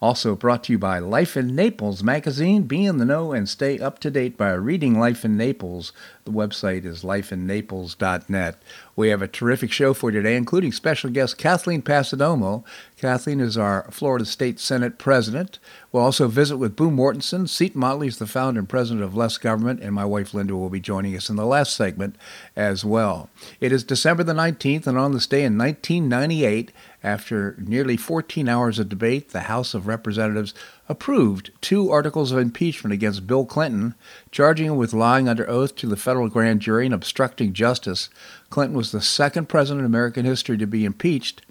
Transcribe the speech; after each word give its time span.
Also 0.00 0.36
brought 0.36 0.62
to 0.64 0.72
you 0.72 0.78
by 0.78 1.00
Life 1.00 1.36
in 1.36 1.56
Naples 1.56 2.04
magazine. 2.04 2.62
Be 2.62 2.84
in 2.84 2.98
the 2.98 3.04
know 3.04 3.32
and 3.32 3.48
stay 3.48 3.80
up 3.80 3.98
to 3.98 4.12
date 4.12 4.36
by 4.36 4.52
reading 4.52 4.96
Life 4.96 5.24
in 5.24 5.36
Naples. 5.36 5.92
The 6.24 6.30
website 6.30 6.84
is 6.84 7.02
lifeinnaples.net. 7.02 8.62
We 8.94 9.08
have 9.08 9.22
a 9.22 9.28
terrific 9.28 9.72
show 9.72 9.94
for 9.94 10.12
today, 10.12 10.36
including 10.36 10.70
special 10.70 11.10
guest 11.10 11.36
Kathleen 11.36 11.82
Passidomo. 11.82 12.62
Kathleen 12.96 13.40
is 13.40 13.58
our 13.58 13.88
Florida 13.90 14.24
State 14.24 14.60
Senate 14.60 14.98
president. 14.98 15.58
We'll 15.90 16.04
also 16.04 16.28
visit 16.28 16.58
with 16.58 16.76
Boo 16.76 16.90
Mortensen. 16.90 17.48
Seton 17.48 17.80
Motley 17.80 18.06
is 18.06 18.18
the 18.18 18.26
founder 18.26 18.60
and 18.60 18.68
president 18.68 19.04
of 19.04 19.16
Less 19.16 19.36
Government, 19.36 19.80
and 19.80 19.94
my 19.94 20.04
wife 20.04 20.32
Linda 20.32 20.54
will 20.56 20.68
be 20.68 20.80
joining 20.80 21.16
us 21.16 21.28
in 21.28 21.36
the 21.36 21.46
last 21.46 21.74
segment 21.74 22.14
as 22.54 22.84
well. 22.84 23.30
It 23.60 23.72
is 23.72 23.82
December 23.82 24.22
the 24.22 24.32
19th, 24.32 24.86
and 24.86 24.98
on 24.98 25.12
this 25.12 25.26
day 25.26 25.42
in 25.42 25.58
1998, 25.58 26.70
after 27.02 27.54
nearly 27.58 27.96
14 27.96 28.48
hours 28.48 28.78
of 28.78 28.88
debate, 28.88 29.30
the 29.30 29.42
House 29.42 29.72
of 29.72 29.86
Representatives 29.86 30.52
approved 30.88 31.50
two 31.60 31.90
articles 31.90 32.32
of 32.32 32.38
impeachment 32.38 32.92
against 32.92 33.26
Bill 33.26 33.44
Clinton, 33.44 33.94
charging 34.30 34.66
him 34.66 34.76
with 34.76 34.92
lying 34.92 35.28
under 35.28 35.48
oath 35.48 35.76
to 35.76 35.86
the 35.86 35.96
federal 35.96 36.28
grand 36.28 36.60
jury 36.60 36.86
and 36.86 36.94
obstructing 36.94 37.52
justice. 37.52 38.08
Clinton 38.50 38.76
was 38.76 38.90
the 38.90 39.00
second 39.00 39.48
president 39.48 39.80
in 39.80 39.86
American 39.86 40.24
history 40.24 40.58
to 40.58 40.66
be 40.66 40.84
impeached. 40.84 41.42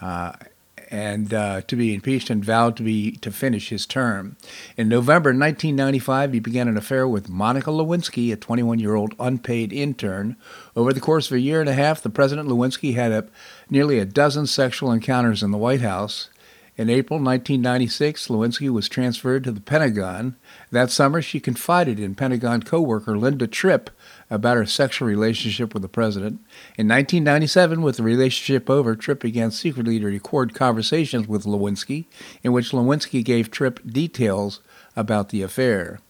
Uh, 0.00 0.32
and 0.90 1.32
uh, 1.34 1.60
to 1.62 1.76
be 1.76 1.94
impeached 1.94 2.30
and 2.30 2.44
vowed 2.44 2.76
to 2.76 2.82
be 2.82 3.12
to 3.12 3.30
finish 3.30 3.68
his 3.68 3.86
term. 3.86 4.36
In 4.76 4.88
November 4.88 5.30
1995, 5.30 6.32
he 6.32 6.40
began 6.40 6.68
an 6.68 6.76
affair 6.76 7.06
with 7.06 7.28
Monica 7.28 7.70
Lewinsky, 7.70 8.32
a 8.32 8.36
21-year-old 8.36 9.14
unpaid 9.20 9.72
intern. 9.72 10.36
Over 10.74 10.92
the 10.92 11.00
course 11.00 11.30
of 11.30 11.36
a 11.36 11.40
year 11.40 11.60
and 11.60 11.68
a 11.68 11.74
half, 11.74 12.02
the 12.02 12.10
President 12.10 12.48
Lewinsky 12.48 12.94
had 12.94 13.12
a, 13.12 13.28
nearly 13.68 13.98
a 13.98 14.04
dozen 14.04 14.46
sexual 14.46 14.92
encounters 14.92 15.42
in 15.42 15.50
the 15.50 15.58
White 15.58 15.82
House. 15.82 16.30
In 16.78 16.88
April 16.88 17.18
1996, 17.18 18.28
Lewinsky 18.28 18.70
was 18.70 18.88
transferred 18.88 19.42
to 19.42 19.50
the 19.50 19.60
Pentagon. 19.60 20.36
That 20.70 20.92
summer, 20.92 21.20
she 21.20 21.40
confided 21.40 21.98
in 21.98 22.14
Pentagon 22.14 22.62
co-worker 22.62 23.18
Linda 23.18 23.48
Tripp 23.48 23.90
about 24.30 24.56
her 24.56 24.66
sexual 24.66 25.08
relationship 25.08 25.72
with 25.72 25.82
the 25.82 25.88
president. 25.88 26.34
In 26.76 26.88
1997, 26.88 27.82
with 27.82 27.96
the 27.96 28.02
relationship 28.02 28.68
over, 28.68 28.94
Tripp 28.94 29.20
began 29.20 29.50
secretly 29.50 29.98
to 29.98 30.06
record 30.06 30.54
conversations 30.54 31.26
with 31.26 31.44
Lewinsky, 31.44 32.06
in 32.42 32.52
which 32.52 32.72
Lewinsky 32.72 33.24
gave 33.24 33.50
Tripp 33.50 33.80
details 33.86 34.60
about 34.96 35.30
the 35.30 35.42
affair. 35.42 36.00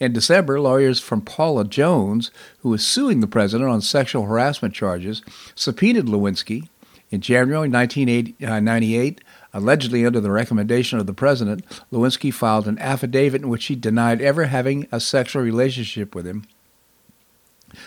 In 0.00 0.12
December, 0.12 0.60
lawyers 0.60 1.00
from 1.00 1.22
Paula 1.22 1.64
Jones, 1.64 2.30
who 2.60 2.70
was 2.70 2.86
suing 2.86 3.20
the 3.20 3.26
president 3.26 3.68
on 3.68 3.80
sexual 3.80 4.24
harassment 4.24 4.74
charges, 4.74 5.22
subpoenaed 5.54 6.06
Lewinsky. 6.06 6.68
In 7.10 7.20
January 7.20 7.68
1998, 7.68 9.20
uh, 9.20 9.22
allegedly 9.52 10.06
under 10.06 10.20
the 10.20 10.30
recommendation 10.30 10.98
of 10.98 11.06
the 11.06 11.14
president, 11.14 11.64
Lewinsky 11.90 12.32
filed 12.32 12.68
an 12.68 12.78
affidavit 12.78 13.42
in 13.42 13.48
which 13.48 13.66
he 13.66 13.74
denied 13.74 14.20
ever 14.20 14.44
having 14.44 14.86
a 14.92 15.00
sexual 15.00 15.42
relationship 15.42 16.14
with 16.14 16.26
him. 16.26 16.44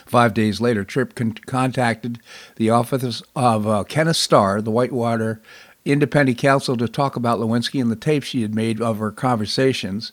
Five 0.06 0.34
days 0.34 0.62
later, 0.62 0.84
Tripp 0.84 1.16
con- 1.16 1.34
contacted 1.46 2.20
the 2.56 2.70
office 2.70 3.24
of 3.36 3.68
uh, 3.68 3.84
Kenneth 3.84 4.18
Starr, 4.18 4.62
the 4.62 4.72
Whitewater 4.72 5.42
independent 5.86 6.38
counsel, 6.38 6.78
to 6.78 6.88
talk 6.88 7.16
about 7.16 7.40
Lewinsky 7.40 7.82
and 7.82 7.92
the 7.92 7.96
tapes 7.96 8.28
she 8.28 8.42
had 8.42 8.54
made 8.54 8.82
of 8.82 9.00
her 9.00 9.12
conversations. 9.12 10.12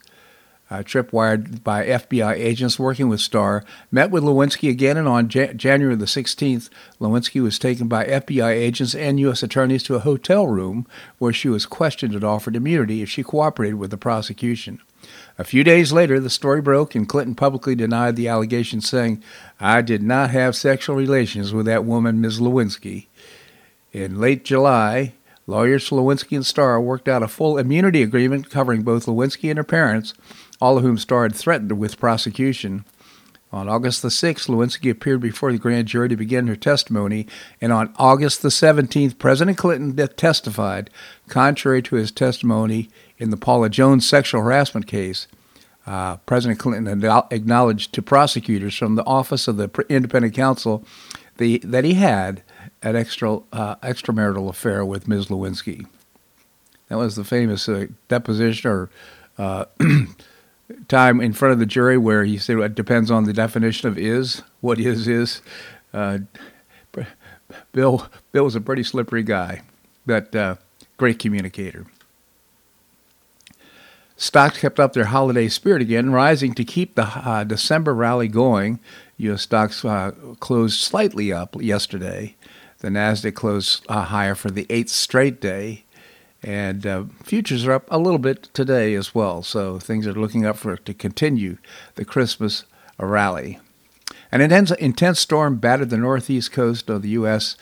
Uh, 0.71 0.83
wired 1.13 1.65
by 1.65 1.87
FBI 1.87 2.35
agents 2.35 2.79
working 2.79 3.09
with 3.09 3.21
Starr, 3.21 3.65
met 3.91 4.11
with 4.11 4.23
Lewinsky 4.23 4.69
again, 4.69 4.99
and 4.99 5.09
on 5.09 5.31
ja- 5.33 5.55
January 5.55 5.97
the 5.97 6.05
16th, 6.05 6.69
Lewinsky 7.01 7.43
was 7.43 7.59
taken 7.59 7.89
by 7.89 8.05
FBI 8.05 8.51
agents 8.51 8.95
and 8.95 9.19
U.S. 9.21 9.43
attorneys 9.43 9.83
to 9.85 9.95
a 9.95 10.01
hotel 10.01 10.47
room 10.47 10.87
where 11.17 11.33
she 11.33 11.49
was 11.49 11.65
questioned 11.65 12.13
and 12.15 12.23
offered 12.23 12.55
immunity 12.55 13.01
if 13.01 13.09
she 13.09 13.23
cooperated 13.23 13.79
with 13.79 13.91
the 13.91 13.97
prosecution. 13.97 14.79
A 15.41 15.45
few 15.45 15.63
days 15.63 15.93
later, 15.93 16.19
the 16.19 16.31
story 16.31 16.61
broke, 16.61 16.97
and 16.97 17.09
Clinton 17.09 17.37
publicly 17.37 17.77
denied 17.77 18.17
the 18.17 18.27
allegation, 18.27 18.81
saying, 18.81 19.23
I 19.61 19.83
did 19.83 20.03
not 20.03 20.31
have 20.31 20.57
sexual 20.57 20.97
relations 20.97 21.55
with 21.55 21.65
that 21.67 21.85
woman, 21.85 22.21
Ms. 22.21 22.41
Lewinsky. 22.41 23.07
In 23.93 24.21
late 24.21 24.45
July, 24.45 25.15
lawyers 25.47 25.91
Lewinsky 25.91 26.37
and 26.37 26.45
Starr 26.45 26.81
worked 26.81 27.07
out 27.07 27.23
a 27.23 27.29
full 27.29 27.57
immunity 27.57 28.03
agreement 28.03 28.51
covering 28.51 28.83
both 28.83 29.07
Lewinsky 29.07 29.49
and 29.49 29.59
her 29.59 29.65
parents, 29.65 30.13
all 30.61 30.77
of 30.77 30.83
whom 30.83 30.99
Starr 30.99 31.23
had 31.23 31.37
threatened 31.37 31.79
with 31.79 32.01
prosecution. 32.01 32.85
On 33.51 33.69
August 33.69 34.03
the 34.03 34.09
6th, 34.09 34.49
Lewinsky 34.49 34.91
appeared 34.91 35.21
before 35.21 35.53
the 35.53 35.59
grand 35.59 35.89
jury 35.89 36.09
to 36.09 36.17
begin 36.17 36.49
her 36.49 36.57
testimony, 36.57 37.27
and 37.61 37.73
on 37.73 37.95
August 37.97 38.43
the 38.43 38.51
17th, 38.51 39.19
President 39.19 39.57
Clinton 39.57 39.97
testified, 40.17 40.91
contrary 41.29 41.81
to 41.83 41.95
his 41.95 42.11
testimony 42.11 42.91
in 43.19 43.31
the 43.31 43.37
Paula 43.37 43.69
Jones 43.69 44.09
sexual 44.09 44.43
harassment 44.43 44.87
case, 44.87 45.27
uh, 45.87 46.17
President 46.19 46.59
Clinton 46.59 47.05
acknowledged 47.31 47.93
to 47.95 48.03
prosecutors 48.03 48.77
from 48.77 48.95
the 48.95 49.05
Office 49.05 49.49
of 49.49 49.57
the 49.57 49.71
Independent 49.89 50.35
Counsel 50.35 50.85
the, 51.39 51.59
that 51.65 51.85
he 51.85 51.95
had 51.95 52.43
an 52.83 52.97
extra, 52.97 53.41
uh, 53.53 53.77
extramarital 53.77 54.49
affair 54.49 54.85
with 54.85 55.09
Ms. 55.09 55.27
Lewinsky. 55.27 55.87
That 56.89 56.99
was 56.99 57.17
the 57.17 57.25
famous 57.25 57.69
uh, 57.69 57.87
deposition 58.09 58.71
or 58.71 58.91
uh, 59.39 59.67
time 60.89 61.21
in 61.21 61.33
front 61.33 61.53
of 61.53 61.59
the 61.59 61.67
jury 61.67 61.97
where 61.97 62.25
he 62.25 62.39
said 62.39 62.59
it 62.59 62.75
depends 62.75 63.11
on 63.11 63.25
the 63.25 63.33
definition 63.33 63.89
of 63.89 63.99
is. 63.99 64.43
What 64.61 64.79
is 64.79 65.09
is. 65.09 65.43
Uh, 65.93 66.19
Bill 67.73 68.07
Bill 68.33 68.45
was 68.45 68.55
a 68.55 68.61
pretty 68.61 68.83
slippery 68.83 69.23
guy, 69.23 69.63
but 70.05 70.35
uh, 70.35 70.57
great 70.97 71.19
communicator. 71.19 71.87
Stocks 74.21 74.59
kept 74.59 74.81
up 74.81 74.95
their 74.95 75.05
holiday 75.05 75.47
spirit 75.47 75.81
again, 75.81 76.11
rising 76.11 76.53
to 76.55 76.65
keep 76.65 76.97
the 76.97 77.05
uh, 77.05 77.45
December 77.45 77.95
rally 77.95 78.27
going. 78.27 78.81
U.S. 79.17 79.43
stocks 79.43 79.85
uh, 79.85 80.11
closed 80.41 80.81
slightly 80.81 81.33
up 81.33 81.55
yesterday. 81.63 82.35
The 82.79 82.89
Nasdaq 82.89 83.37
closed 83.37 83.87
uh, 83.89 84.03
higher 84.03 84.35
for 84.35 84.51
the 84.51 84.67
eighth 84.71 84.91
straight 84.91 85.41
day, 85.41 85.85
and 86.43 86.85
uh, 86.85 87.05
futures 87.23 87.65
are 87.65 87.73
up 87.73 87.87
a 87.93 87.99
little 87.99 88.19
bit 88.19 88.49
today 88.53 88.95
as 88.95 89.15
well. 89.15 89.45
So 89.45 89.79
things 89.79 90.05
are 90.05 90.13
looking 90.13 90.45
up 90.45 90.57
for 90.57 90.77
to 90.77 90.93
continue 90.93 91.59
the 91.95 92.05
Christmas 92.05 92.65
rally. 92.99 93.61
An 94.33 94.41
intense, 94.41 94.73
intense 94.73 95.21
storm 95.21 95.59
battered 95.59 95.91
the 95.91 95.97
northeast 95.97 96.51
coast 96.51 96.91
of 96.91 97.03
the 97.03 97.11
U.S 97.11 97.57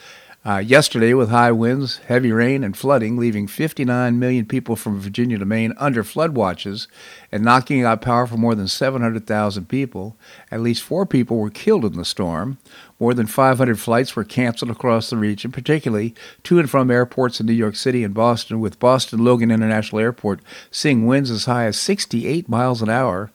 uh, 0.47 0.59
yesterday, 0.59 1.12
with 1.12 1.29
high 1.29 1.51
winds, 1.51 1.97
heavy 2.07 2.31
rain, 2.31 2.62
and 2.62 2.77
flooding, 2.77 3.17
leaving 3.17 3.49
59 3.49 4.17
million 4.17 4.47
people 4.47 4.77
from 4.77 5.01
Virginia 5.01 5.39
to 5.39 5.45
Maine 5.45 5.73
under 5.77 6.05
flood 6.05 6.37
watches 6.37 6.87
and 7.33 7.43
knocking 7.43 7.83
out 7.83 8.01
power 8.01 8.29
for 8.29 8.37
more 8.37 8.55
than 8.55 8.69
700,000 8.69 9.69
people. 9.69 10.17
At 10.53 10.61
least 10.61 10.85
four 10.85 11.05
people 11.05 11.39
were 11.39 11.51
killed 11.51 11.85
in 11.85 11.95
the 11.95 12.05
storm. 12.05 12.59
More 13.01 13.12
than 13.12 13.27
500 13.27 13.81
flights 13.81 14.15
were 14.15 14.23
canceled 14.23 14.71
across 14.71 15.11
the 15.11 15.17
region, 15.17 15.51
particularly 15.51 16.15
to 16.44 16.61
and 16.61 16.70
from 16.70 16.93
airports 16.93 17.41
in 17.41 17.47
New 17.47 17.53
York 17.53 17.75
City 17.75 18.05
and 18.05 18.15
Boston, 18.15 18.61
with 18.61 18.79
Boston 18.79 19.25
Logan 19.25 19.50
International 19.50 20.00
Airport 20.00 20.38
seeing 20.70 21.06
winds 21.06 21.29
as 21.29 21.47
high 21.47 21.65
as 21.65 21.76
68 21.76 22.49
miles 22.49 22.82
an 22.82 22.88
hour. 22.88 23.32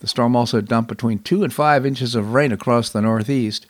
The 0.00 0.06
storm 0.06 0.36
also 0.36 0.60
dumped 0.60 0.88
between 0.88 1.20
two 1.20 1.42
and 1.42 1.54
five 1.54 1.86
inches 1.86 2.14
of 2.14 2.34
rain 2.34 2.52
across 2.52 2.90
the 2.90 3.00
Northeast. 3.00 3.64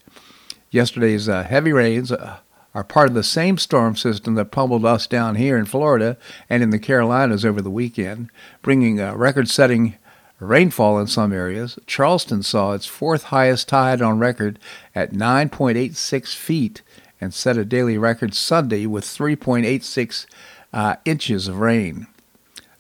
Yesterday's 0.73 1.29
uh, 1.29 1.44
heavy 1.44 1.73
rains, 1.73 2.11
uh, 2.11 2.38
are 2.75 2.84
part 2.84 3.08
of 3.08 3.14
the 3.14 3.25
same 3.25 3.58
storm 3.58 3.96
system 3.96 4.34
that 4.34 4.52
pummeled 4.52 4.84
us 4.84 5.06
down 5.06 5.34
here 5.34 5.58
in 5.58 5.64
Florida 5.64 6.17
and 6.49 6.62
in 6.62 6.70
the 6.70 6.78
Carolinas 6.78 7.44
over 7.44 7.61
the 7.61 7.70
weekend, 7.70 8.31
bringing 8.62 9.00
a 9.00 9.17
record 9.17 9.49
setting 9.49 9.96
rainfall 10.38 10.99
in 10.99 11.06
some 11.06 11.32
areas. 11.32 11.78
Charleston 11.87 12.43
saw 12.43 12.72
its 12.72 12.87
fourth 12.87 13.25
highest 13.25 13.69
tide 13.69 14.00
on 14.00 14.19
record 14.19 14.58
at 14.94 15.12
9.86 15.12 16.34
feet 16.34 16.82
and 17.20 17.34
set 17.34 17.58
a 17.58 17.64
daily 17.64 17.99
record 17.99 18.34
Sunday 18.34 18.87
with 18.87 19.05
3.86 19.05 20.26
uh, 20.73 20.96
inches 21.05 21.49
of 21.49 21.58
rain. 21.58 22.06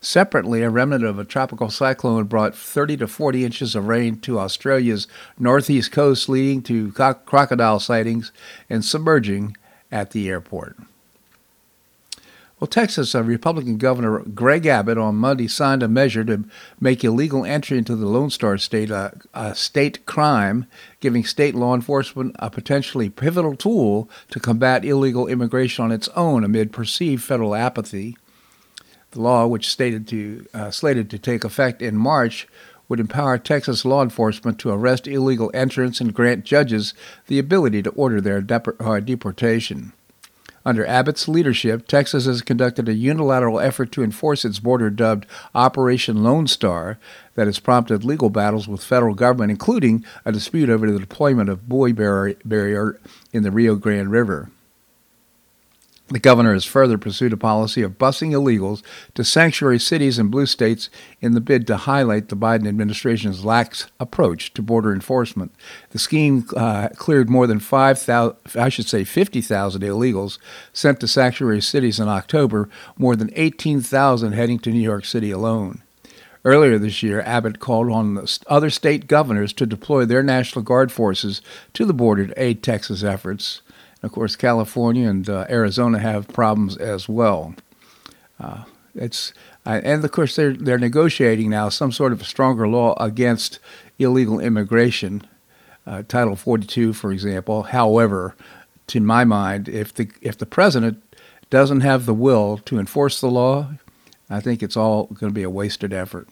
Separately, 0.02 0.62
a 0.62 0.70
remnant 0.70 1.04
of 1.04 1.18
a 1.18 1.26
tropical 1.26 1.68
cyclone 1.68 2.24
brought 2.24 2.54
30 2.54 2.96
to 2.98 3.06
40 3.06 3.44
inches 3.44 3.74
of 3.74 3.86
rain 3.86 4.18
to 4.20 4.38
Australia's 4.38 5.06
northeast 5.38 5.92
coast, 5.92 6.26
leading 6.26 6.62
to 6.62 6.90
co- 6.92 7.12
crocodile 7.12 7.78
sightings 7.78 8.32
and 8.70 8.82
submerging 8.82 9.56
at 9.90 10.10
the 10.10 10.28
airport. 10.28 10.76
Well, 12.60 12.68
Texas 12.68 13.14
uh, 13.14 13.22
Republican 13.22 13.78
Governor 13.78 14.18
Greg 14.18 14.66
Abbott 14.66 14.98
on 14.98 15.14
Monday 15.14 15.48
signed 15.48 15.82
a 15.82 15.88
measure 15.88 16.24
to 16.24 16.44
make 16.78 17.02
illegal 17.02 17.42
entry 17.46 17.78
into 17.78 17.96
the 17.96 18.04
Lone 18.04 18.28
Star 18.28 18.58
State 18.58 18.90
a, 18.90 19.18
a 19.32 19.54
state 19.54 20.04
crime, 20.04 20.66
giving 21.00 21.24
state 21.24 21.54
law 21.54 21.74
enforcement 21.74 22.36
a 22.38 22.50
potentially 22.50 23.08
pivotal 23.08 23.56
tool 23.56 24.10
to 24.28 24.38
combat 24.38 24.84
illegal 24.84 25.26
immigration 25.26 25.86
on 25.86 25.90
its 25.90 26.08
own 26.08 26.44
amid 26.44 26.70
perceived 26.70 27.24
federal 27.24 27.54
apathy. 27.54 28.18
The 29.12 29.22
law, 29.22 29.46
which 29.46 29.70
stated 29.70 30.06
to, 30.08 30.46
uh, 30.52 30.70
slated 30.70 31.08
to 31.10 31.18
take 31.18 31.44
effect 31.44 31.80
in 31.80 31.96
March, 31.96 32.46
would 32.90 33.00
empower 33.00 33.38
Texas 33.38 33.86
law 33.86 34.02
enforcement 34.02 34.58
to 34.58 34.70
arrest 34.70 35.06
illegal 35.06 35.50
entrants 35.54 36.00
and 36.00 36.12
grant 36.12 36.44
judges 36.44 36.92
the 37.28 37.38
ability 37.38 37.82
to 37.82 37.90
order 37.90 38.20
their 38.20 38.42
dep- 38.42 38.78
uh, 38.78 39.00
deportation. 39.00 39.94
Under 40.66 40.84
Abbott's 40.84 41.26
leadership, 41.26 41.88
Texas 41.88 42.26
has 42.26 42.42
conducted 42.42 42.86
a 42.86 42.92
unilateral 42.92 43.60
effort 43.60 43.90
to 43.92 44.02
enforce 44.02 44.44
its 44.44 44.58
border 44.58 44.90
dubbed 44.90 45.24
Operation 45.54 46.22
Lone 46.22 46.46
Star 46.46 46.98
that 47.34 47.46
has 47.46 47.58
prompted 47.58 48.04
legal 48.04 48.28
battles 48.28 48.68
with 48.68 48.84
federal 48.84 49.14
government, 49.14 49.50
including 49.50 50.04
a 50.26 50.32
dispute 50.32 50.68
over 50.68 50.90
the 50.90 50.98
deployment 50.98 51.48
of 51.48 51.66
buoy 51.66 51.92
barrier 51.92 53.00
in 53.32 53.42
the 53.42 53.50
Rio 53.50 53.74
Grande 53.76 54.10
River. 54.10 54.50
The 56.10 56.18
governor 56.18 56.54
has 56.54 56.64
further 56.64 56.98
pursued 56.98 57.32
a 57.32 57.36
policy 57.36 57.82
of 57.82 57.96
busing 57.96 58.32
illegals 58.32 58.82
to 59.14 59.22
sanctuary 59.22 59.78
cities 59.78 60.18
and 60.18 60.28
blue 60.28 60.46
states 60.46 60.90
in 61.20 61.34
the 61.34 61.40
bid 61.40 61.68
to 61.68 61.76
highlight 61.76 62.28
the 62.28 62.36
Biden 62.36 62.66
administration's 62.66 63.44
lax 63.44 63.86
approach 64.00 64.52
to 64.54 64.62
border 64.62 64.92
enforcement. 64.92 65.54
The 65.90 66.00
scheme 66.00 66.48
uh, 66.56 66.88
cleared 66.96 67.30
more 67.30 67.46
than 67.46 67.60
5,000, 67.60 68.36
I 68.56 68.68
should 68.68 68.88
say 68.88 69.04
50,000 69.04 69.82
illegals 69.82 70.38
sent 70.72 70.98
to 70.98 71.06
sanctuary 71.06 71.60
cities 71.60 72.00
in 72.00 72.08
October, 72.08 72.68
more 72.98 73.14
than 73.14 73.30
18,000 73.36 74.32
heading 74.32 74.58
to 74.60 74.72
New 74.72 74.80
York 74.80 75.04
City 75.04 75.30
alone. 75.30 75.80
Earlier 76.44 76.78
this 76.78 77.04
year, 77.04 77.20
Abbott 77.20 77.60
called 77.60 77.88
on 77.90 78.26
other 78.48 78.70
state 78.70 79.06
governors 79.06 79.52
to 79.52 79.66
deploy 79.66 80.06
their 80.06 80.24
National 80.24 80.64
Guard 80.64 80.90
forces 80.90 81.40
to 81.74 81.84
the 81.84 81.92
border 81.92 82.28
to 82.28 82.42
aid 82.42 82.64
Texas 82.64 83.04
efforts. 83.04 83.62
Of 84.02 84.12
course, 84.12 84.36
California 84.36 85.08
and 85.08 85.28
uh, 85.28 85.46
Arizona 85.50 85.98
have 85.98 86.28
problems 86.28 86.76
as 86.76 87.08
well. 87.08 87.54
Uh, 88.38 88.64
it's 88.94 89.32
uh, 89.66 89.80
and 89.84 90.04
of 90.04 90.10
course 90.10 90.36
they're 90.36 90.54
they're 90.54 90.78
negotiating 90.78 91.50
now 91.50 91.68
some 91.68 91.92
sort 91.92 92.12
of 92.12 92.20
a 92.20 92.24
stronger 92.24 92.66
law 92.66 92.94
against 92.98 93.58
illegal 93.98 94.40
immigration, 94.40 95.22
uh, 95.86 96.02
Title 96.08 96.36
42, 96.36 96.92
for 96.92 97.12
example. 97.12 97.64
However, 97.64 98.34
to 98.88 99.00
my 99.00 99.24
mind, 99.24 99.68
if 99.68 99.94
the 99.94 100.10
if 100.22 100.38
the 100.38 100.46
president 100.46 101.02
doesn't 101.50 101.80
have 101.80 102.06
the 102.06 102.14
will 102.14 102.58
to 102.58 102.78
enforce 102.78 103.20
the 103.20 103.30
law, 103.30 103.68
I 104.28 104.40
think 104.40 104.62
it's 104.62 104.76
all 104.76 105.04
going 105.06 105.30
to 105.30 105.34
be 105.34 105.42
a 105.42 105.50
wasted 105.50 105.92
effort. 105.92 106.28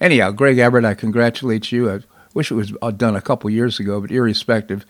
Anyhow, 0.00 0.30
Greg 0.30 0.58
Abbott, 0.58 0.84
I 0.84 0.94
congratulate 0.94 1.72
you. 1.72 1.90
I 1.90 2.00
wish 2.34 2.50
it 2.50 2.54
was 2.54 2.70
done 2.96 3.16
a 3.16 3.20
couple 3.20 3.50
years 3.50 3.80
ago, 3.80 4.00
but 4.00 4.10
irrespective, 4.10 4.86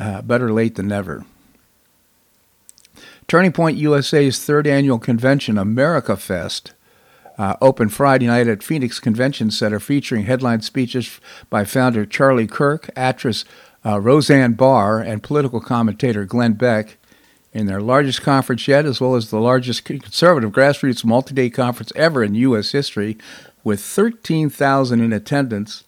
uh, 0.00 0.22
better 0.22 0.52
late 0.52 0.76
than 0.76 0.88
never. 0.88 1.24
Turning 3.28 3.50
Point 3.50 3.76
USA's 3.76 4.38
third 4.44 4.68
annual 4.68 5.00
convention, 5.00 5.58
America 5.58 6.16
Fest, 6.16 6.74
uh, 7.36 7.56
opened 7.60 7.92
Friday 7.92 8.28
night 8.28 8.46
at 8.46 8.62
Phoenix 8.62 9.00
Convention 9.00 9.50
Center, 9.50 9.80
featuring 9.80 10.26
headline 10.26 10.60
speeches 10.60 11.20
by 11.50 11.64
founder 11.64 12.06
Charlie 12.06 12.46
Kirk, 12.46 12.88
actress 12.94 13.44
uh, 13.84 14.00
Roseanne 14.00 14.52
Barr, 14.52 15.00
and 15.00 15.24
political 15.24 15.60
commentator 15.60 16.24
Glenn 16.24 16.52
Beck. 16.52 16.98
In 17.52 17.66
their 17.66 17.80
largest 17.80 18.20
conference 18.20 18.68
yet, 18.68 18.84
as 18.84 19.00
well 19.00 19.14
as 19.14 19.30
the 19.30 19.40
largest 19.40 19.86
conservative 19.86 20.52
grassroots 20.52 21.06
multi 21.06 21.34
day 21.34 21.48
conference 21.48 21.90
ever 21.96 22.22
in 22.22 22.34
U.S. 22.34 22.72
history, 22.72 23.16
with 23.64 23.80
13,000 23.80 25.00
in 25.00 25.12
attendance. 25.12 25.84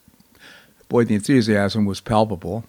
Boy, 0.88 1.04
the 1.04 1.14
enthusiasm 1.14 1.84
was 1.84 2.00
palpable. 2.00 2.64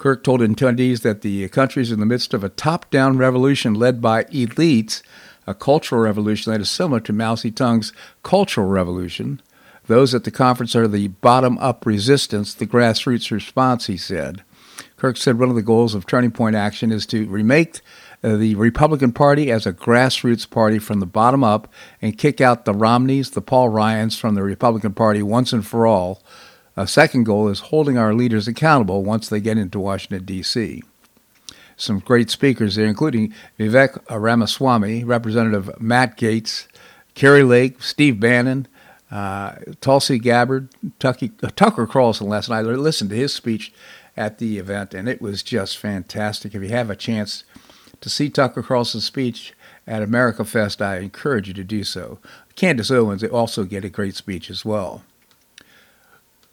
Kirk 0.00 0.24
told 0.24 0.40
attendees 0.40 1.02
that 1.02 1.20
the 1.20 1.46
country 1.50 1.82
is 1.82 1.92
in 1.92 2.00
the 2.00 2.06
midst 2.06 2.32
of 2.32 2.42
a 2.42 2.48
top 2.48 2.90
down 2.90 3.18
revolution 3.18 3.74
led 3.74 4.00
by 4.00 4.24
elites, 4.24 5.02
a 5.46 5.52
cultural 5.52 6.00
revolution 6.00 6.50
that 6.50 6.60
is 6.62 6.70
similar 6.70 7.00
to 7.00 7.12
Mao 7.12 7.34
Zedong's 7.34 7.92
Cultural 8.22 8.66
Revolution. 8.66 9.42
Those 9.88 10.14
at 10.14 10.24
the 10.24 10.30
conference 10.30 10.74
are 10.74 10.88
the 10.88 11.08
bottom 11.08 11.58
up 11.58 11.84
resistance, 11.84 12.54
the 12.54 12.66
grassroots 12.66 13.30
response, 13.30 13.88
he 13.88 13.98
said. 13.98 14.42
Kirk 14.96 15.18
said 15.18 15.38
one 15.38 15.50
of 15.50 15.54
the 15.54 15.60
goals 15.60 15.94
of 15.94 16.06
Turning 16.06 16.30
Point 16.30 16.56
Action 16.56 16.90
is 16.92 17.04
to 17.06 17.26
remake 17.26 17.80
uh, 18.24 18.36
the 18.36 18.54
Republican 18.54 19.12
Party 19.12 19.50
as 19.52 19.66
a 19.66 19.72
grassroots 19.72 20.48
party 20.48 20.78
from 20.78 21.00
the 21.00 21.06
bottom 21.06 21.44
up 21.44 21.70
and 22.00 22.16
kick 22.16 22.40
out 22.40 22.64
the 22.64 22.72
Romneys, 22.72 23.32
the 23.32 23.42
Paul 23.42 23.68
Ryans 23.68 24.18
from 24.18 24.34
the 24.34 24.42
Republican 24.42 24.94
Party 24.94 25.22
once 25.22 25.52
and 25.52 25.66
for 25.66 25.86
all. 25.86 26.22
A 26.80 26.86
second 26.86 27.24
goal 27.24 27.48
is 27.48 27.60
holding 27.60 27.98
our 27.98 28.14
leaders 28.14 28.48
accountable 28.48 29.04
once 29.04 29.28
they 29.28 29.38
get 29.38 29.58
into 29.58 29.78
Washington, 29.78 30.24
D.C. 30.24 30.82
Some 31.76 31.98
great 31.98 32.30
speakers 32.30 32.76
there, 32.76 32.86
including 32.86 33.34
Vivek 33.58 34.02
Ramaswamy, 34.08 35.04
Representative 35.04 35.78
Matt 35.78 36.16
Gaetz, 36.16 36.68
Kari 37.14 37.42
Lake, 37.42 37.82
Steve 37.82 38.18
Bannon, 38.18 38.66
uh, 39.10 39.56
Tulsi 39.82 40.18
Gabbard, 40.18 40.70
Tucky, 40.98 41.32
uh, 41.42 41.50
Tucker 41.54 41.86
Carlson 41.86 42.30
last 42.30 42.48
night. 42.48 42.60
I 42.60 42.62
listened 42.62 43.10
to 43.10 43.16
his 43.16 43.34
speech 43.34 43.74
at 44.16 44.38
the 44.38 44.56
event, 44.56 44.94
and 44.94 45.06
it 45.06 45.20
was 45.20 45.42
just 45.42 45.76
fantastic. 45.76 46.54
If 46.54 46.62
you 46.62 46.70
have 46.70 46.88
a 46.88 46.96
chance 46.96 47.44
to 48.00 48.08
see 48.08 48.30
Tucker 48.30 48.62
Carlson's 48.62 49.04
speech 49.04 49.52
at 49.86 50.02
America 50.02 50.46
Fest, 50.46 50.80
I 50.80 51.00
encourage 51.00 51.46
you 51.46 51.54
to 51.54 51.64
do 51.64 51.84
so. 51.84 52.20
Candace 52.56 52.90
Owens 52.90 53.22
also 53.22 53.64
get 53.64 53.84
a 53.84 53.90
great 53.90 54.16
speech 54.16 54.48
as 54.48 54.64
well. 54.64 55.02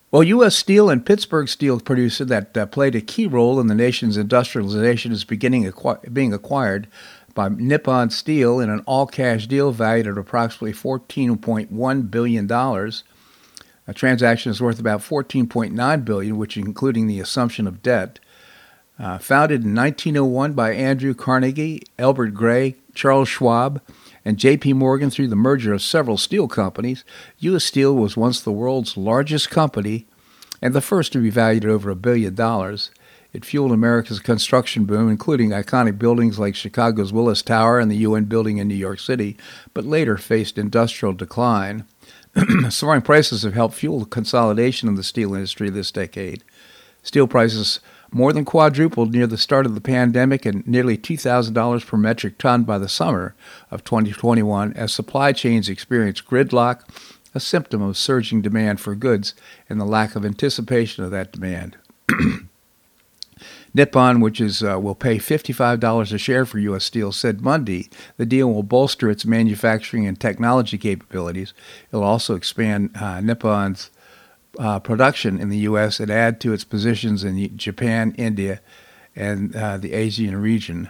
Well, 0.10 0.24
U.S. 0.24 0.56
Steel 0.56 0.90
and 0.90 1.06
Pittsburgh 1.06 1.50
Steel 1.50 1.82
producer 1.82 2.24
that 2.24 2.56
uh, 2.56 2.66
played 2.66 2.96
a 2.96 3.02
key 3.02 3.28
role 3.28 3.60
in 3.60 3.68
the 3.68 3.76
nation's 3.76 4.16
industrialization 4.16 5.12
is 5.12 5.26
beginning 5.26 5.70
acqu- 5.70 6.14
being 6.14 6.34
acquired 6.34 6.88
by 7.34 7.50
Nippon 7.50 8.10
Steel 8.10 8.62
in 8.62 8.70
an 8.70 8.80
all-cash 8.86 9.48
deal 9.48 9.74
valued 9.74 10.08
at 10.08 10.18
approximately 10.18 10.72
$14.1 10.72 12.10
billion. 12.10 12.50
A 12.50 13.94
transaction 13.94 14.50
is 14.50 14.62
worth 14.62 14.80
about 14.80 15.02
14.9 15.02 16.06
billion, 16.06 16.38
which 16.38 16.56
including 16.56 17.08
the 17.08 17.20
assumption 17.20 17.68
of 17.68 17.84
debt. 17.84 18.20
Uh, 18.98 19.18
founded 19.18 19.66
in 19.66 19.76
1901 19.76 20.54
by 20.54 20.74
Andrew 20.74 21.14
Carnegie, 21.14 21.84
Albert 22.00 22.34
Gray, 22.34 22.76
Charles 22.96 23.28
Schwab, 23.28 23.82
and 24.28 24.38
J.P. 24.38 24.74
Morgan 24.74 25.10
through 25.10 25.30
the 25.30 25.38
merger 25.38 25.72
of 25.72 25.82
several 25.82 26.18
steel 26.18 26.50
companies, 26.50 27.06
U.S. 27.40 27.64
Steel 27.64 27.96
was 27.96 28.18
once 28.18 28.42
the 28.42 28.52
world's 28.52 28.98
largest 28.98 29.50
company 29.50 30.06
and 30.62 30.74
the 30.74 30.82
first 30.82 31.14
to 31.14 31.22
be 31.22 31.30
valued 31.30 31.64
at 31.64 31.72
over 31.72 31.90
a 31.90 31.96
billion 31.96 32.36
dollars. 32.36 32.92
It 33.32 33.46
fueled 33.46 33.72
America's 33.72 34.20
construction 34.20 34.84
boom, 34.84 35.10
including 35.10 35.52
iconic 35.52 35.98
buildings 35.98 36.38
like 36.38 36.56
Chicago's 36.56 37.14
Willis 37.14 37.42
Tower 37.42 37.80
and 37.80 37.90
the 37.90 38.00
UN 38.00 38.26
building 38.26 38.58
in 38.58 38.68
New 38.68 38.76
York 38.76 39.00
City, 39.00 39.38
but 39.74 39.86
later 39.86 40.18
faced 40.18 40.58
industrial 40.58 41.14
decline. 41.14 41.86
Soaring 42.70 43.04
prices 43.04 43.44
have 43.44 43.54
helped 43.54 43.76
fuel 43.76 44.02
the 44.02 44.06
consolidation 44.08 44.90
of 44.90 44.98
the 44.98 45.04
steel 45.04 45.36
industry 45.36 45.70
this 45.70 45.90
decade. 45.90 46.44
Steel 47.02 47.28
prices 47.28 47.80
more 48.12 48.34
than 48.34 48.46
quadrupled 48.46 49.12
near 49.12 49.28
the 49.28 49.38
start 49.38 49.66
of 49.66 49.76
the 49.76 49.82
pandemic 49.82 50.46
and 50.46 50.66
nearly 50.68 50.98
$2,000 50.98 51.86
per 51.86 51.98
metric 51.98 52.38
ton 52.38 52.64
by 52.64 52.78
the 52.78 52.90
summer 52.90 53.36
of 53.70 53.84
2021 53.84 54.74
as 54.74 54.94
supply 54.94 55.32
chains 55.32 55.70
experienced 55.70 56.26
gridlock, 56.26 56.82
a 57.36 57.40
symptom 57.40 57.82
of 57.82 57.98
surging 57.98 58.42
demand 58.42 58.80
for 58.80 58.96
goods 58.96 59.34
and 59.70 59.80
the 59.80 59.86
lack 59.86 60.16
of 60.16 60.26
anticipation 60.26 61.04
of 61.04 61.12
that 61.12 61.32
demand. 61.32 61.78
Nippon, 63.74 64.22
which 64.22 64.42
is 64.42 64.64
uh, 64.64 64.80
will 64.80 64.96
pay 64.96 65.18
$55 65.18 66.14
a 66.14 66.18
share 66.18 66.46
for 66.46 66.58
U.S. 66.58 66.86
Steel, 66.86 67.12
said 67.12 67.42
Monday 67.42 67.90
the 68.18 68.26
deal 68.26 68.52
will 68.52 68.64
bolster 68.64 69.10
its 69.10 69.26
manufacturing 69.26 70.08
and 70.08 70.20
technology 70.20 70.78
capabilities. 70.80 71.54
It 71.92 71.96
will 71.96 72.04
also 72.04 72.34
expand 72.34 72.92
uh, 72.96 73.20
Nippon's 73.20 73.92
uh, 74.60 74.80
production 74.80 75.40
in 75.40 75.50
the 75.50 75.58
U.S. 75.60 76.00
and 76.00 76.12
add 76.12 76.40
to 76.42 76.54
its 76.54 76.64
positions 76.64 77.24
in 77.24 77.58
Japan, 77.58 78.14
India, 78.18 78.62
and 79.16 79.56
uh, 79.56 79.78
the 79.78 79.94
Asian 79.94 80.36
region. 80.42 80.90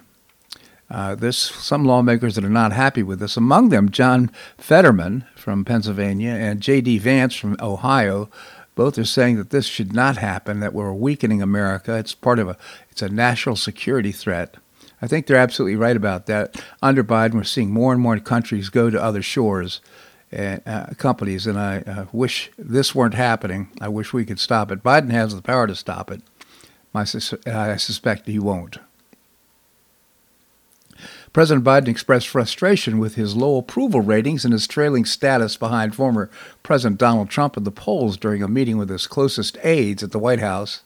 Uh, 0.89 1.15
there's 1.15 1.37
some 1.37 1.83
lawmakers 1.83 2.35
that 2.35 2.45
are 2.45 2.49
not 2.49 2.71
happy 2.71 3.03
with 3.03 3.19
this. 3.19 3.35
Among 3.35 3.69
them, 3.69 3.89
John 3.89 4.31
Fetterman 4.57 5.25
from 5.35 5.65
Pennsylvania 5.65 6.31
and 6.31 6.61
J.D. 6.61 6.99
Vance 6.99 7.35
from 7.35 7.57
Ohio. 7.59 8.29
Both 8.75 8.97
are 8.97 9.05
saying 9.05 9.37
that 9.37 9.49
this 9.49 9.65
should 9.65 9.93
not 9.93 10.17
happen. 10.17 10.59
That 10.59 10.73
we're 10.73 10.93
weakening 10.93 11.41
America. 11.41 11.95
It's 11.97 12.13
part 12.13 12.39
of 12.39 12.47
a 12.47 12.57
it's 12.89 13.01
a 13.01 13.09
national 13.09 13.55
security 13.55 14.11
threat. 14.11 14.55
I 15.01 15.07
think 15.07 15.27
they're 15.27 15.37
absolutely 15.37 15.75
right 15.75 15.95
about 15.95 16.25
that. 16.27 16.59
Under 16.81 17.03
Biden, 17.03 17.33
we're 17.33 17.43
seeing 17.43 17.71
more 17.71 17.91
and 17.91 18.01
more 18.01 18.17
countries 18.19 18.69
go 18.69 18.89
to 18.89 19.01
other 19.01 19.21
shores 19.21 19.81
uh, 20.31 20.93
companies, 20.97 21.47
and 21.47 21.57
I 21.57 21.79
uh, 21.79 22.05
wish 22.11 22.51
this 22.57 22.93
weren't 22.93 23.13
happening. 23.13 23.69
I 23.79 23.87
wish 23.87 24.13
we 24.13 24.25
could 24.25 24.39
stop 24.39 24.71
it. 24.71 24.83
Biden 24.83 25.11
has 25.11 25.35
the 25.35 25.41
power 25.41 25.67
to 25.67 25.75
stop 25.75 26.11
it. 26.11 26.21
My, 26.93 27.01
I 27.01 27.77
suspect 27.77 28.27
he 28.27 28.39
won't. 28.39 28.77
President 31.33 31.65
Biden 31.65 31.87
expressed 31.87 32.27
frustration 32.27 32.97
with 32.97 33.15
his 33.15 33.35
low 33.35 33.57
approval 33.57 34.01
ratings 34.01 34.43
and 34.43 34.51
his 34.51 34.67
trailing 34.67 35.05
status 35.05 35.55
behind 35.55 35.93
former 35.93 36.29
President 36.63 36.99
Donald 36.99 37.29
Trump 37.29 37.55
in 37.57 37.63
the 37.63 37.71
polls 37.71 38.17
during 38.17 38.41
a 38.41 38.47
meeting 38.47 38.77
with 38.77 38.89
his 38.89 39.05
closest 39.05 39.57
aides 39.63 40.01
at 40.01 40.11
the 40.11 40.19
White 40.19 40.39
House. 40.39 40.81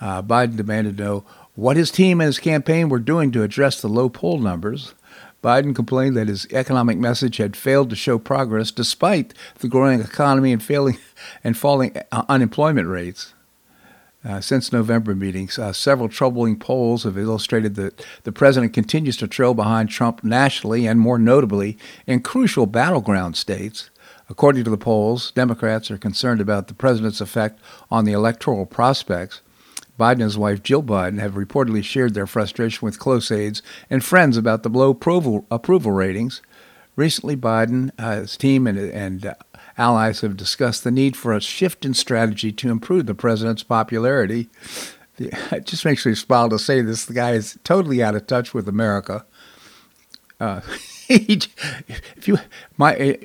Uh, 0.00 0.22
Biden 0.22 0.56
demanded 0.56 0.98
to 0.98 1.02
know 1.02 1.24
what 1.54 1.76
his 1.76 1.90
team 1.90 2.20
and 2.20 2.26
his 2.26 2.38
campaign 2.38 2.88
were 2.88 2.98
doing 2.98 3.32
to 3.32 3.42
address 3.42 3.80
the 3.80 3.88
low 3.88 4.08
poll 4.08 4.38
numbers. 4.38 4.94
Biden 5.42 5.74
complained 5.74 6.16
that 6.16 6.28
his 6.28 6.46
economic 6.52 6.98
message 6.98 7.36
had 7.36 7.56
failed 7.56 7.90
to 7.90 7.96
show 7.96 8.18
progress 8.18 8.70
despite 8.70 9.34
the 9.60 9.68
growing 9.68 10.00
economy 10.00 10.52
and 10.52 10.62
failing 10.62 10.98
and 11.44 11.56
falling 11.56 11.96
uh, 12.10 12.24
unemployment 12.28 12.88
rates. 12.88 13.34
Uh, 14.24 14.40
since 14.40 14.72
November 14.72 15.14
meetings, 15.14 15.60
uh, 15.60 15.72
several 15.72 16.08
troubling 16.08 16.58
polls 16.58 17.04
have 17.04 17.16
illustrated 17.16 17.76
that 17.76 18.04
the 18.24 18.32
president 18.32 18.72
continues 18.72 19.16
to 19.16 19.28
trail 19.28 19.54
behind 19.54 19.88
Trump 19.88 20.24
nationally 20.24 20.88
and, 20.88 20.98
more 20.98 21.18
notably, 21.18 21.78
in 22.04 22.20
crucial 22.20 22.66
battleground 22.66 23.36
states. 23.36 23.90
According 24.28 24.64
to 24.64 24.70
the 24.70 24.76
polls, 24.76 25.30
Democrats 25.30 25.88
are 25.90 25.98
concerned 25.98 26.40
about 26.40 26.66
the 26.66 26.74
president's 26.74 27.20
effect 27.20 27.60
on 27.92 28.04
the 28.04 28.12
electoral 28.12 28.66
prospects. 28.66 29.40
Biden 29.98 30.12
and 30.12 30.22
his 30.22 30.38
wife 30.38 30.62
Jill 30.62 30.82
Biden 30.82 31.18
have 31.18 31.34
reportedly 31.34 31.82
shared 31.82 32.14
their 32.14 32.26
frustration 32.26 32.86
with 32.86 32.98
close 32.98 33.30
aides 33.30 33.62
and 33.90 34.04
friends 34.04 34.36
about 34.36 34.62
the 34.62 34.68
low 34.68 34.90
approval, 34.90 35.46
approval 35.50 35.92
ratings. 35.92 36.40
Recently, 36.96 37.36
Biden, 37.36 37.90
uh, 37.98 38.20
his 38.20 38.36
team, 38.36 38.66
and, 38.66 38.78
and 38.78 39.26
uh, 39.26 39.34
allies 39.76 40.20
have 40.20 40.36
discussed 40.36 40.84
the 40.84 40.90
need 40.90 41.16
for 41.16 41.32
a 41.32 41.40
shift 41.40 41.84
in 41.84 41.94
strategy 41.94 42.50
to 42.52 42.70
improve 42.70 43.06
the 43.06 43.14
president's 43.14 43.62
popularity. 43.62 44.48
It 45.20 45.66
just 45.66 45.84
makes 45.84 46.06
me 46.06 46.14
smile 46.14 46.48
to 46.48 46.60
say 46.60 46.80
this. 46.80 47.04
The 47.04 47.12
guy 47.12 47.32
is 47.32 47.58
totally 47.64 48.00
out 48.00 48.14
of 48.14 48.28
touch 48.28 48.54
with 48.54 48.68
America. 48.68 49.26
Uh, 50.38 50.60
if 51.08 52.28
you, 52.28 52.38
my, 52.76 53.18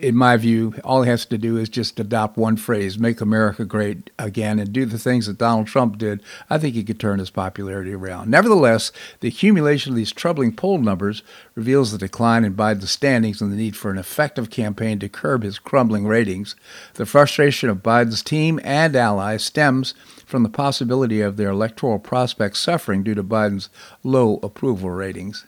in 0.00 0.14
my 0.14 0.36
view, 0.36 0.74
all 0.84 1.02
he 1.02 1.10
has 1.10 1.24
to 1.26 1.38
do 1.38 1.56
is 1.56 1.68
just 1.68 1.98
adopt 1.98 2.36
one 2.36 2.56
phrase, 2.56 2.98
make 2.98 3.20
America 3.20 3.64
great 3.64 4.10
again, 4.18 4.58
and 4.58 4.72
do 4.72 4.84
the 4.84 4.98
things 4.98 5.26
that 5.26 5.38
Donald 5.38 5.66
Trump 5.66 5.98
did. 5.98 6.22
I 6.48 6.58
think 6.58 6.74
he 6.74 6.84
could 6.84 7.00
turn 7.00 7.18
his 7.18 7.30
popularity 7.30 7.92
around. 7.92 8.30
Nevertheless, 8.30 8.92
the 9.20 9.28
accumulation 9.28 9.92
of 9.92 9.96
these 9.96 10.12
troubling 10.12 10.54
poll 10.54 10.78
numbers 10.78 11.22
reveals 11.54 11.92
the 11.92 11.98
decline 11.98 12.44
in 12.44 12.54
Biden's 12.54 12.90
standings 12.90 13.40
and 13.40 13.52
the 13.52 13.56
need 13.56 13.76
for 13.76 13.90
an 13.90 13.98
effective 13.98 14.50
campaign 14.50 14.98
to 15.00 15.08
curb 15.08 15.42
his 15.42 15.58
crumbling 15.58 16.06
ratings. 16.06 16.54
The 16.94 17.06
frustration 17.06 17.68
of 17.68 17.82
Biden's 17.82 18.22
team 18.22 18.60
and 18.62 18.94
allies 18.94 19.44
stems 19.44 19.94
from 20.26 20.42
the 20.42 20.48
possibility 20.48 21.20
of 21.20 21.36
their 21.36 21.50
electoral 21.50 21.98
prospects 21.98 22.58
suffering 22.58 23.02
due 23.02 23.14
to 23.14 23.24
Biden's 23.24 23.70
low 24.02 24.38
approval 24.42 24.90
ratings. 24.90 25.46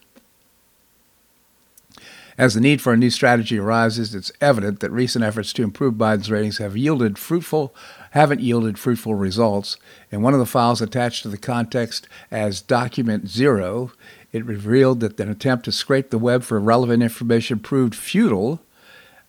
As 2.41 2.55
the 2.55 2.61
need 2.63 2.81
for 2.81 2.95
a 2.95 2.97
new 2.97 3.11
strategy 3.11 3.59
arises, 3.59 4.15
it's 4.15 4.33
evident 4.41 4.81
that 4.81 4.91
recent 4.91 5.23
efforts 5.23 5.53
to 5.53 5.63
improve 5.63 5.97
Biden's 5.97 6.31
ratings 6.31 6.57
have 6.57 6.75
yielded 6.75 7.19
fruitful 7.19 7.75
haven't 8.13 8.41
yielded 8.41 8.79
fruitful 8.79 9.15
results. 9.15 9.77
In 10.11 10.23
one 10.23 10.33
of 10.33 10.39
the 10.39 10.47
files 10.47 10.81
attached 10.81 11.23
to 11.25 11.29
the 11.29 11.37
context 11.37 12.09
as 12.31 12.63
document 12.63 13.29
0, 13.29 13.93
it 14.33 14.47
revealed 14.47 15.01
that 15.01 15.21
an 15.21 15.31
attempt 15.31 15.67
to 15.67 15.73
scrape 15.73 16.09
the 16.09 16.17
web 16.17 16.43
for 16.43 16.59
relevant 16.59 17.03
information 17.03 17.59
proved 17.59 17.95
futile 17.95 18.63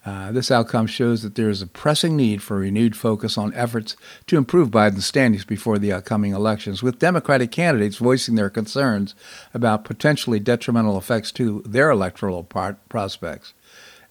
uh, 0.04 0.32
this 0.32 0.50
outcome 0.50 0.88
shows 0.88 1.22
that 1.22 1.36
there 1.36 1.50
is 1.50 1.62
a 1.62 1.68
pressing 1.68 2.16
need 2.16 2.42
for 2.42 2.58
renewed 2.58 2.96
focus 2.96 3.38
on 3.38 3.54
efforts 3.54 3.96
to 4.26 4.38
improve 4.38 4.72
Biden's 4.72 5.06
standings 5.06 5.46
before 5.46 5.78
the 5.78 5.92
upcoming 5.92 6.34
elections, 6.34 6.82
with 6.82 6.98
Democratic 6.98 7.52
candidates 7.52 7.98
voicing 7.98 8.34
their 8.34 8.50
concerns 8.50 9.14
about 9.54 9.86
potentially 9.86 10.40
detrimental 10.40 10.98
effects 10.98 11.32
to 11.34 11.62
their 11.66 11.92
electoral 11.92 12.44
prospects. 12.44 13.54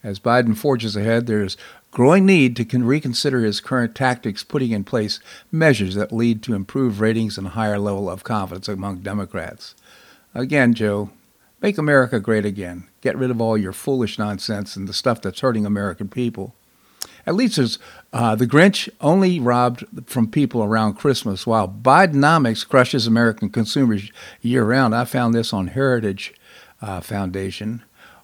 As 0.02 0.20
Biden 0.20 0.56
forges 0.56 0.96
ahead, 0.96 1.26
there 1.26 1.42
is 1.42 1.56
growing 1.90 2.24
need 2.24 2.56
to 2.56 2.78
reconsider 2.78 3.40
his 3.40 3.60
current 3.60 3.94
tactics, 3.94 4.44
putting 4.44 4.70
in 4.70 4.84
place 4.84 5.18
measures 5.50 5.96
that 5.96 6.12
lead 6.12 6.42
to 6.44 6.54
improved 6.54 7.00
ratings 7.00 7.36
and 7.36 7.48
higher 7.48 7.78
level 7.78 8.08
of 8.08 8.22
confidence 8.22 8.68
among 8.68 9.00
Democrats. 9.00 9.74
Again, 10.34 10.72
Joe, 10.72 11.10
Make 11.62 11.76
America 11.76 12.20
great 12.20 12.46
again. 12.46 12.84
Get 13.02 13.18
rid 13.18 13.30
of 13.30 13.40
all 13.40 13.58
your 13.58 13.72
foolish 13.74 14.18
nonsense 14.18 14.76
and 14.76 14.88
the 14.88 14.94
stuff 14.94 15.20
that's 15.20 15.40
hurting 15.40 15.66
American 15.66 16.08
people. 16.08 16.54
At 17.26 17.34
least 17.34 17.78
uh, 18.14 18.34
the 18.34 18.46
Grinch 18.46 18.88
only 19.00 19.38
robbed 19.38 19.84
from 20.06 20.30
people 20.30 20.64
around 20.64 20.94
Christmas, 20.94 21.46
while 21.46 21.68
Bidenomics 21.68 22.66
crushes 22.66 23.06
American 23.06 23.50
consumers 23.50 24.10
year 24.40 24.64
round. 24.64 24.94
I 24.94 25.04
found 25.04 25.34
this 25.34 25.52
on 25.52 25.68
Heritage 25.68 26.34
uh, 26.80 27.00
Foundation. 27.00 27.82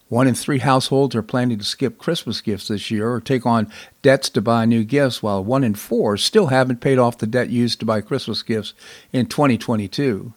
One 0.08 0.26
in 0.26 0.34
three 0.34 0.60
households 0.60 1.14
are 1.14 1.22
planning 1.22 1.58
to 1.58 1.64
skip 1.64 1.98
Christmas 1.98 2.40
gifts 2.40 2.68
this 2.68 2.90
year 2.90 3.10
or 3.10 3.20
take 3.20 3.44
on 3.44 3.70
debts 4.00 4.30
to 4.30 4.40
buy 4.40 4.64
new 4.64 4.82
gifts, 4.82 5.22
while 5.22 5.44
one 5.44 5.62
in 5.62 5.74
four 5.74 6.16
still 6.16 6.46
haven't 6.46 6.80
paid 6.80 6.98
off 6.98 7.18
the 7.18 7.26
debt 7.26 7.50
used 7.50 7.80
to 7.80 7.86
buy 7.86 8.00
Christmas 8.00 8.42
gifts 8.42 8.72
in 9.12 9.26
2022 9.26 10.32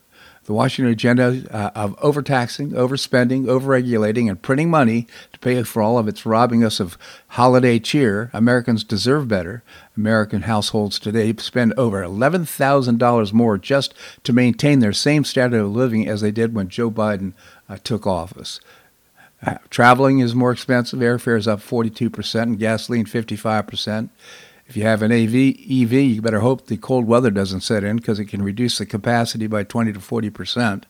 the 0.49 0.55
Washington 0.55 0.91
agenda 0.91 1.45
uh, 1.51 1.69
of 1.75 1.95
overtaxing, 2.01 2.71
overspending, 2.71 3.43
overregulating, 3.45 4.27
and 4.27 4.41
printing 4.41 4.67
money 4.67 5.05
to 5.31 5.37
pay 5.37 5.61
for 5.61 5.83
all 5.83 5.99
of 5.99 6.07
its 6.07 6.25
robbing 6.25 6.63
us 6.63 6.79
of 6.79 6.97
holiday 7.27 7.77
cheer. 7.77 8.31
Americans 8.33 8.83
deserve 8.83 9.27
better. 9.27 9.61
American 9.95 10.41
households 10.41 10.97
today 10.97 11.35
spend 11.37 11.75
over 11.77 12.01
$11,000 12.01 13.31
more 13.31 13.59
just 13.59 13.93
to 14.23 14.33
maintain 14.33 14.79
their 14.79 14.91
same 14.91 15.23
standard 15.23 15.61
of 15.61 15.69
living 15.69 16.07
as 16.07 16.21
they 16.21 16.31
did 16.31 16.55
when 16.55 16.67
Joe 16.67 16.89
Biden 16.89 17.33
uh, 17.69 17.77
took 17.83 18.07
office. 18.07 18.59
Uh, 19.45 19.59
traveling 19.69 20.17
is 20.17 20.33
more 20.33 20.51
expensive. 20.51 20.97
Airfare 20.97 21.37
is 21.37 21.47
up 21.47 21.59
42%, 21.59 22.41
and 22.41 22.57
gasoline 22.57 23.05
55%. 23.05 24.09
If 24.69 24.77
you 24.77 24.83
have 24.83 25.01
an 25.01 25.11
AV, 25.11 25.33
EV, 25.33 25.93
you 25.93 26.21
better 26.21 26.41
hope 26.41 26.67
the 26.67 26.77
cold 26.77 27.05
weather 27.05 27.31
doesn't 27.31 27.61
set 27.61 27.83
in 27.83 27.97
because 27.97 28.19
it 28.19 28.25
can 28.25 28.43
reduce 28.43 28.77
the 28.77 28.85
capacity 28.85 29.47
by 29.47 29.63
20 29.63 29.93
to 29.93 29.99
40 29.99 30.29
percent. 30.29 30.85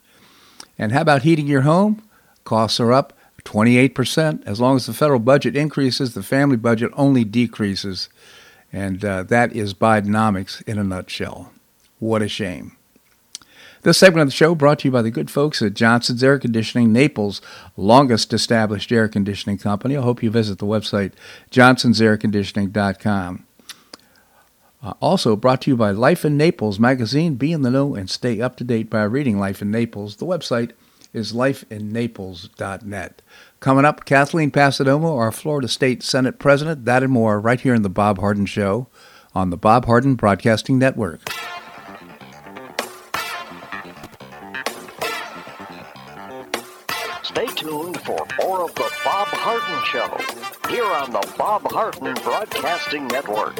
And 0.78 0.92
how 0.92 1.00
about 1.00 1.22
heating 1.22 1.48
your 1.48 1.62
home? 1.62 2.04
Costs 2.44 2.82
are 2.82 2.92
up 2.92 3.14
28 3.46 3.96
percent. 3.96 4.44
As 4.46 4.60
long 4.60 4.76
as 4.76 4.86
the 4.86 4.94
federal 4.94 5.22
budget 5.22 5.56
increases, 5.56 6.14
the 6.14 6.22
family 6.22 6.58
budget 6.58 6.92
only 6.98 7.24
decreases. 7.24 8.10
And 8.74 9.04
uh, 9.06 9.24
that 9.24 9.54
is 9.54 9.74
Bidenomics 9.74 10.62
in 10.68 10.78
a 10.78 10.84
nutshell. 10.84 11.54
What 12.00 12.22
a 12.22 12.28
shame. 12.28 12.76
This 13.84 13.98
segment 13.98 14.24
of 14.24 14.28
the 14.28 14.34
show 14.34 14.56
brought 14.56 14.80
to 14.80 14.90
you 14.90 14.92
by 14.92 15.04
the 15.04 15.10
good 15.10 15.32
folks 15.32 15.62
at 15.62 15.74
Johnson's 15.74 16.22
Air 16.22 16.38
Conditioning, 16.38 16.92
Naples' 16.92 17.42
longest 17.78 18.34
established 18.34 18.92
air 18.92 19.08
conditioning 19.08 19.58
company. 19.58 19.96
I 19.96 20.02
hope 20.02 20.22
you 20.22 20.30
visit 20.30 20.60
the 20.60 20.66
website 20.66 21.14
johnsonsairconditioning.com. 21.50 23.46
Uh, 24.82 24.94
also 25.02 25.36
brought 25.36 25.62
to 25.62 25.72
you 25.72 25.76
by 25.76 25.92
Life 25.92 26.24
in 26.24 26.38
Naples 26.38 26.80
magazine. 26.80 27.36
Be 27.36 27.52
in 27.52 27.64
the 27.64 27.72
know 27.72 27.96
and 27.96 28.10
stay 28.10 28.40
up 28.40 28.56
to 28.58 28.64
date 28.64 28.90
by 28.90 29.04
reading 29.04 29.38
Life 29.38 29.62
in 29.62 29.72
Naples. 29.72 30.16
The 30.16 30.26
website 30.26 30.72
is 31.14 31.34
lifeinnaples.net. 31.34 33.22
Coming 33.60 33.84
up, 33.86 34.06
Kathleen 34.06 34.52
Passidomo, 34.52 35.18
our 35.18 35.34
Florida 35.34 35.68
State 35.68 36.02
Senate 36.02 36.40
President, 36.40 36.86
that 36.86 37.04
and 37.04 37.12
more 37.12 37.42
right 37.42 37.60
here 37.60 37.74
in 37.74 37.82
the 37.82 37.90
Bob 37.90 38.20
Harden 38.20 38.46
Show 38.46 38.88
on 39.36 39.50
the 39.50 39.58
Bob 39.58 39.86
Harden 39.86 40.16
Broadcasting 40.16 40.80
Network. 40.80 41.30
Stay 47.24 47.48
tuned 47.48 48.00
for 48.02 48.26
more 48.42 48.64
of 48.64 48.74
the 48.76 48.92
Bob 49.04 49.28
Harden 49.28 49.86
Show 49.86 50.70
here 50.70 50.86
on 50.86 51.12
the 51.12 51.34
Bob 51.38 51.70
Harden 51.72 52.14
Broadcasting 52.24 53.08
Network. 53.08 53.60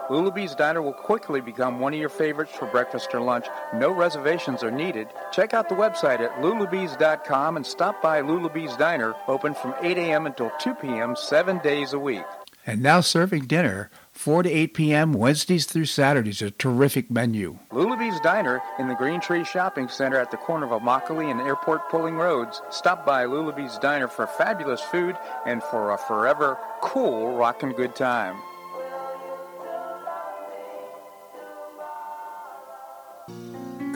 Lulabee's 0.11 0.55
Diner 0.55 0.81
will 0.81 0.91
quickly 0.91 1.39
become 1.39 1.79
one 1.79 1.93
of 1.93 1.99
your 1.99 2.09
favorites 2.09 2.51
for 2.53 2.65
breakfast 2.65 3.15
or 3.15 3.21
lunch. 3.21 3.45
No 3.73 3.91
reservations 3.91 4.61
are 4.61 4.69
needed. 4.69 5.07
Check 5.31 5.53
out 5.53 5.69
the 5.69 5.75
website 5.75 6.19
at 6.19 6.35
lulabees.com 6.41 7.55
and 7.55 7.65
stop 7.65 8.01
by 8.01 8.21
Lulabees 8.21 8.77
Diner, 8.77 9.15
open 9.29 9.53
from 9.53 9.73
8 9.81 9.97
a.m. 9.97 10.25
until 10.25 10.51
2 10.59 10.73
p.m., 10.75 11.15
seven 11.15 11.59
days 11.59 11.93
a 11.93 11.99
week. 11.99 12.25
And 12.67 12.83
now 12.83 12.99
serving 12.99 13.45
dinner 13.45 13.89
4 14.11 14.43
to 14.43 14.51
8 14.51 14.73
p.m. 14.73 15.13
Wednesdays 15.13 15.65
through 15.65 15.85
Saturdays. 15.85 16.41
A 16.41 16.51
terrific 16.51 17.09
menu. 17.09 17.57
Lulabee's 17.71 18.19
Diner 18.19 18.61
in 18.79 18.89
the 18.89 18.95
Green 18.95 19.21
Tree 19.21 19.45
Shopping 19.45 19.87
Center 19.87 20.17
at 20.17 20.29
the 20.29 20.35
corner 20.35 20.65
of 20.65 20.81
Immokalee 20.81 21.31
and 21.31 21.39
Airport 21.39 21.87
Pulling 21.89 22.17
Roads. 22.17 22.61
Stop 22.69 23.05
by 23.05 23.23
Lulabee's 23.23 23.77
Diner 23.77 24.09
for 24.09 24.27
fabulous 24.27 24.81
food 24.81 25.15
and 25.45 25.63
for 25.63 25.91
a 25.91 25.97
forever 25.97 26.57
cool 26.81 27.37
rockin' 27.37 27.71
good 27.71 27.95
time. 27.95 28.35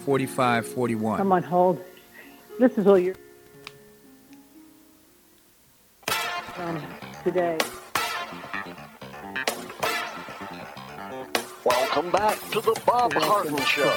4541. 0.00 1.20
I'm 1.20 1.32
on 1.32 1.42
hold. 1.42 1.84
This 2.58 2.76
is 2.78 2.86
all 2.86 2.98
your 2.98 3.14
um, 6.56 6.82
today. 7.24 7.58
Welcome 11.64 12.10
back 12.10 12.38
to 12.50 12.60
the 12.60 12.80
Bob 12.86 13.12
Harden 13.14 13.58
Show. 13.62 13.90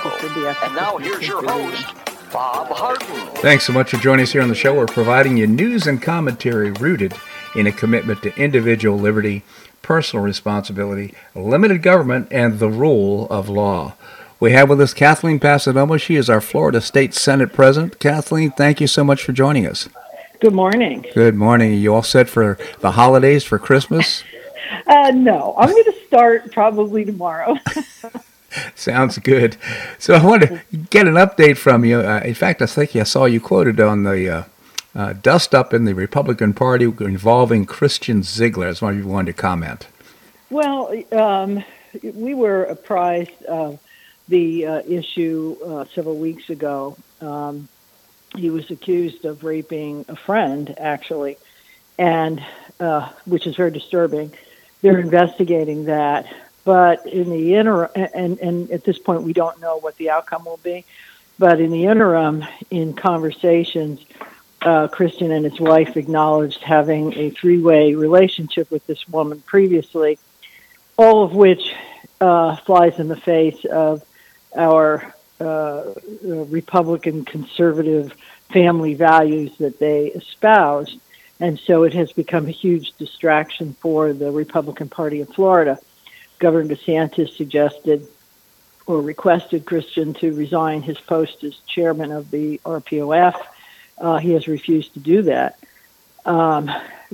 And 0.63 0.75
now 0.75 0.97
here's 0.97 1.27
your 1.27 1.47
host, 1.47 1.85
Bob 2.31 2.67
Harden. 2.69 3.07
Thanks 3.41 3.65
so 3.65 3.73
much 3.73 3.91
for 3.91 3.97
joining 3.97 4.23
us 4.23 4.31
here 4.31 4.41
on 4.41 4.49
the 4.49 4.55
show. 4.55 4.75
We're 4.75 4.85
providing 4.85 5.37
you 5.37 5.47
news 5.47 5.87
and 5.87 6.01
commentary 6.01 6.71
rooted 6.71 7.13
in 7.55 7.67
a 7.67 7.71
commitment 7.71 8.21
to 8.23 8.35
individual 8.35 8.97
liberty, 8.97 9.43
personal 9.81 10.25
responsibility, 10.25 11.13
limited 11.35 11.81
government, 11.81 12.27
and 12.31 12.59
the 12.59 12.69
rule 12.69 13.27
of 13.29 13.49
law. 13.49 13.95
We 14.39 14.51
have 14.51 14.69
with 14.69 14.81
us 14.81 14.93
Kathleen 14.93 15.39
Passidomo. 15.39 15.99
She 15.99 16.15
is 16.15 16.29
our 16.29 16.41
Florida 16.41 16.81
State 16.81 17.13
Senate 17.13 17.53
President. 17.53 17.99
Kathleen, 17.99 18.51
thank 18.51 18.81
you 18.81 18.87
so 18.87 19.03
much 19.03 19.23
for 19.23 19.31
joining 19.31 19.65
us. 19.65 19.87
Good 20.39 20.53
morning. 20.53 21.05
Good 21.13 21.35
morning. 21.35 21.73
You 21.75 21.93
all 21.95 22.03
set 22.03 22.27
for 22.29 22.57
the 22.79 22.91
holidays 22.91 23.43
for 23.43 23.59
Christmas? 23.59 24.23
Uh, 24.87 25.11
no, 25.13 25.53
I'm 25.57 25.69
going 25.69 25.83
to 25.83 25.95
start 26.07 26.51
probably 26.51 27.05
tomorrow. 27.05 27.57
Sounds 28.75 29.17
good. 29.19 29.55
So 29.99 30.15
I 30.15 30.25
want 30.25 30.43
to 30.43 30.61
get 30.89 31.07
an 31.07 31.13
update 31.13 31.57
from 31.57 31.85
you. 31.85 31.99
Uh, 31.99 32.21
in 32.23 32.33
fact, 32.33 32.61
I 32.61 32.65
think 32.65 32.95
I 32.95 33.03
saw 33.03 33.25
you 33.25 33.39
quoted 33.39 33.79
on 33.79 34.03
the 34.03 34.29
uh, 34.29 34.43
uh, 34.95 35.13
dust 35.13 35.53
up 35.53 35.73
in 35.73 35.85
the 35.85 35.93
Republican 35.93 36.53
Party 36.53 36.85
involving 36.85 37.65
Christian 37.65 38.23
Ziegler. 38.23 38.67
I 38.67 38.71
just 38.71 38.81
wonder 38.81 38.99
if 38.99 39.05
you 39.05 39.11
wanted 39.11 39.35
to 39.35 39.41
comment. 39.41 39.87
Well, 40.49 40.91
um, 41.11 41.63
we 42.01 42.33
were 42.33 42.63
apprised 42.63 43.43
of 43.43 43.79
the 44.27 44.65
uh, 44.65 44.81
issue 44.87 45.55
uh, 45.65 45.85
several 45.93 46.17
weeks 46.17 46.49
ago. 46.49 46.97
Um, 47.21 47.67
he 48.35 48.49
was 48.49 48.69
accused 48.71 49.25
of 49.25 49.43
raping 49.43 50.05
a 50.07 50.15
friend, 50.15 50.73
actually, 50.77 51.37
and 51.99 52.43
uh, 52.79 53.09
which 53.25 53.45
is 53.45 53.55
very 53.55 53.71
disturbing. 53.71 54.33
They're 54.81 54.99
investigating 54.99 55.85
that, 55.85 56.25
but 56.63 57.05
in 57.05 57.29
the 57.29 57.55
interim, 57.55 57.89
and, 57.95 58.39
and 58.39 58.71
at 58.71 58.83
this 58.83 58.97
point, 58.97 59.23
we 59.23 59.33
don't 59.33 59.59
know 59.61 59.77
what 59.77 59.95
the 59.97 60.09
outcome 60.09 60.45
will 60.45 60.59
be. 60.63 60.85
But 61.39 61.59
in 61.59 61.71
the 61.71 61.85
interim, 61.85 62.45
in 62.69 62.93
conversations, 62.93 63.99
uh, 64.61 64.87
Christian 64.87 65.31
and 65.31 65.45
his 65.45 65.59
wife 65.59 65.97
acknowledged 65.97 66.61
having 66.61 67.13
a 67.13 67.31
three-way 67.31 67.95
relationship 67.95 68.69
with 68.71 68.85
this 68.87 69.07
woman 69.07 69.41
previously, 69.41 70.19
all 70.97 71.23
of 71.23 71.33
which 71.33 71.73
uh, 72.21 72.55
flies 72.57 72.99
in 72.99 73.07
the 73.07 73.15
face 73.15 73.65
of 73.65 74.03
our 74.55 75.13
uh, 75.39 75.83
Republican 76.23 77.25
conservative 77.25 78.13
family 78.51 78.93
values 78.93 79.51
that 79.57 79.79
they 79.79 80.07
espouse. 80.07 80.95
And 81.39 81.59
so 81.59 81.83
it 81.83 81.93
has 81.93 82.11
become 82.13 82.47
a 82.47 82.51
huge 82.51 82.93
distraction 82.93 83.75
for 83.81 84.13
the 84.13 84.31
Republican 84.31 84.89
Party 84.89 85.21
of 85.21 85.29
Florida. 85.29 85.79
Governor 86.39 86.75
DeSantis 86.75 87.35
suggested 87.35 88.07
or 88.85 89.01
requested 89.01 89.65
Christian 89.65 90.13
to 90.15 90.33
resign 90.33 90.81
his 90.81 90.99
post 90.99 91.43
as 91.43 91.55
chairman 91.67 92.11
of 92.11 92.29
the 92.31 92.59
RPOF. 92.65 93.35
Uh, 93.97 94.17
he 94.17 94.31
has 94.31 94.47
refused 94.47 94.93
to 94.93 94.99
do 94.99 95.23
that, 95.23 95.57
um, 96.25 96.69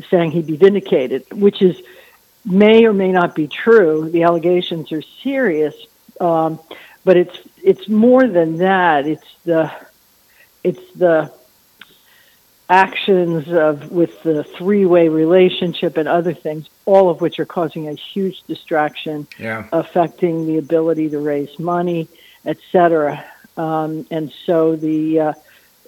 saying 0.09 0.31
he'd 0.31 0.47
be 0.47 0.57
vindicated, 0.57 1.25
which 1.31 1.61
is 1.61 1.79
may 2.45 2.85
or 2.85 2.93
may 2.93 3.11
not 3.11 3.35
be 3.35 3.47
true. 3.47 4.09
The 4.09 4.23
allegations 4.23 4.91
are 4.91 5.03
serious, 5.23 5.75
um, 6.19 6.59
but 7.03 7.17
it's 7.17 7.37
it's 7.63 7.87
more 7.87 8.27
than 8.27 8.57
that. 8.57 9.07
It's 9.07 9.35
the 9.45 9.71
it's 10.63 10.91
the 10.93 11.31
actions 12.69 13.51
of 13.51 13.91
with 13.91 14.21
the 14.21 14.43
three-way 14.43 15.09
relationship 15.09 15.97
and 15.97 16.07
other 16.07 16.33
things, 16.33 16.69
all 16.85 17.09
of 17.09 17.19
which 17.19 17.39
are 17.39 17.45
causing 17.45 17.87
a 17.87 17.93
huge 17.93 18.43
distraction, 18.43 19.27
yeah. 19.39 19.67
affecting 19.71 20.45
the 20.45 20.57
ability 20.57 21.09
to 21.09 21.19
raise 21.19 21.57
money, 21.57 22.07
etc. 22.45 23.25
Um, 23.57 24.05
and 24.11 24.31
so 24.45 24.75
the 24.75 25.19
uh, 25.19 25.33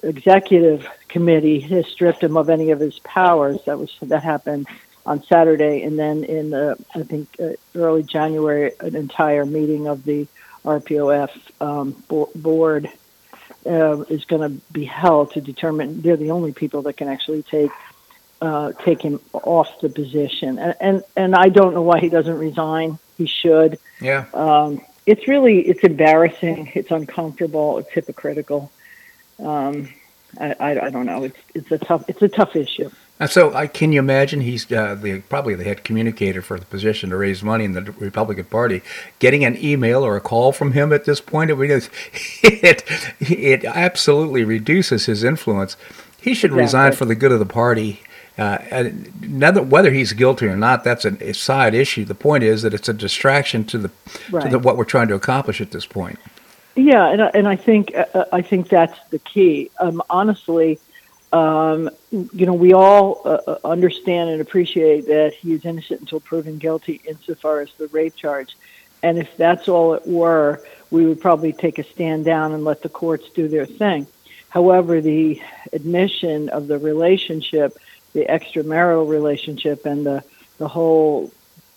executive 0.02 0.86
committee 1.08 1.60
has 1.60 1.86
stripped 1.86 2.22
him 2.22 2.36
of 2.36 2.50
any 2.50 2.70
of 2.72 2.80
his 2.80 2.98
powers. 3.00 3.58
That 3.66 3.78
was 3.78 3.90
that 4.02 4.22
happened 4.22 4.66
on 5.06 5.22
Saturday, 5.24 5.82
and 5.82 5.98
then 5.98 6.24
in 6.24 6.50
the 6.50 6.76
I 6.94 7.02
think 7.02 7.28
uh, 7.40 7.50
early 7.74 8.02
January, 8.02 8.72
an 8.80 8.96
entire 8.96 9.46
meeting 9.46 9.86
of 9.86 10.04
the 10.04 10.26
RPOF 10.64 11.30
um, 11.60 11.90
board 12.34 12.90
uh, 13.66 14.00
is 14.02 14.24
going 14.24 14.42
to 14.42 14.60
be 14.72 14.84
held 14.84 15.32
to 15.32 15.40
determine. 15.40 16.02
They're 16.02 16.16
the 16.16 16.30
only 16.30 16.52
people 16.52 16.82
that 16.82 16.94
can 16.94 17.08
actually 17.08 17.42
take 17.42 17.70
uh, 18.40 18.72
take 18.84 19.00
him 19.00 19.20
off 19.32 19.80
the 19.80 19.88
position, 19.88 20.58
and, 20.58 20.74
and 20.80 21.04
and 21.16 21.34
I 21.34 21.48
don't 21.48 21.74
know 21.74 21.82
why 21.82 22.00
he 22.00 22.08
doesn't 22.08 22.38
resign. 22.38 22.98
He 23.16 23.26
should. 23.26 23.78
Yeah. 24.00 24.26
Um, 24.34 24.80
it's 25.06 25.28
really 25.28 25.60
it's 25.60 25.84
embarrassing. 25.84 26.72
It's 26.74 26.90
uncomfortable. 26.90 27.78
It's 27.78 27.90
hypocritical. 27.90 28.70
Um, 29.38 29.88
I, 30.40 30.54
I, 30.58 30.86
I 30.86 30.90
don't 30.90 31.06
know. 31.06 31.24
It's 31.24 31.38
it's 31.54 31.70
a 31.70 31.78
tough 31.78 32.04
it's 32.08 32.22
a 32.22 32.28
tough 32.28 32.56
issue. 32.56 32.90
And 33.22 33.30
so, 33.30 33.54
I 33.54 33.68
can 33.68 33.92
you 33.92 34.00
imagine 34.00 34.40
he's 34.40 34.70
uh, 34.72 34.96
the, 34.96 35.20
probably 35.20 35.54
the 35.54 35.62
head 35.62 35.84
communicator 35.84 36.42
for 36.42 36.58
the 36.58 36.66
position 36.66 37.10
to 37.10 37.16
raise 37.16 37.40
money 37.40 37.64
in 37.64 37.70
the 37.70 37.82
Republican 37.82 38.46
Party, 38.46 38.82
getting 39.20 39.44
an 39.44 39.56
email 39.64 40.04
or 40.04 40.16
a 40.16 40.20
call 40.20 40.50
from 40.50 40.72
him 40.72 40.92
at 40.92 41.04
this 41.04 41.20
point? 41.20 41.48
It 41.48 41.56
it, 42.42 42.82
it 43.20 43.64
absolutely 43.64 44.42
reduces 44.42 45.06
his 45.06 45.22
influence. 45.22 45.76
He 46.20 46.34
should 46.34 46.50
resign 46.50 46.94
for 46.94 47.04
the 47.04 47.14
good 47.14 47.30
of 47.30 47.38
the 47.38 47.46
party. 47.46 48.00
Uh, 48.36 48.58
and 48.72 49.70
whether 49.70 49.92
he's 49.92 50.12
guilty 50.14 50.48
or 50.48 50.56
not, 50.56 50.82
that's 50.82 51.04
a 51.04 51.32
side 51.32 51.74
issue. 51.74 52.04
The 52.04 52.16
point 52.16 52.42
is 52.42 52.62
that 52.62 52.74
it's 52.74 52.88
a 52.88 52.92
distraction 52.92 53.62
to 53.66 53.78
the 53.78 53.90
right. 54.32 54.42
to 54.42 54.48
the, 54.48 54.58
what 54.58 54.76
we're 54.76 54.84
trying 54.84 55.06
to 55.06 55.14
accomplish 55.14 55.60
at 55.60 55.70
this 55.70 55.86
point. 55.86 56.18
Yeah, 56.74 57.08
and 57.08 57.22
and 57.36 57.46
I 57.46 57.54
think 57.54 57.94
uh, 57.94 58.24
I 58.32 58.42
think 58.42 58.68
that's 58.68 58.98
the 59.10 59.20
key. 59.20 59.70
Um, 59.78 60.02
honestly, 60.10 60.80
um, 61.32 61.90
you 62.10 62.46
know, 62.46 62.52
we 62.52 62.74
all 62.74 63.22
uh, 63.24 63.38
uh, 63.46 63.58
understand 63.64 64.30
and 64.30 64.40
appreciate 64.40 65.06
that 65.06 65.32
he 65.32 65.54
is 65.54 65.64
innocent 65.64 66.00
until 66.00 66.20
proven 66.20 66.58
guilty 66.58 67.00
insofar 67.08 67.60
as 67.60 67.72
the 67.78 67.88
rape 67.88 68.14
charge. 68.14 68.54
And 69.02 69.18
if 69.18 69.36
that's 69.36 69.68
all 69.68 69.94
it 69.94 70.06
were, 70.06 70.62
we 70.90 71.06
would 71.06 71.20
probably 71.20 71.52
take 71.52 71.78
a 71.78 71.84
stand 71.84 72.24
down 72.24 72.52
and 72.52 72.64
let 72.64 72.82
the 72.82 72.88
courts 72.88 73.28
do 73.30 73.48
their 73.48 73.66
thing. 73.66 74.06
However, 74.50 75.00
the 75.00 75.40
admission 75.72 76.50
of 76.50 76.68
the 76.68 76.78
relationship, 76.78 77.78
the 78.12 78.26
extramarital 78.26 79.08
relationship, 79.08 79.86
and 79.86 80.04
the, 80.04 80.22
the 80.58 80.68
whole, 80.68 81.32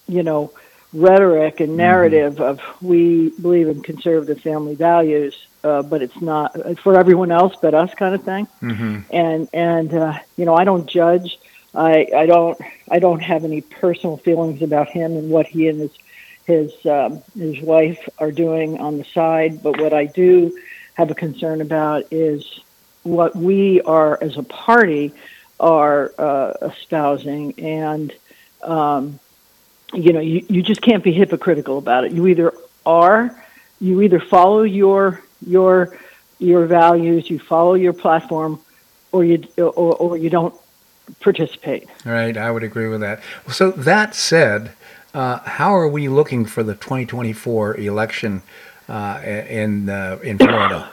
you 0.08 0.24
know, 0.24 0.52
rhetoric 0.92 1.62
and 1.62 1.78
narrative 1.78 2.34
mm-hmm. 2.34 2.44
of 2.44 2.62
we 2.82 3.30
believe 3.42 3.70
in 3.70 3.82
conservative 3.82 4.42
family 4.42 4.76
values, 4.76 5.48
uh, 5.66 5.82
but 5.82 6.02
it's 6.02 6.22
not 6.22 6.56
for 6.80 6.98
everyone 6.98 7.32
else 7.32 7.56
but 7.62 7.74
us 7.74 7.94
kind 7.96 8.14
of 8.14 8.24
thing. 8.24 8.48
Mm-hmm. 8.62 9.00
And 9.12 9.50
and 9.54 9.94
uh, 9.94 10.20
you 10.38 10.46
know, 10.46 10.56
I 10.56 10.64
don't 10.64 10.88
judge. 10.88 11.40
I 11.74 12.08
I 12.16 12.26
don't 12.28 12.58
I 12.90 13.00
don't 13.00 13.22
have 13.22 13.44
any 13.44 13.62
personal 13.62 14.18
feelings 14.18 14.62
about 14.62 14.90
him 14.90 15.14
and 15.14 15.30
what 15.30 15.48
he 15.48 15.68
and 15.68 15.80
his 15.82 15.92
his 16.46 16.86
um, 16.86 17.24
his 17.36 17.60
wife 17.62 18.08
are 18.20 18.32
doing 18.32 18.80
on 18.80 18.98
the 19.00 19.06
side. 19.06 19.64
But 19.64 19.82
what 19.82 19.94
I 19.94 20.06
do 20.06 20.58
have 20.94 21.10
a 21.10 21.16
concern 21.16 21.62
about 21.62 22.06
is 22.12 22.60
what 23.04 23.36
we 23.36 23.82
are 23.82 24.18
as 24.22 24.38
a 24.38 24.44
party 24.44 25.14
are 25.60 26.14
uh, 26.18 26.54
espousing 26.62 27.60
and. 27.60 28.14
Um, 28.64 29.20
you 29.94 30.12
know, 30.12 30.20
you, 30.20 30.44
you 30.50 30.64
just 30.64 30.82
can't 30.82 31.04
be 31.04 31.12
hypocritical 31.12 31.78
about 31.78 32.04
it. 32.06 32.12
You 32.12 32.26
either 32.28 32.52
are, 32.86 33.46
you 33.80 34.02
either 34.02 34.20
follow 34.20 34.64
your 34.64 35.22
your 35.46 35.98
your 36.40 36.66
values, 36.66 37.30
you 37.30 37.40
follow 37.40 37.76
your 37.76 37.94
platform, 37.94 38.60
or 39.12 39.24
you 39.24 39.48
or, 39.58 39.96
or 39.96 40.18
you 40.18 40.30
don't 40.30 40.54
participate. 41.20 41.88
Right, 42.06 42.36
I 42.36 42.52
would 42.52 42.64
agree 42.64 42.88
with 42.88 43.02
that. 43.02 43.22
So 43.50 43.72
that 43.72 44.16
said, 44.16 44.72
uh, 45.14 45.40
how 45.40 45.76
are 45.76 45.88
we 45.88 46.08
looking 46.08 46.46
for 46.46 46.64
the 46.64 46.76
2024 46.76 47.78
election 47.78 48.42
uh, 48.90 49.22
in 49.24 49.90
uh, 49.90 50.20
in 50.24 50.38
Florida? 50.38 50.92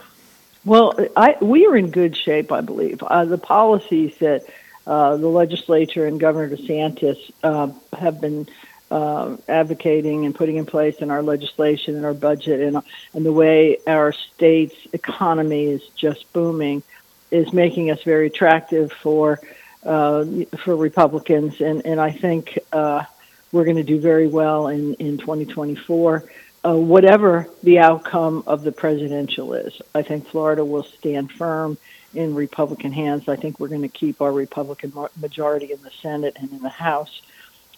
Well, 0.64 0.94
I, 1.16 1.36
we 1.40 1.66
are 1.66 1.76
in 1.76 1.90
good 1.90 2.16
shape, 2.16 2.52
I 2.52 2.60
believe. 2.60 3.02
Uh, 3.02 3.24
the 3.24 3.38
policies 3.38 4.16
that 4.18 4.44
uh, 4.86 5.16
the 5.16 5.26
legislature 5.26 6.06
and 6.06 6.20
Governor 6.20 6.56
DeSantis 6.56 7.18
uh, 7.42 7.70
have 7.98 8.20
been 8.20 8.48
uh, 8.92 9.38
advocating 9.48 10.26
and 10.26 10.34
putting 10.34 10.56
in 10.56 10.66
place 10.66 10.96
in 10.98 11.10
our 11.10 11.22
legislation 11.22 11.96
and 11.96 12.04
our 12.04 12.12
budget 12.12 12.60
and, 12.60 12.82
and 13.14 13.24
the 13.24 13.32
way 13.32 13.78
our 13.86 14.12
state's 14.12 14.76
economy 14.92 15.64
is 15.64 15.82
just 15.96 16.30
booming 16.34 16.82
is 17.30 17.54
making 17.54 17.90
us 17.90 18.02
very 18.02 18.26
attractive 18.26 18.92
for 18.92 19.40
uh, 19.84 20.26
for 20.58 20.76
Republicans 20.76 21.58
and 21.62 21.86
and 21.86 21.98
I 21.98 22.10
think 22.10 22.58
uh, 22.70 23.04
we're 23.50 23.64
going 23.64 23.78
to 23.78 23.82
do 23.82 23.98
very 23.98 24.28
well 24.28 24.68
in 24.68 24.92
in 24.94 25.16
2024. 25.16 26.24
Uh, 26.64 26.76
whatever 26.76 27.48
the 27.62 27.78
outcome 27.78 28.44
of 28.46 28.62
the 28.62 28.72
presidential 28.72 29.54
is, 29.54 29.80
I 29.94 30.02
think 30.02 30.28
Florida 30.28 30.64
will 30.64 30.84
stand 30.84 31.32
firm 31.32 31.78
in 32.14 32.34
Republican 32.34 32.92
hands. 32.92 33.26
I 33.26 33.36
think 33.36 33.58
we're 33.58 33.68
going 33.68 33.82
to 33.82 33.88
keep 33.88 34.20
our 34.20 34.30
Republican 34.30 34.92
majority 35.18 35.72
in 35.72 35.82
the 35.82 35.90
Senate 36.02 36.36
and 36.38 36.52
in 36.52 36.60
the 36.60 36.68
House. 36.68 37.22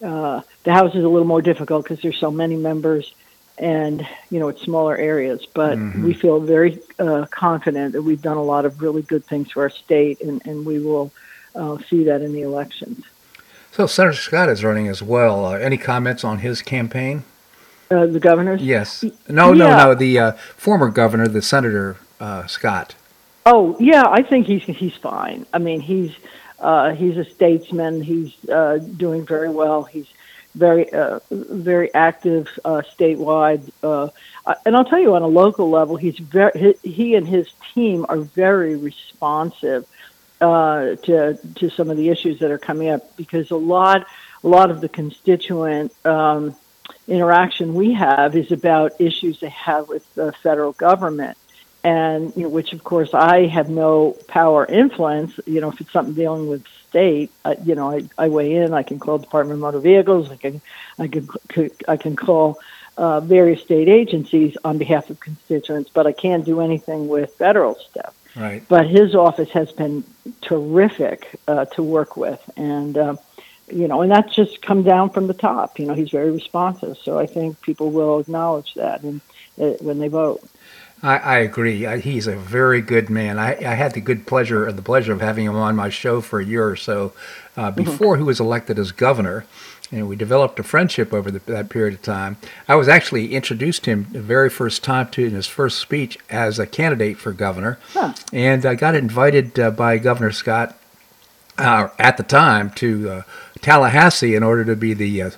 Uh, 0.05 0.43
the 0.64 0.73
house 0.73 0.95
is 0.95 1.03
a 1.03 1.09
little 1.09 1.27
more 1.27 1.40
difficult 1.40 1.85
because 1.85 2.01
there's 2.03 2.19
so 2.19 2.31
many 2.31 2.57
members 2.57 3.14
and 3.57 4.07
you 4.31 4.38
know 4.38 4.49
it's 4.49 4.61
smaller 4.62 4.97
areas 4.97 5.47
but 5.55 5.79
mm-hmm. 5.79 6.05
we 6.05 6.12
feel 6.12 6.40
very 6.40 6.83
uh, 6.99 7.25
confident 7.31 7.93
that 7.93 8.03
we've 8.03 8.21
done 8.21 8.37
a 8.37 8.43
lot 8.43 8.64
of 8.64 8.83
really 8.83 9.03
good 9.03 9.25
things 9.25 9.51
for 9.51 9.62
our 9.62 9.71
state 9.71 10.21
and, 10.21 10.45
and 10.47 10.67
we 10.67 10.79
will 10.79 11.11
uh, 11.55 11.79
see 11.88 12.05
that 12.05 12.21
in 12.21 12.33
the 12.33 12.43
elections. 12.43 13.05
So 13.71 13.87
senator 13.87 14.17
scott 14.17 14.49
is 14.49 14.62
running 14.62 14.88
as 14.88 15.03
well. 15.03 15.47
Uh, 15.47 15.53
any 15.53 15.79
comments 15.79 16.23
on 16.23 16.38
his 16.38 16.62
campaign? 16.62 17.25
Uh, 17.90 18.07
the 18.07 18.21
governor's? 18.21 18.61
Yes. 18.61 19.05
No 19.29 19.53
yeah. 19.53 19.59
no 19.59 19.77
no 19.77 19.95
the 19.95 20.19
uh, 20.19 20.33
former 20.33 20.90
governor 20.90 21.29
the 21.29 21.43
senator 21.43 21.97
scott. 22.47 22.95
Oh 23.47 23.77
yeah 23.79 24.05
i 24.07 24.23
think 24.23 24.47
he's 24.47 24.64
he's 24.64 24.97
fine. 24.97 25.47
I 25.55 25.59
mean 25.59 25.81
he's 25.81 26.14
uh, 26.64 26.94
he's 26.94 27.18
a 27.18 27.24
statesman. 27.27 28.00
He's 28.00 28.33
uh, 28.48 28.79
doing 28.79 29.27
very 29.27 29.50
well. 29.50 29.85
He's 29.85 30.09
very 30.55 30.90
uh, 30.90 31.20
very 31.31 31.92
active 31.92 32.48
uh, 32.64 32.81
statewide. 32.96 33.70
Uh, 33.83 34.09
and 34.64 34.74
I'll 34.74 34.87
tell 34.87 34.98
you, 34.98 35.14
on 35.14 35.20
a 35.20 35.29
local 35.29 35.68
level, 35.68 35.96
he's 35.96 36.18
very 36.18 36.74
he 36.83 37.16
and 37.16 37.29
his 37.29 37.48
team 37.74 38.07
are 38.09 38.16
very 38.16 38.77
responsive 38.77 39.87
uh, 40.40 40.96
to 41.03 41.38
to 41.57 41.68
some 41.68 41.90
of 41.90 41.98
the 41.98 42.09
issues 42.09 42.38
that 42.38 42.50
are 42.50 42.59
coming 42.59 42.88
up 42.88 43.14
because 43.18 43.50
a 43.50 43.57
lot 43.57 44.07
a 44.42 44.48
lot 44.48 44.70
of 44.70 44.81
the 44.81 44.88
constituent 44.88 45.92
um, 46.07 46.57
interaction 47.07 47.74
we 47.74 47.92
have 47.92 48.35
is 48.35 48.50
about 48.50 48.98
issues 49.03 49.38
they 49.40 49.50
have 49.50 49.87
with 49.90 50.14
the 50.14 50.33
federal 50.42 50.72
government 50.72 51.37
and 51.85 52.33
you 52.35 52.44
know, 52.44 52.49
which 52.49 52.73
of 52.73 52.83
course 52.83 53.12
I 53.12 53.47
have 53.47 53.68
no 53.68 54.16
power 54.27 54.64
influence. 54.64 55.38
You 55.47 55.61
know, 55.61 55.68
if 55.70 55.81
it's 55.81 55.92
something 55.92 56.14
dealing 56.14 56.49
with 56.49 56.66
state, 56.88 57.31
uh, 57.44 57.55
you 57.62 57.75
know, 57.75 57.90
I, 57.90 58.09
I 58.16 58.29
weigh 58.29 58.55
in. 58.55 58.73
I 58.73 58.83
can 58.83 58.99
call 58.99 59.18
Department 59.18 59.55
of 59.55 59.61
Motor 59.61 59.81
Vehicles. 59.81 60.31
I 60.31 60.37
can, 60.37 60.61
I 60.99 61.09
can, 61.09 61.29
I 61.87 61.97
can 61.97 62.16
call 62.16 62.59
uh, 62.97 63.20
various 63.20 63.61
state 63.61 63.88
agencies 63.88 64.57
on 64.64 64.79
behalf 64.79 65.11
of 65.11 65.20
constituents, 65.20 65.90
but 65.92 66.07
I 66.07 66.12
can't 66.12 66.44
do 66.44 66.61
anything 66.61 67.09
with 67.09 67.35
federal 67.35 67.75
stuff. 67.75 68.14
Right. 68.37 68.64
But 68.68 68.88
his 68.88 69.14
office 69.14 69.51
has 69.51 69.70
been 69.70 70.05
terrific 70.40 71.38
uh, 71.47 71.66
to 71.66 71.83
work 71.83 72.16
with, 72.16 72.40
and 72.57 72.97
uh, 72.97 73.16
you 73.70 73.87
know, 73.88 74.03
and 74.03 74.11
that's 74.11 74.35
just 74.35 74.62
come 74.62 74.83
down 74.83 75.11
from 75.11 75.27
the 75.27 75.35
top. 75.35 75.79
You 75.79 75.87
know, 75.87 75.94
he's 75.94 76.11
very 76.11 76.31
responsive, 76.31 76.97
so 76.99 77.18
I 77.18 77.27
think 77.27 77.61
people 77.61 77.90
will 77.90 78.18
acknowledge 78.18 78.75
that 78.75 79.03
and 79.03 79.20
uh, 79.61 79.70
when 79.81 79.99
they 79.99 80.09
vote. 80.09 80.42
I, 81.05 81.17
I 81.19 81.38
agree. 81.40 81.85
I, 81.85 81.99
he's 81.99 82.27
a 82.27 82.35
very 82.35 82.81
good 82.81 83.11
man. 83.11 83.38
I, 83.38 83.57
I 83.57 83.75
had 83.75 83.93
the 83.93 84.01
good 84.01 84.27
pleasure, 84.27 84.73
the 84.73 84.81
pleasure 84.81 85.12
of 85.12 85.21
having 85.21 85.45
him 85.45 85.55
on 85.55 85.77
my 85.77 85.90
show 85.90 86.23
for 86.23 86.40
a 86.40 86.45
year 86.45 86.67
or 86.67 86.77
so 86.77 87.12
uh, 87.57 87.71
mm-hmm. 87.71 87.77
before 87.77 88.14
mm-hmm. 88.14 88.23
he 88.23 88.27
was 88.27 88.40
elected 88.40 88.79
as 88.79 88.90
governor. 88.90 89.45
And 89.93 90.09
we 90.09 90.17
developed 90.17 90.59
a 90.59 90.62
friendship 90.62 91.12
over 91.12 91.31
the, 91.31 91.40
that 91.40 91.69
period 91.69 91.95
of 91.95 92.03
time. 92.03 92.38
I 92.67 92.75
was 92.77 92.88
actually 92.88 93.35
introduced 93.35 93.85
him 93.85 94.07
the 94.11 94.23
very 94.23 94.49
first 94.49 94.83
time 94.83 95.09
to 95.11 95.27
in 95.27 95.35
his 95.35 95.47
first 95.47 95.79
speech 95.79 96.19
as 96.31 96.59
a 96.59 96.67
candidate 96.67 97.19
for 97.19 97.33
governor, 97.33 97.79
huh. 97.93 98.14
and 98.33 98.64
I 98.64 98.77
got 98.77 98.95
invited 98.95 99.61
uh, 99.61 99.71
by 99.71 99.99
Governor 99.99 100.33
Scott 100.33 100.77
uh, 101.59 101.88
at 101.99 102.17
the 102.17 102.23
time 102.23 102.71
to 102.71 103.11
uh, 103.11 103.23
Tallahassee 103.61 104.35
in 104.35 104.43
order 104.43 104.64
to 104.64 104.75
be 104.75 104.95
the 104.95 105.33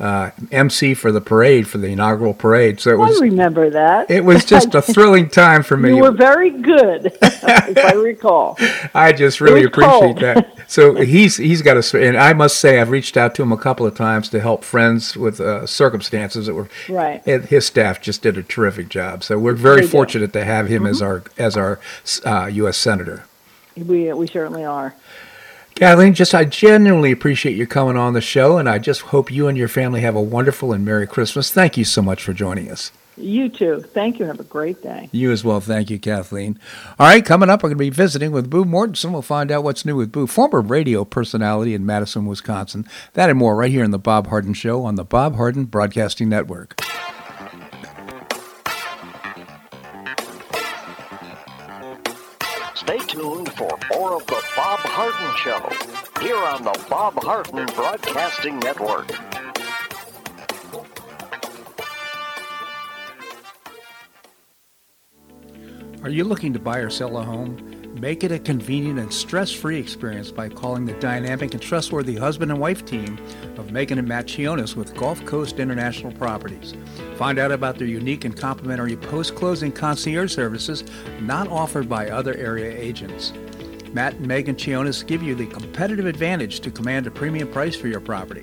uh, 0.00 0.30
MC 0.50 0.94
for 0.94 1.12
the 1.12 1.20
parade 1.20 1.68
for 1.68 1.78
the 1.78 1.88
inaugural 1.88 2.34
parade. 2.34 2.80
So 2.80 2.90
it 2.90 2.98
was. 2.98 3.20
I 3.20 3.26
remember 3.26 3.70
that. 3.70 4.10
It 4.10 4.24
was 4.24 4.44
just 4.44 4.74
a 4.74 4.82
thrilling 4.94 5.28
time 5.28 5.62
for 5.62 5.76
me. 5.76 5.94
You 5.94 6.02
were 6.02 6.10
very 6.10 6.50
good, 6.50 7.06
if 7.22 7.78
I 7.78 7.92
recall. 7.92 8.58
I 8.92 9.12
just 9.12 9.40
really 9.40 9.64
appreciate 9.64 10.16
that. 10.16 10.50
So 10.66 10.94
he's 10.94 11.36
he's 11.36 11.60
got 11.60 11.76
a 11.76 12.02
and 12.02 12.16
I 12.16 12.32
must 12.32 12.58
say 12.58 12.80
I've 12.80 12.88
reached 12.88 13.18
out 13.18 13.34
to 13.34 13.42
him 13.42 13.52
a 13.52 13.56
couple 13.56 13.84
of 13.86 13.94
times 13.94 14.30
to 14.30 14.40
help 14.40 14.64
friends 14.64 15.14
with 15.14 15.38
uh, 15.38 15.66
circumstances 15.66 16.46
that 16.46 16.54
were 16.54 16.68
right. 16.88 17.22
His 17.24 17.66
staff 17.66 18.00
just 18.00 18.22
did 18.22 18.38
a 18.38 18.42
terrific 18.42 18.88
job. 18.88 19.22
So 19.22 19.38
we're 19.38 19.52
very 19.52 19.82
they 19.82 19.86
fortunate 19.86 20.32
to 20.32 20.44
have 20.44 20.68
him 20.68 20.84
mm-hmm. 20.84 20.90
as 20.90 21.02
our 21.02 21.22
as 21.36 21.56
our 21.56 21.80
uh, 22.24 22.46
U.S. 22.46 22.78
senator. 22.78 23.24
We 23.76 24.10
we 24.14 24.26
certainly 24.26 24.64
are. 24.64 24.94
Kathleen, 25.74 26.14
just 26.14 26.34
I 26.34 26.44
genuinely 26.44 27.10
appreciate 27.10 27.56
you 27.56 27.66
coming 27.66 27.96
on 27.96 28.12
the 28.12 28.20
show, 28.20 28.58
and 28.58 28.68
I 28.68 28.78
just 28.78 29.00
hope 29.02 29.30
you 29.30 29.48
and 29.48 29.58
your 29.58 29.66
family 29.66 30.02
have 30.02 30.14
a 30.14 30.22
wonderful 30.22 30.72
and 30.72 30.84
Merry 30.84 31.06
Christmas. 31.06 31.50
Thank 31.50 31.76
you 31.76 31.84
so 31.84 32.00
much 32.00 32.22
for 32.22 32.32
joining 32.32 32.70
us. 32.70 32.92
You 33.16 33.48
too. 33.48 33.80
Thank 33.92 34.18
you. 34.18 34.26
Have 34.26 34.38
a 34.38 34.44
great 34.44 34.82
day. 34.82 35.08
You 35.10 35.32
as 35.32 35.42
well. 35.44 35.60
Thank 35.60 35.90
you, 35.90 35.98
Kathleen. 35.98 36.58
All 36.98 37.08
right, 37.08 37.24
coming 37.24 37.50
up, 37.50 37.62
we're 37.62 37.70
going 37.70 37.78
to 37.78 37.84
be 37.84 37.90
visiting 37.90 38.30
with 38.30 38.50
Boo 38.50 38.64
Mortensen. 38.64 39.12
We'll 39.12 39.22
find 39.22 39.50
out 39.50 39.64
what's 39.64 39.84
new 39.84 39.96
with 39.96 40.12
Boo, 40.12 40.28
former 40.28 40.60
radio 40.60 41.04
personality 41.04 41.74
in 41.74 41.84
Madison, 41.84 42.26
Wisconsin. 42.26 42.86
That 43.14 43.30
and 43.30 43.38
more 43.38 43.56
right 43.56 43.70
here 43.70 43.84
in 43.84 43.90
The 43.90 43.98
Bob 43.98 44.28
Harden 44.28 44.54
Show 44.54 44.84
on 44.84 44.94
the 44.94 45.04
Bob 45.04 45.36
Harden 45.36 45.64
Broadcasting 45.64 46.28
Network. 46.28 46.80
Stay 52.74 52.98
tuned 52.98 53.52
for 53.54 53.73
more 53.92 54.14
of 54.14 54.26
The 54.26 54.42
Bob 54.56 54.80
Harden 54.80 55.36
Show 55.36 56.22
here 56.22 56.36
on 56.36 56.62
the 56.62 56.86
Bob 56.88 57.22
Harden 57.22 57.66
Broadcasting 57.74 58.58
Network. 58.60 59.10
Are 66.02 66.10
you 66.10 66.24
looking 66.24 66.52
to 66.52 66.58
buy 66.58 66.78
or 66.78 66.90
sell 66.90 67.16
a 67.18 67.22
home? 67.22 67.70
Make 67.98 68.24
it 68.24 68.32
a 68.32 68.38
convenient 68.38 68.98
and 68.98 69.12
stress 69.12 69.50
free 69.50 69.78
experience 69.78 70.30
by 70.30 70.48
calling 70.48 70.84
the 70.84 70.92
dynamic 70.94 71.54
and 71.54 71.62
trustworthy 71.62 72.16
husband 72.16 72.50
and 72.50 72.60
wife 72.60 72.84
team 72.84 73.18
of 73.56 73.70
Megan 73.70 73.98
and 73.98 74.08
Matt 74.08 74.26
Chionis 74.26 74.76
with 74.76 74.94
Gulf 74.96 75.24
Coast 75.24 75.60
International 75.60 76.12
Properties. 76.12 76.74
Find 77.16 77.38
out 77.38 77.52
about 77.52 77.78
their 77.78 77.86
unique 77.86 78.24
and 78.24 78.36
complimentary 78.36 78.96
post 78.96 79.34
closing 79.36 79.72
concierge 79.72 80.34
services 80.34 80.84
not 81.20 81.48
offered 81.48 81.88
by 81.88 82.10
other 82.10 82.34
area 82.34 82.76
agents. 82.76 83.32
Matt 83.94 84.14
and 84.14 84.26
Megan 84.26 84.56
Chionis 84.56 85.06
give 85.06 85.22
you 85.22 85.36
the 85.36 85.46
competitive 85.46 86.06
advantage 86.06 86.58
to 86.60 86.70
command 86.72 87.06
a 87.06 87.12
premium 87.12 87.48
price 87.50 87.76
for 87.76 87.86
your 87.86 88.00
property. 88.00 88.42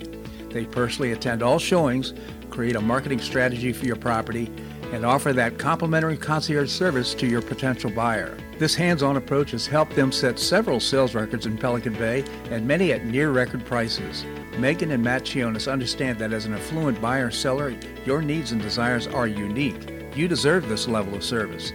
They 0.50 0.66
personally 0.66 1.12
attend 1.12 1.44
all 1.44 1.60
showings, 1.60 2.14
create 2.50 2.78
a 2.78 2.82
marketing 2.82 3.20
strategy 3.20 3.74
for 3.74 3.86
your 3.86 3.98
property, 3.98 4.50
and 4.94 5.06
offer 5.06 5.34
that 5.34 5.58
complimentary 5.58 6.16
concierge 6.16 6.72
service 6.72 7.14
to 7.16 7.28
your 7.28 7.42
potential 7.42 7.92
buyer. 7.92 8.38
This 8.60 8.76
hands 8.76 9.04
on 9.04 9.18
approach 9.18 9.52
has 9.52 9.68
helped 9.68 9.94
them 9.94 10.14
set 10.14 10.40
several 10.40 10.80
sales 10.80 11.16
records 11.16 11.46
in 11.46 11.58
Pelican 11.58 11.94
Bay 11.94 12.24
and 12.50 12.66
many 12.66 12.94
at 12.94 13.06
near 13.06 13.32
record 13.32 13.66
prices. 13.66 14.26
Megan 14.58 14.92
and 14.92 15.04
Matt 15.04 15.24
Chionis 15.24 15.70
understand 15.70 16.18
that 16.20 16.32
as 16.32 16.46
an 16.46 16.54
affluent 16.54 17.02
buyer 17.02 17.30
seller, 17.30 17.76
your 18.06 18.22
needs 18.22 18.54
and 18.54 18.62
desires 18.62 19.08
are 19.08 19.28
unique. 19.28 20.16
You 20.16 20.30
deserve 20.30 20.70
this 20.70 20.88
level 20.88 21.16
of 21.16 21.24
service. 21.26 21.74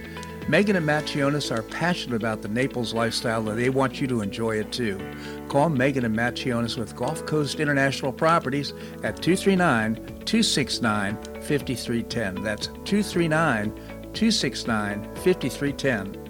Megan 0.49 0.77
and 0.77 0.85
Matt 0.85 1.03
Chionis 1.03 1.51
are 1.51 1.61
passionate 1.61 2.15
about 2.15 2.41
the 2.41 2.47
Naples 2.47 2.93
lifestyle 2.93 3.49
and 3.49 3.59
they 3.59 3.69
want 3.69 3.99
you 3.99 4.07
to 4.07 4.21
enjoy 4.21 4.57
it 4.57 4.71
too. 4.71 4.97
Call 5.49 5.69
Megan 5.69 6.05
and 6.05 6.15
Matt 6.15 6.35
Chionis 6.35 6.77
with 6.77 6.95
Gulf 6.95 7.25
Coast 7.25 7.59
International 7.59 8.13
Properties 8.13 8.71
at 9.03 9.21
239 9.21 9.95
269 9.95 11.15
5310. 11.41 12.43
That's 12.43 12.67
239 12.67 13.75
269 14.13 15.03
5310. 15.15 16.23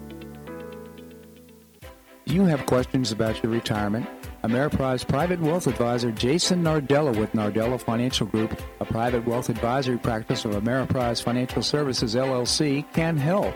You 2.25 2.45
have 2.45 2.65
questions 2.65 3.12
about 3.12 3.43
your 3.43 3.51
retirement? 3.51 4.08
Ameriprise 4.43 5.08
Private 5.08 5.39
Wealth 5.41 5.67
Advisor 5.67 6.12
Jason 6.12 6.63
Nardella 6.63 7.15
with 7.17 7.34
Nardella 7.34 7.80
Financial 7.80 8.25
Group, 8.25 8.60
a 8.80 8.86
private 8.86 9.27
wealth 9.27 9.49
advisory 9.49 9.97
practice 9.97 10.43
of 10.45 10.51
Ameriprise 10.51 11.21
Financial 11.21 11.62
Services 11.62 12.15
LLC, 12.15 12.84
can 12.93 13.17
help. 13.17 13.56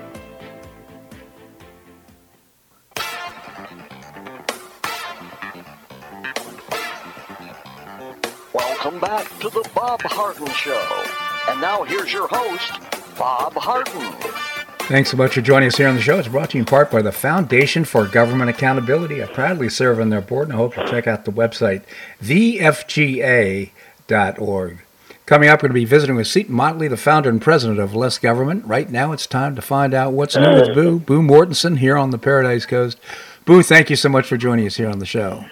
Back 9.01 9.27
to 9.39 9.49
the 9.49 9.67
Bob 9.73 9.99
Harden 10.03 10.47
Show. 10.51 11.03
And 11.49 11.59
now 11.59 11.83
here's 11.83 12.13
your 12.13 12.27
host, 12.27 12.71
Bob 13.17 13.53
Harden. 13.53 14.13
Thanks 14.87 15.09
so 15.09 15.17
much 15.17 15.33
for 15.33 15.41
joining 15.41 15.67
us 15.67 15.77
here 15.77 15.87
on 15.87 15.95
the 15.95 16.01
show. 16.01 16.19
It's 16.19 16.27
brought 16.27 16.51
to 16.51 16.57
you 16.57 16.61
in 16.61 16.65
part 16.65 16.91
by 16.91 17.01
the 17.01 17.11
Foundation 17.11 17.83
for 17.83 18.05
Government 18.05 18.51
Accountability. 18.51 19.23
I 19.23 19.25
proudly 19.25 19.69
serve 19.69 19.99
on 19.99 20.09
their 20.09 20.21
board 20.21 20.49
and 20.49 20.53
I 20.53 20.57
hope 20.57 20.75
you'll 20.75 20.85
check 20.85 21.07
out 21.07 21.25
the 21.25 21.31
website, 21.31 21.81
thefga.org. 22.21 23.71
Coming 25.25 25.49
up, 25.49 25.59
we're 25.59 25.69
going 25.69 25.79
to 25.79 25.81
be 25.81 25.85
visiting 25.85 26.15
with 26.15 26.27
Seton 26.27 26.53
Motley, 26.53 26.87
the 26.87 26.97
founder 26.97 27.29
and 27.29 27.41
president 27.41 27.79
of 27.79 27.95
Less 27.95 28.19
Government. 28.19 28.65
Right 28.65 28.89
now, 28.89 29.13
it's 29.13 29.25
time 29.25 29.55
to 29.55 29.61
find 29.61 29.93
out 29.93 30.13
what's 30.13 30.35
new 30.35 30.51
with 30.51 30.75
Boo. 30.75 30.99
Boo 30.99 31.21
Mortensen 31.21 31.77
here 31.77 31.97
on 31.97 32.11
the 32.11 32.17
Paradise 32.17 32.65
Coast. 32.65 32.99
Boo, 33.45 33.63
thank 33.63 33.89
you 33.89 33.95
so 33.95 34.09
much 34.09 34.27
for 34.27 34.37
joining 34.37 34.67
us 34.67 34.75
here 34.75 34.89
on 34.89 34.99
the 34.99 35.05
show. 35.05 35.45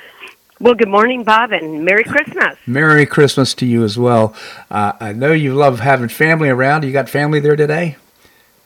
Well, 0.61 0.75
good 0.75 0.89
morning, 0.89 1.23
Bob, 1.23 1.53
and 1.53 1.85
Merry 1.85 2.03
Christmas. 2.03 2.57
Merry 2.67 3.05
Christmas 3.05 3.53
to 3.55 3.65
you 3.65 3.85
as 3.85 3.97
well. 3.97 4.35
Uh, 4.69 4.91
I 4.99 5.13
know 5.13 5.31
you 5.31 5.53
love 5.53 5.79
having 5.79 6.09
family 6.09 6.49
around. 6.49 6.83
You 6.83 6.91
got 6.91 7.07
family 7.07 7.39
there 7.39 7.55
today? 7.55 7.95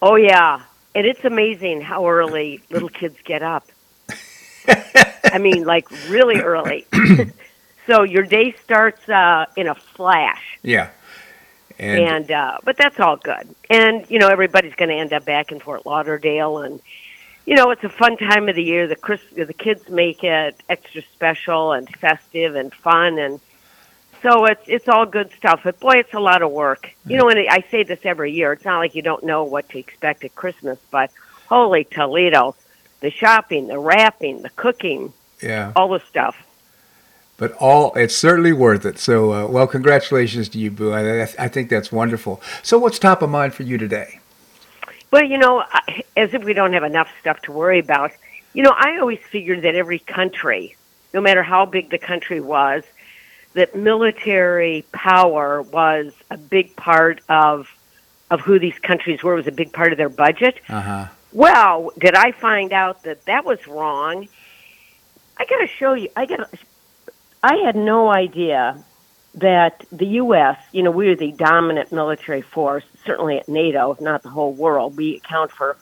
Oh, 0.01 0.15
yeah. 0.15 0.63
And 0.95 1.05
it's 1.05 1.23
amazing 1.23 1.81
how 1.81 2.09
early 2.09 2.63
little 2.71 2.89
kids 2.89 3.17
get 3.23 3.43
up. 3.43 3.67
I 5.25 5.37
mean, 5.37 5.65
like 5.65 5.87
really 6.09 6.41
early. 6.41 6.87
so 7.85 8.01
your 8.01 8.23
day 8.23 8.55
starts 8.63 9.07
uh, 9.07 9.45
in 9.55 9.67
a 9.67 9.75
flash. 9.75 10.57
Yeah. 10.63 10.89
And, 11.77 11.99
and 11.99 12.31
uh, 12.31 12.57
but 12.63 12.75
that's 12.75 12.99
all 12.99 13.17
good. 13.17 13.53
And 13.69 14.09
you 14.09 14.17
know, 14.17 14.29
everybody's 14.29 14.73
going 14.73 14.89
to 14.89 14.95
end 14.95 15.13
up 15.13 15.25
back 15.25 15.51
in 15.51 15.59
Fort 15.59 15.85
Lauderdale, 15.85 16.59
and 16.59 16.79
you 17.45 17.55
know, 17.55 17.71
it's 17.71 17.83
a 17.83 17.89
fun 17.89 18.17
time 18.17 18.47
of 18.47 18.55
the 18.55 18.63
year. 18.63 18.87
The 18.87 18.95
Chris, 18.95 19.21
the 19.35 19.53
kids 19.53 19.89
make 19.89 20.23
it 20.23 20.55
extra 20.69 21.01
special 21.01 21.73
and 21.73 21.89
festive 21.97 22.55
and 22.55 22.73
fun, 22.73 23.19
and 23.19 23.39
so 24.21 24.45
it's 24.45 24.63
it's 24.67 24.87
all 24.87 25.05
good 25.05 25.31
stuff. 25.37 25.61
But 25.63 25.79
boy, 25.79 25.97
it's 25.97 26.13
a 26.13 26.19
lot 26.19 26.41
of 26.41 26.51
work. 26.51 26.93
You 27.05 27.17
know, 27.17 27.29
and 27.29 27.39
I 27.39 27.65
say 27.69 27.83
this 27.83 27.99
every 28.05 28.31
year. 28.31 28.53
It's 28.53 28.65
not 28.65 28.77
like 28.77 28.95
you 28.95 29.01
don't 29.01 29.23
know 29.23 29.43
what 29.43 29.67
to 29.69 29.79
expect 29.79 30.23
at 30.23 30.35
Christmas, 30.35 30.79
but 30.89 31.11
holy 31.49 31.83
Toledo, 31.83 32.55
the 33.01 33.11
shopping, 33.11 33.67
the 33.67 33.77
wrapping, 33.77 34.41
the 34.41 34.49
cooking, 34.49 35.11
yeah, 35.41 35.73
all 35.75 35.89
the 35.89 36.01
stuff. 36.09 36.35
But 37.35 37.51
all 37.53 37.93
it's 37.95 38.15
certainly 38.15 38.53
worth 38.53 38.85
it. 38.85 38.97
So, 38.99 39.33
uh, 39.33 39.47
well, 39.47 39.67
congratulations 39.67 40.47
to 40.49 40.59
you, 40.59 40.71
Boo. 40.71 40.93
I, 40.93 41.23
I 41.23 41.47
think 41.49 41.69
that's 41.69 41.91
wonderful. 41.91 42.41
So, 42.61 42.77
what's 42.77 42.99
top 42.99 43.21
of 43.21 43.29
mind 43.29 43.53
for 43.53 43.63
you 43.63 43.77
today? 43.77 44.19
Well, 45.13 45.25
you 45.25 45.37
know, 45.37 45.63
as 46.17 46.33
if 46.33 46.43
we 46.43 46.53
don't 46.53 46.73
have 46.73 46.81
enough 46.81 47.07
stuff 47.21 47.39
to 47.43 47.51
worry 47.51 47.77
about. 47.77 48.13
You 48.55 48.63
know, 48.63 48.73
I 48.75 48.97
always 48.97 49.19
figured 49.19 49.61
that 49.61 49.75
every 49.75 49.99
country, 49.99 50.75
no 51.13 51.21
matter 51.21 51.43
how 51.43 51.67
big 51.67 51.91
the 51.91 51.99
country 51.99 52.41
was, 52.41 52.81
that 53.53 53.75
military 53.75 54.83
power 54.91 55.61
was 55.61 56.13
a 56.31 56.37
big 56.37 56.75
part 56.75 57.21
of 57.29 57.69
of 58.31 58.41
who 58.41 58.57
these 58.57 58.79
countries 58.79 59.21
were. 59.21 59.33
It 59.33 59.35
was 59.35 59.47
a 59.47 59.51
big 59.51 59.71
part 59.71 59.91
of 59.91 59.99
their 59.99 60.09
budget. 60.09 60.59
Uh-huh. 60.67 61.05
Well, 61.31 61.91
did 61.99 62.15
I 62.15 62.31
find 62.31 62.73
out 62.73 63.03
that 63.03 63.25
that 63.25 63.45
was 63.45 63.67
wrong? 63.67 64.27
I 65.37 65.45
got 65.45 65.59
to 65.59 65.67
show 65.67 65.93
you. 65.93 66.09
I 66.15 66.25
got. 66.25 66.49
I 67.43 67.57
had 67.57 67.75
no 67.75 68.11
idea 68.11 68.83
that 69.35 69.85
the 69.91 70.07
U.S., 70.23 70.57
you 70.71 70.81
know, 70.81 70.89
we 70.89 71.09
are 71.09 71.15
the 71.15 71.33
dominant 71.33 71.91
military 71.91 72.41
force, 72.41 72.85
certainly 73.05 73.37
at 73.37 73.47
NATO, 73.47 73.91
if 73.91 74.01
not 74.01 74.23
the 74.23 74.29
whole 74.29 74.53
world. 74.53 74.97
We 74.97 75.17
account 75.17 75.51
for 75.51 75.77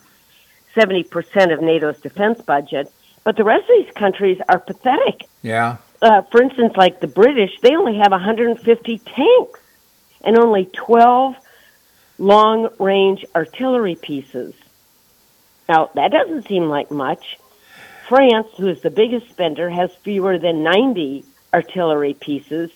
70% 0.76 1.52
of 1.52 1.60
NATO's 1.60 2.00
defense 2.00 2.40
budget, 2.40 2.92
but 3.24 3.36
the 3.36 3.44
rest 3.44 3.62
of 3.62 3.84
these 3.84 3.94
countries 3.94 4.40
are 4.48 4.58
pathetic. 4.58 5.28
Yeah. 5.42 5.78
Uh, 6.00 6.22
for 6.22 6.42
instance, 6.42 6.74
like 6.76 7.00
the 7.00 7.06
British, 7.06 7.50
they 7.60 7.74
only 7.76 7.98
have 7.98 8.10
150 8.10 8.98
tanks 8.98 9.60
and 10.22 10.38
only 10.38 10.66
12 10.72 11.36
long 12.18 12.68
range 12.78 13.24
artillery 13.34 13.96
pieces. 13.96 14.54
Now, 15.68 15.90
that 15.94 16.10
doesn't 16.10 16.48
seem 16.48 16.64
like 16.64 16.90
much. 16.90 17.38
France, 18.08 18.48
who 18.56 18.68
is 18.68 18.82
the 18.82 18.90
biggest 18.90 19.28
spender, 19.30 19.70
has 19.70 19.94
fewer 20.02 20.38
than 20.38 20.62
90 20.62 21.24
artillery 21.54 22.14
pieces 22.14 22.70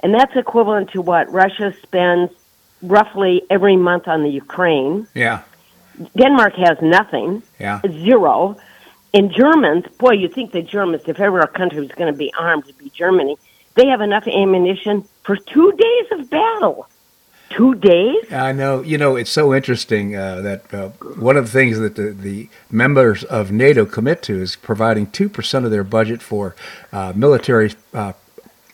and 0.00 0.14
that's 0.14 0.36
equivalent 0.36 0.90
to 0.92 1.02
what 1.02 1.30
Russia 1.32 1.74
spends 1.82 2.30
roughly 2.82 3.42
every 3.50 3.76
month 3.76 4.08
on 4.08 4.22
the 4.22 4.30
Ukraine. 4.30 5.06
Yeah. 5.14 5.42
Denmark 6.16 6.54
has 6.54 6.78
nothing. 6.80 7.42
Yeah. 7.58 7.80
Zero. 7.88 8.56
And 9.14 9.32
Germans, 9.32 9.86
boy, 9.98 10.12
you 10.12 10.28
think 10.28 10.52
the 10.52 10.62
Germans, 10.62 11.02
if 11.06 11.18
ever 11.18 11.40
a 11.40 11.48
country 11.48 11.80
was 11.80 11.90
going 11.92 12.12
to 12.12 12.16
be 12.16 12.32
armed, 12.38 12.64
it'd 12.64 12.78
be 12.78 12.90
Germany. 12.90 13.36
They 13.74 13.86
have 13.86 14.00
enough 14.00 14.26
ammunition 14.26 15.06
for 15.22 15.36
two 15.36 15.72
days 15.72 16.20
of 16.20 16.30
battle. 16.30 16.88
Two 17.50 17.74
days? 17.76 18.30
I 18.30 18.52
know. 18.52 18.82
You 18.82 18.98
know, 18.98 19.16
it's 19.16 19.30
so 19.30 19.54
interesting 19.54 20.14
uh, 20.14 20.42
that 20.42 20.74
uh, 20.74 20.88
one 21.18 21.38
of 21.38 21.46
the 21.46 21.50
things 21.50 21.78
that 21.78 21.96
the, 21.96 22.10
the, 22.10 22.50
members 22.70 23.24
of 23.24 23.50
NATO 23.50 23.86
commit 23.86 24.20
to 24.24 24.38
is 24.38 24.54
providing 24.54 25.06
2% 25.06 25.64
of 25.64 25.70
their 25.70 25.84
budget 25.84 26.20
for 26.20 26.54
uh, 26.92 27.14
military 27.16 27.72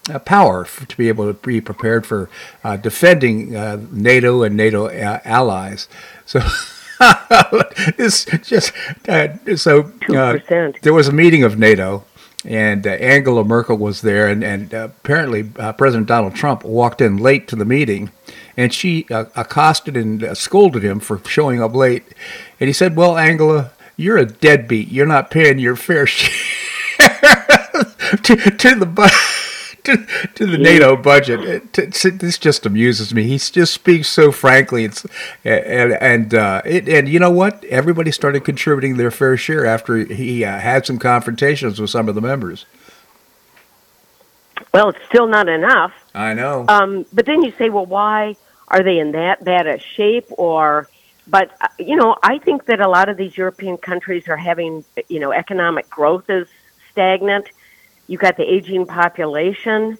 uh, 0.08 0.14
uh, 0.14 0.18
power 0.18 0.64
for, 0.64 0.86
to 0.86 0.96
be 0.96 1.08
able 1.08 1.26
to 1.26 1.34
be 1.34 1.60
prepared 1.60 2.06
for 2.06 2.28
uh, 2.62 2.76
defending 2.76 3.56
uh, 3.56 3.80
NATO 3.90 4.42
and 4.42 4.56
NATO 4.56 4.88
a- 4.88 5.20
allies. 5.24 5.88
So. 6.26 6.40
this 7.98 8.24
just 8.24 8.72
uh, 9.08 9.28
so 9.56 9.92
uh, 10.08 10.38
there 10.80 10.94
was 10.94 11.08
a 11.08 11.12
meeting 11.12 11.42
of 11.42 11.58
NATO, 11.58 12.04
and 12.46 12.86
uh, 12.86 12.90
Angela 12.90 13.44
Merkel 13.44 13.76
was 13.76 14.00
there, 14.00 14.28
and, 14.28 14.42
and 14.44 14.72
apparently 14.72 15.42
President 15.42 16.06
Donald 16.06 16.34
Trump 16.36 16.64
walked 16.64 17.00
in 17.00 17.18
late 17.18 17.48
to 17.48 17.56
the 17.56 17.64
meeting, 17.64 18.10
and 18.56 18.72
she 18.72 19.06
accosted 19.10 19.96
and 19.96 20.36
scolded 20.36 20.84
him 20.84 21.00
for 21.00 21.18
showing 21.26 21.60
up 21.60 21.74
late, 21.74 22.04
and 22.60 22.68
he 22.68 22.72
said, 22.72 22.96
"Well, 22.96 23.18
Angela, 23.18 23.72
you're 23.96 24.16
a 24.16 24.24
deadbeat. 24.24 24.88
You're 24.88 25.04
not 25.04 25.30
paying 25.32 25.58
your 25.58 25.76
fair 25.76 26.06
share 26.06 26.30
to, 28.22 28.36
to 28.36 28.74
the." 28.76 29.34
to, 29.97 30.07
to 30.35 30.47
the 30.47 30.57
NATO 30.57 30.97
budget. 30.97 31.40
It, 31.40 31.79
it, 31.79 32.18
this 32.18 32.38
just 32.38 32.64
amuses 32.64 33.12
me. 33.12 33.25
He 33.25 33.37
just 33.37 33.75
speaks 33.75 34.09
so 34.09 34.33
frankly. 34.33 34.85
It's 34.85 35.05
and 35.44 35.92
and 35.92 36.35
uh, 36.35 36.62
it, 36.64 36.88
and 36.88 37.07
you 37.07 37.18
know 37.18 37.31
what? 37.31 37.62
Everybody 37.64 38.11
started 38.11 38.44
contributing 38.44 38.97
their 38.97 39.11
fair 39.11 39.37
share 39.37 39.66
after 39.66 39.99
he 39.99 40.42
uh, 40.42 40.59
had 40.59 40.87
some 40.87 40.99
confrontations 40.99 41.79
with 41.79 41.90
some 41.90 42.09
of 42.09 42.14
the 42.14 42.23
members. 42.23 42.64
Well, 44.73 44.88
it's 44.88 45.05
still 45.07 45.27
not 45.27 45.49
enough. 45.49 45.92
I 46.14 46.33
know. 46.33 46.64
Um, 46.68 47.05
but 47.12 47.27
then 47.27 47.42
you 47.42 47.53
say, 47.59 47.68
well, 47.68 47.87
why 47.87 48.37
are 48.68 48.83
they 48.83 48.99
in 48.99 49.12
that 49.12 49.44
bad 49.44 49.66
a 49.66 49.79
shape? 49.79 50.27
Or, 50.38 50.88
but 51.27 51.51
uh, 51.61 51.68
you 51.79 51.97
know, 51.97 52.16
I 52.23 52.38
think 52.38 52.64
that 52.66 52.81
a 52.81 52.88
lot 52.88 53.11
of 53.11 53.18
these 53.18 53.37
European 53.37 53.77
countries 53.77 54.29
are 54.29 54.37
having, 54.37 54.85
you 55.09 55.20
know, 55.20 55.31
economic 55.31 55.90
growth 55.90 56.31
is 56.31 56.49
stagnant 56.90 57.49
You've 58.06 58.20
got 58.20 58.36
the 58.36 58.44
aging 58.44 58.86
population. 58.86 59.98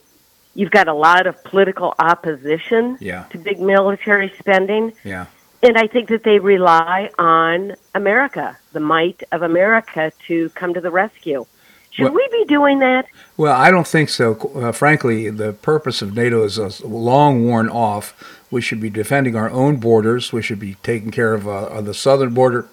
You've 0.55 0.71
got 0.71 0.89
a 0.89 0.95
lot 0.95 1.27
of 1.27 1.43
political 1.45 1.95
opposition 1.99 2.97
Yeah. 3.01 3.25
to 3.31 3.39
big 3.39 3.61
military 3.61 4.33
spending. 4.39 4.93
Yeah. 5.03 5.27
And 5.63 5.79
I 5.79 5.87
think 5.87 6.09
that 6.11 6.23
they 6.25 6.39
rely 6.39 7.11
on 7.19 7.75
America, 7.95 8.57
the 8.73 8.81
might 8.81 9.23
of 9.33 9.43
America, 9.43 10.13
to 10.29 10.51
come 10.51 10.75
to 10.75 10.81
the 10.81 10.91
rescue. 10.91 11.47
Should 11.91 12.05
Well- 12.05 12.13
we 12.15 12.29
be 12.31 12.45
doing 12.47 12.81
that? 12.81 13.07
Well, 13.37 13.55
I 13.55 13.71
don't 13.71 13.87
think 13.87 14.09
so. 14.11 14.37
Uh, 14.55 14.73
frankly, 14.73 15.31
the 15.31 15.53
purpose 15.53 16.03
of 16.03 16.15
NATO 16.15 16.45
is 16.45 16.59
uh, 16.59 16.71
long 16.85 17.47
worn 17.47 17.69
off. 17.69 18.15
We 18.51 18.61
should 18.61 18.81
be 18.81 18.91
defending 18.91 19.37
our 19.37 19.49
own 19.51 19.77
borders. 19.77 20.33
We 20.33 20.43
should 20.43 20.59
be 20.61 20.77
taking 20.83 21.11
care 21.11 21.35
of, 21.35 21.49
uh, 21.49 21.67
of 21.69 21.87
the 21.87 21.95
southern 21.95 22.35
border. 22.35 22.67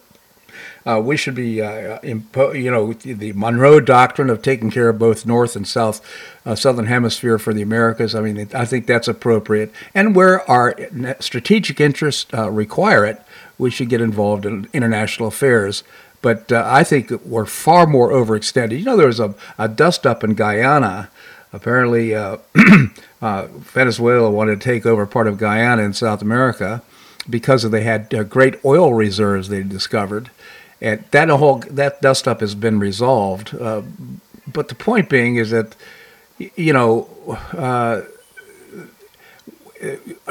Uh, 0.85 0.99
we 1.03 1.15
should 1.15 1.35
be, 1.35 1.61
uh, 1.61 1.99
impo- 1.99 2.59
you 2.59 2.71
know, 2.71 2.93
the 2.93 3.33
Monroe 3.33 3.79
Doctrine 3.79 4.29
of 4.29 4.41
taking 4.41 4.71
care 4.71 4.89
of 4.89 4.97
both 4.97 5.25
North 5.25 5.55
and 5.55 5.67
South, 5.67 6.01
uh, 6.45 6.55
Southern 6.55 6.87
Hemisphere 6.87 7.37
for 7.37 7.53
the 7.53 7.61
Americas. 7.61 8.15
I 8.15 8.21
mean, 8.21 8.49
I 8.53 8.65
think 8.65 8.87
that's 8.87 9.07
appropriate. 9.07 9.71
And 9.93 10.15
where 10.15 10.49
our 10.49 10.75
strategic 11.19 11.79
interests 11.79 12.31
uh, 12.33 12.49
require 12.49 13.05
it, 13.05 13.21
we 13.57 13.69
should 13.69 13.89
get 13.89 14.01
involved 14.01 14.45
in 14.45 14.67
international 14.73 15.27
affairs. 15.27 15.83
But 16.21 16.51
uh, 16.51 16.63
I 16.65 16.83
think 16.83 17.11
we're 17.25 17.45
far 17.45 17.87
more 17.87 18.09
overextended. 18.11 18.77
You 18.77 18.85
know, 18.85 18.97
there 18.97 19.07
was 19.07 19.19
a, 19.19 19.35
a 19.57 19.67
dust 19.67 20.05
up 20.05 20.23
in 20.23 20.33
Guyana. 20.33 21.09
Apparently, 21.53 22.15
uh, 22.15 22.37
uh, 23.21 23.47
Venezuela 23.47 24.29
wanted 24.31 24.61
to 24.61 24.63
take 24.63 24.85
over 24.85 25.05
part 25.05 25.27
of 25.27 25.37
Guyana 25.37 25.81
in 25.83 25.93
South 25.93 26.21
America 26.21 26.81
because 27.29 27.69
they 27.69 27.81
had 27.81 28.13
uh, 28.13 28.23
great 28.23 28.63
oil 28.65 28.93
reserves 28.93 29.49
they 29.49 29.63
discovered, 29.63 30.29
and 30.81 31.03
that 31.11 31.29
whole 31.29 31.59
that 31.69 32.01
dust 32.01 32.27
up 32.27 32.41
has 32.41 32.55
been 32.55 32.79
resolved. 32.79 33.55
Uh, 33.55 33.83
but 34.51 34.67
the 34.67 34.75
point 34.75 35.09
being 35.09 35.35
is 35.35 35.51
that 35.51 35.75
you 36.55 36.73
know. 36.73 37.07
Uh, 37.53 38.01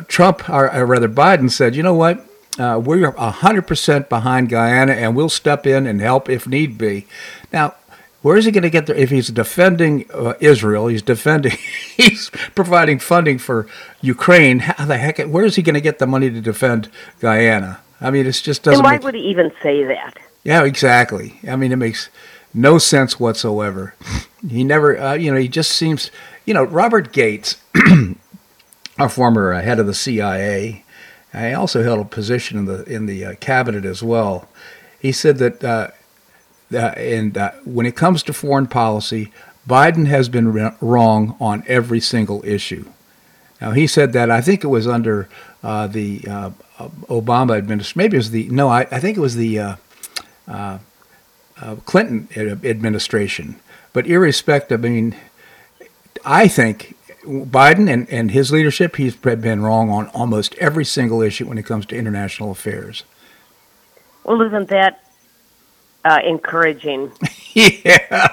Trump, 0.06 0.48
or, 0.48 0.72
or 0.72 0.86
rather 0.86 1.08
Biden, 1.08 1.50
said, 1.50 1.74
"You 1.74 1.82
know 1.82 1.94
what? 1.94 2.24
Uh, 2.58 2.80
we're 2.82 3.10
hundred 3.10 3.66
percent 3.66 4.08
behind 4.08 4.48
Guyana, 4.48 4.92
and 4.92 5.16
we'll 5.16 5.28
step 5.28 5.66
in 5.66 5.86
and 5.86 6.00
help 6.00 6.28
if 6.28 6.46
need 6.46 6.78
be." 6.78 7.06
Now, 7.52 7.74
where 8.22 8.36
is 8.36 8.44
he 8.44 8.50
going 8.50 8.62
to 8.62 8.70
get 8.70 8.86
there? 8.86 8.96
If 8.96 9.10
he's 9.10 9.28
defending 9.28 10.06
uh, 10.12 10.34
Israel, 10.40 10.88
he's 10.88 11.02
defending, 11.02 11.52
he's 11.96 12.30
providing 12.54 12.98
funding 12.98 13.38
for 13.38 13.66
Ukraine. 14.00 14.60
How 14.60 14.84
the 14.84 14.98
heck? 14.98 15.18
Where 15.18 15.44
is 15.44 15.56
he 15.56 15.62
going 15.62 15.74
to 15.74 15.80
get 15.80 15.98
the 15.98 16.06
money 16.06 16.30
to 16.30 16.40
defend 16.40 16.90
Guyana? 17.20 17.80
I 18.00 18.10
mean, 18.10 18.26
it 18.26 18.32
just 18.32 18.62
doesn't. 18.62 18.74
and 18.78 18.84
why 18.84 18.92
make, 18.92 19.02
would 19.02 19.14
he 19.14 19.22
even 19.22 19.52
say 19.62 19.84
that? 19.84 20.14
Yeah, 20.44 20.64
exactly. 20.64 21.38
I 21.48 21.56
mean, 21.56 21.72
it 21.72 21.76
makes 21.76 22.08
no 22.54 22.78
sense 22.78 23.18
whatsoever. 23.20 23.94
He 24.48 24.64
never, 24.64 24.98
uh, 24.98 25.12
you 25.12 25.30
know, 25.30 25.36
he 25.36 25.48
just 25.48 25.70
seems, 25.70 26.10
you 26.46 26.54
know, 26.54 26.64
Robert 26.64 27.12
Gates, 27.12 27.58
our 28.98 29.10
former 29.10 29.52
uh, 29.52 29.60
head 29.60 29.78
of 29.78 29.86
the 29.86 29.92
CIA, 29.92 30.82
I 31.34 31.52
also 31.52 31.82
held 31.82 32.00
a 32.00 32.04
position 32.04 32.58
in 32.58 32.64
the 32.64 32.82
in 32.84 33.04
the 33.04 33.24
uh, 33.24 33.34
cabinet 33.34 33.84
as 33.84 34.02
well. 34.02 34.48
He 34.98 35.12
said 35.12 35.36
that, 35.38 35.62
uh, 35.62 35.90
uh, 36.72 36.76
and 36.96 37.36
uh, 37.36 37.50
when 37.64 37.84
it 37.84 37.96
comes 37.96 38.22
to 38.22 38.32
foreign 38.32 38.66
policy, 38.66 39.30
Biden 39.68 40.06
has 40.06 40.30
been 40.30 40.54
re- 40.54 40.72
wrong 40.80 41.36
on 41.38 41.64
every 41.66 42.00
single 42.00 42.42
issue. 42.44 42.86
Now 43.60 43.72
he 43.72 43.86
said 43.86 44.14
that 44.14 44.30
I 44.30 44.40
think 44.40 44.64
it 44.64 44.68
was 44.68 44.88
under 44.88 45.28
the 45.62 46.20
Obama 47.10 47.58
administration. 47.58 47.98
Maybe 47.98 48.16
it 48.16 48.20
was 48.20 48.30
the 48.30 48.48
no, 48.48 48.68
I, 48.68 48.86
I 48.90 49.00
think 49.00 49.18
it 49.18 49.20
was 49.20 49.36
the 49.36 49.76
uh, 50.50 50.78
uh, 51.60 51.76
Clinton 51.84 52.28
administration. 52.64 53.56
But 53.92 54.06
irrespective, 54.06 54.84
I 54.84 54.88
mean, 54.88 55.16
I 56.24 56.48
think 56.48 56.96
Biden 57.24 57.90
and, 57.92 58.08
and 58.10 58.30
his 58.30 58.52
leadership, 58.52 58.96
he's 58.96 59.16
been 59.16 59.62
wrong 59.62 59.90
on 59.90 60.08
almost 60.08 60.54
every 60.56 60.84
single 60.84 61.22
issue 61.22 61.46
when 61.46 61.58
it 61.58 61.64
comes 61.64 61.86
to 61.86 61.96
international 61.96 62.50
affairs. 62.50 63.04
Well, 64.24 64.40
isn't 64.42 64.68
that 64.68 65.02
uh, 66.04 66.20
encouraging? 66.24 67.12
yeah. 67.52 68.28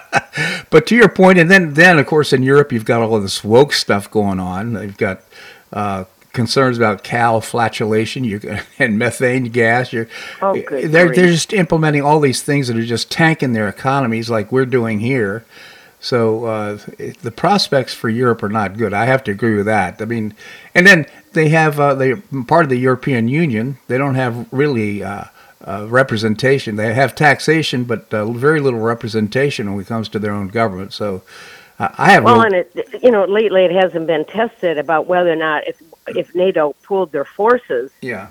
But 0.69 0.87
to 0.87 0.95
your 0.95 1.09
point, 1.09 1.39
and 1.39 1.49
then, 1.49 1.73
then 1.73 1.97
of 1.99 2.05
course 2.05 2.33
in 2.33 2.43
Europe 2.43 2.71
you've 2.71 2.85
got 2.85 3.01
all 3.01 3.15
of 3.15 3.23
this 3.23 3.43
woke 3.43 3.73
stuff 3.73 4.09
going 4.09 4.39
on. 4.39 4.73
They've 4.73 4.97
got 4.97 5.23
uh, 5.73 6.05
concerns 6.37 6.77
about 6.77 7.03
cow 7.03 7.39
flatulation 7.41 8.23
you 8.23 8.39
and 8.79 8.97
methane 8.97 9.45
gas. 9.45 9.91
You're, 9.91 10.07
Oh, 10.41 10.53
good 10.53 10.91
they're 10.91 11.07
grief. 11.07 11.15
they're 11.17 11.31
just 11.31 11.51
implementing 11.51 12.03
all 12.03 12.19
these 12.21 12.41
things 12.43 12.67
that 12.67 12.77
are 12.77 12.85
just 12.85 13.11
tanking 13.11 13.53
their 13.53 13.67
economies 13.67 14.29
like 14.29 14.51
we're 14.51 14.67
doing 14.67 14.99
here. 14.99 15.43
So 15.99 16.45
uh, 16.45 16.77
the 17.23 17.31
prospects 17.35 17.93
for 17.93 18.07
Europe 18.07 18.43
are 18.43 18.49
not 18.49 18.77
good. 18.77 18.93
I 18.93 19.05
have 19.05 19.23
to 19.25 19.31
agree 19.31 19.55
with 19.57 19.65
that. 19.65 19.99
I 19.99 20.05
mean, 20.05 20.35
and 20.75 20.85
then 20.85 21.07
they 21.33 21.49
have 21.49 21.79
uh, 21.79 21.95
they 21.95 22.15
part 22.47 22.65
of 22.65 22.69
the 22.69 22.77
European 22.77 23.27
Union. 23.27 23.79
They 23.87 23.97
don't 23.97 24.15
have 24.15 24.45
really 24.53 25.03
uh, 25.03 25.25
uh, 25.67 25.87
representation. 25.89 26.75
They 26.75 26.93
have 26.93 27.15
taxation, 27.15 27.83
but 27.83 28.13
uh, 28.13 28.25
very 28.31 28.59
little 28.59 28.79
representation 28.79 29.73
when 29.73 29.81
it 29.83 29.87
comes 29.87 30.07
to 30.09 30.19
their 30.19 30.31
own 30.31 30.49
government. 30.49 30.93
So 30.93 31.23
uh, 31.79 31.89
I 31.97 32.11
have 32.11 32.23
Well, 32.23 32.37
no, 32.37 32.41
and 32.43 32.55
it, 32.55 32.99
you 33.03 33.11
know, 33.11 33.25
lately 33.25 33.65
it 33.65 33.71
hasn't 33.71 34.07
been 34.07 34.25
tested 34.25 34.77
about 34.77 35.07
whether 35.07 35.31
or 35.31 35.35
not 35.35 35.67
if 35.67 35.81
if 36.07 36.33
NATO 36.33 36.73
pooled 36.83 37.11
their 37.11 37.25
forces, 37.25 37.91
yeah. 38.01 38.29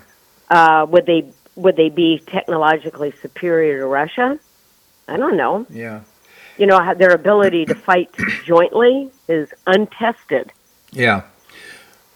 uh, 0.49 0.85
would 0.89 1.05
they 1.05 1.31
would 1.55 1.75
they 1.75 1.89
be 1.89 2.21
technologically 2.25 3.13
superior 3.21 3.79
to 3.79 3.85
Russia? 3.85 4.39
I 5.07 5.17
don't 5.17 5.37
know. 5.37 5.65
Yeah. 5.69 6.01
You 6.57 6.65
know, 6.65 6.93
their 6.95 7.11
ability 7.11 7.65
to 7.65 7.75
fight 7.75 8.09
jointly 8.45 9.11
is 9.27 9.53
untested. 9.67 10.51
Yeah. 10.91 11.21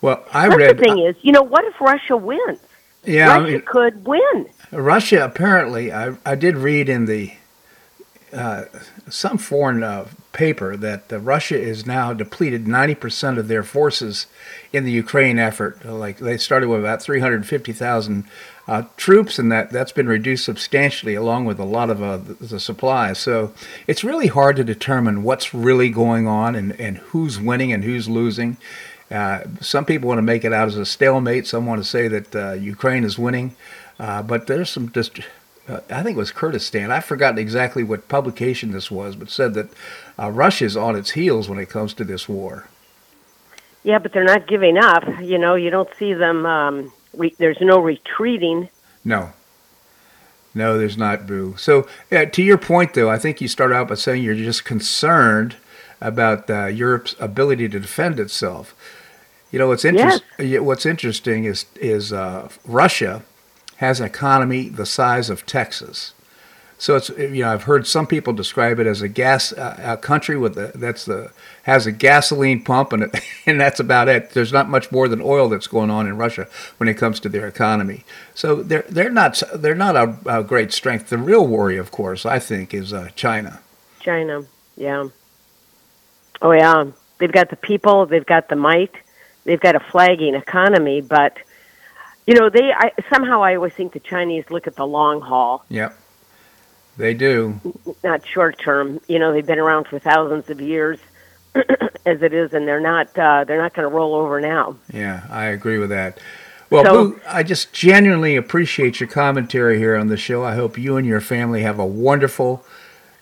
Well, 0.02 0.26
I 0.34 0.48
That's 0.48 0.58
read. 0.58 0.78
the 0.78 0.82
thing 0.82 1.00
is, 1.00 1.15
you 1.22 1.32
know, 1.32 1.44
what 1.44 1.63
if 1.65 1.80
Russia 1.80 2.17
wins? 2.17 2.60
yeah, 3.04 3.30
I 3.32 3.38
Russia 3.39 3.52
mean, 3.52 3.62
could 3.62 4.06
win. 4.06 4.50
Russia 4.72 5.24
apparently, 5.26 5.91
I, 5.91 6.15
I 6.26 6.36
did 6.36 6.58
read 6.58 6.89
in 6.89 7.06
the 7.06 7.34
uh, 8.34 8.65
some 9.10 9.38
foreign 9.38 9.84
uh, 9.84 10.08
paper 10.34 10.78
that 10.78 11.12
uh, 11.12 11.20
Russia 11.20 11.60
is 11.60 11.86
now 11.86 12.13
depleted 12.13 12.65
90% 12.65 13.38
of 13.38 13.48
their 13.48 13.63
forces 13.63 14.28
in 14.72 14.86
the 14.86 14.91
Ukraine 14.91 15.38
effort. 15.38 15.84
Like 15.86 16.17
they 16.17 16.38
started 16.38 16.70
with 16.70 16.80
about 16.80 17.02
350,000 17.02 18.26
uh, 18.67 18.84
troops, 18.96 19.39
and 19.39 19.52
that 19.52 19.72
that's 19.72 19.91
been 19.91 20.08
reduced 20.08 20.46
substantially, 20.46 21.15
along 21.15 21.46
with 21.46 21.60
a 21.60 21.65
lot 21.65 21.89
of 21.89 22.02
uh, 22.02 22.17
the, 22.17 22.34
the 22.34 22.60
supplies. 22.60 23.20
So 23.20 23.54
it's 23.88 24.04
really 24.04 24.28
hard 24.28 24.56
to 24.58 24.63
determine 24.63 25.24
what's 25.24 25.54
really 25.54 25.89
going 25.89 26.28
on 26.28 26.56
and, 26.56 26.80
and 26.80 26.98
who's 26.98 27.39
winning 27.39 27.74
and 27.74 27.84
who's 27.84 28.08
losing. 28.08 28.58
Uh, 29.10 29.41
some 29.60 29.84
people 29.84 30.08
want 30.08 30.20
to 30.20 30.24
make 30.24 30.46
it 30.46 30.54
out 30.54 30.70
as 30.70 30.78
a 30.78 30.86
stalemate. 30.86 31.46
Some 31.46 31.65
want 31.65 31.84
to 31.84 31.89
say 31.89 32.08
that 32.08 32.36
uh, 32.36 32.54
Ukraine 32.54 33.04
is 33.04 33.20
winning. 33.20 33.56
Uh, 34.00 34.24
but 34.24 34.48
there's 34.48 34.70
some 34.70 34.91
just, 34.91 35.20
uh, 35.71 35.79
I 35.89 36.03
think 36.03 36.17
it 36.17 36.19
was 36.19 36.31
Kurdistan. 36.31 36.91
I've 36.91 37.05
forgotten 37.05 37.39
exactly 37.39 37.84
what 37.84 38.07
publication 38.10 38.71
this 38.71 38.91
was, 38.91 39.15
but 39.15 39.29
said 39.29 39.53
that 39.53 39.69
uh, 40.19 40.29
Russia's 40.29 40.75
on 40.75 40.95
its 40.95 41.12
heels 41.12 41.47
when 41.47 41.60
it 41.60 41.69
comes 41.69 41.93
to 41.95 42.03
this 42.03 42.27
war. 42.27 42.67
Yeah, 43.84 43.99
but 43.99 44.13
they're 44.13 44.23
not 44.23 44.47
giving 44.47 44.77
up. 44.77 45.03
You 45.21 45.38
know, 45.38 45.55
you 45.55 45.69
don't 45.69 45.89
see 45.97 46.13
them. 46.13 46.45
Um, 46.45 46.93
re- 47.15 47.36
there's 47.38 47.62
no 47.62 47.79
retreating. 47.79 48.69
No. 49.03 49.31
No, 50.53 50.77
there's 50.77 50.97
not, 50.97 51.25
Boo. 51.25 51.55
So, 51.57 51.88
uh, 52.12 52.25
to 52.25 52.43
your 52.43 52.57
point, 52.57 52.93
though, 52.93 53.10
I 53.10 53.17
think 53.17 53.39
you 53.39 53.47
started 53.47 53.75
out 53.75 53.88
by 53.88 53.95
saying 53.95 54.23
you're 54.23 54.36
just 54.36 54.65
concerned 54.65 55.55
about 56.01 56.49
uh, 56.49 56.65
Europe's 56.65 57.15
ability 57.19 57.69
to 57.69 57.79
defend 57.79 58.19
itself. 58.19 58.75
You 59.51 59.60
know, 59.60 59.67
what's, 59.67 59.86
interest- 59.86 60.23
what's 60.38 60.86
interesting 60.86 61.45
is, 61.45 61.65
is 61.75 62.12
uh, 62.12 62.49
Russia 62.65 63.23
has 63.82 64.00
an 64.00 64.06
economy 64.06 64.70
the 64.70 64.86
size 64.86 65.28
of 65.32 65.44
Texas. 65.48 66.13
So 66.78 66.96
it's 66.96 67.10
you 67.10 67.44
know 67.44 67.52
I've 67.52 67.63
heard 67.63 67.88
some 67.88 68.06
people 68.06 68.32
describe 68.32 68.80
it 68.80 68.86
as 68.86 69.02
a 69.02 69.08
gas 69.08 69.54
uh, 69.54 69.76
a 69.84 69.98
country 69.98 70.38
with 70.38 70.56
a, 70.56 70.72
that's 70.76 71.05
the 71.05 71.32
has 71.64 71.88
a 71.88 71.91
gasoline 71.91 72.64
pump 72.64 72.93
and 72.93 73.03
it, 73.03 73.20
and 73.47 73.60
that's 73.60 73.80
about 73.80 74.08
it. 74.08 74.32
There's 74.32 74.53
not 74.53 74.70
much 74.70 74.91
more 74.91 75.08
than 75.08 75.20
oil 75.20 75.49
that's 75.49 75.66
going 75.66 75.89
on 75.89 76.05
in 76.05 76.16
Russia 76.16 76.47
when 76.78 76.88
it 76.89 76.93
comes 76.93 77.20
to 77.22 77.30
their 77.30 77.47
economy. 77.47 78.05
So 78.36 78.62
they're 78.62 78.86
they're 78.88 79.10
not 79.10 79.41
they're 79.53 79.76
not 79.76 79.95
a, 79.95 80.16
a 80.28 80.43
great 80.43 80.72
strength. 80.72 81.10
The 81.10 81.18
real 81.18 81.45
worry, 81.45 81.78
of 81.78 81.89
course, 81.89 82.24
I 82.24 82.38
think, 82.38 82.76
is 82.76 82.93
uh, 82.93 83.10
China. 83.16 83.62
China, 83.99 84.45
yeah. 84.78 85.10
Oh 86.43 86.51
yeah, 86.51 86.86
they've 87.18 87.32
got 87.32 87.49
the 87.49 87.55
people, 87.55 88.05
they've 88.05 88.26
got 88.26 88.49
the 88.49 88.55
might, 88.55 88.93
they've 89.43 89.60
got 89.60 89.76
a 89.76 89.80
flagging 89.80 90.36
economy, 90.36 91.01
but 91.01 91.38
you 92.28 92.36
know 92.36 92.49
they. 92.49 92.72
I, 92.72 92.91
somehow 93.13 93.41
I 93.43 93.55
always 93.55 93.74
think 93.74 93.93
the 93.93 93.99
Chinese 93.99 94.45
look 94.49 94.67
at 94.67 94.76
the 94.76 94.86
long 94.86 95.22
haul, 95.22 95.65
Yep, 95.69 95.97
they 96.97 97.13
do. 97.13 97.59
not 98.03 98.26
short 98.26 98.57
term. 98.59 98.99
You 99.07 99.19
know 99.19 99.34
they've 99.34 99.45
been 99.45 99.59
around 99.59 99.88
for 99.88 99.99
thousands 99.99 100.49
of 100.49 100.61
years, 100.61 100.99
as 102.05 102.22
it 102.22 102.34
is, 102.34 102.53
and 102.53 102.67
they're 102.67 102.80
not. 102.80 103.17
Uh, 103.17 103.43
they're 103.43 103.61
not 103.61 103.74
going 103.74 103.89
to 103.89 103.93
roll 103.95 104.15
over 104.15 104.39
now. 104.41 104.76
Yeah, 104.93 105.24
I 105.30 105.45
agree 105.45 105.78
with 105.78 105.89
that. 105.89 106.19
Well, 106.69 106.86
So- 106.86 107.07
Boo, 107.11 107.22
I 107.28 107.43
just 107.43 107.74
genuinely 107.74 108.36
appreciate 108.38 108.99
your 109.01 109.09
commentary 109.09 109.78
here 109.78 109.95
on 109.97 110.07
the 110.07 110.15
show. 110.17 110.43
I 110.43 110.55
hope 110.55 110.78
you 110.78 110.95
and 110.97 111.05
your 111.05 111.19
family 111.22 111.63
have 111.63 111.80
a 111.80 111.86
wonderful 111.86 112.63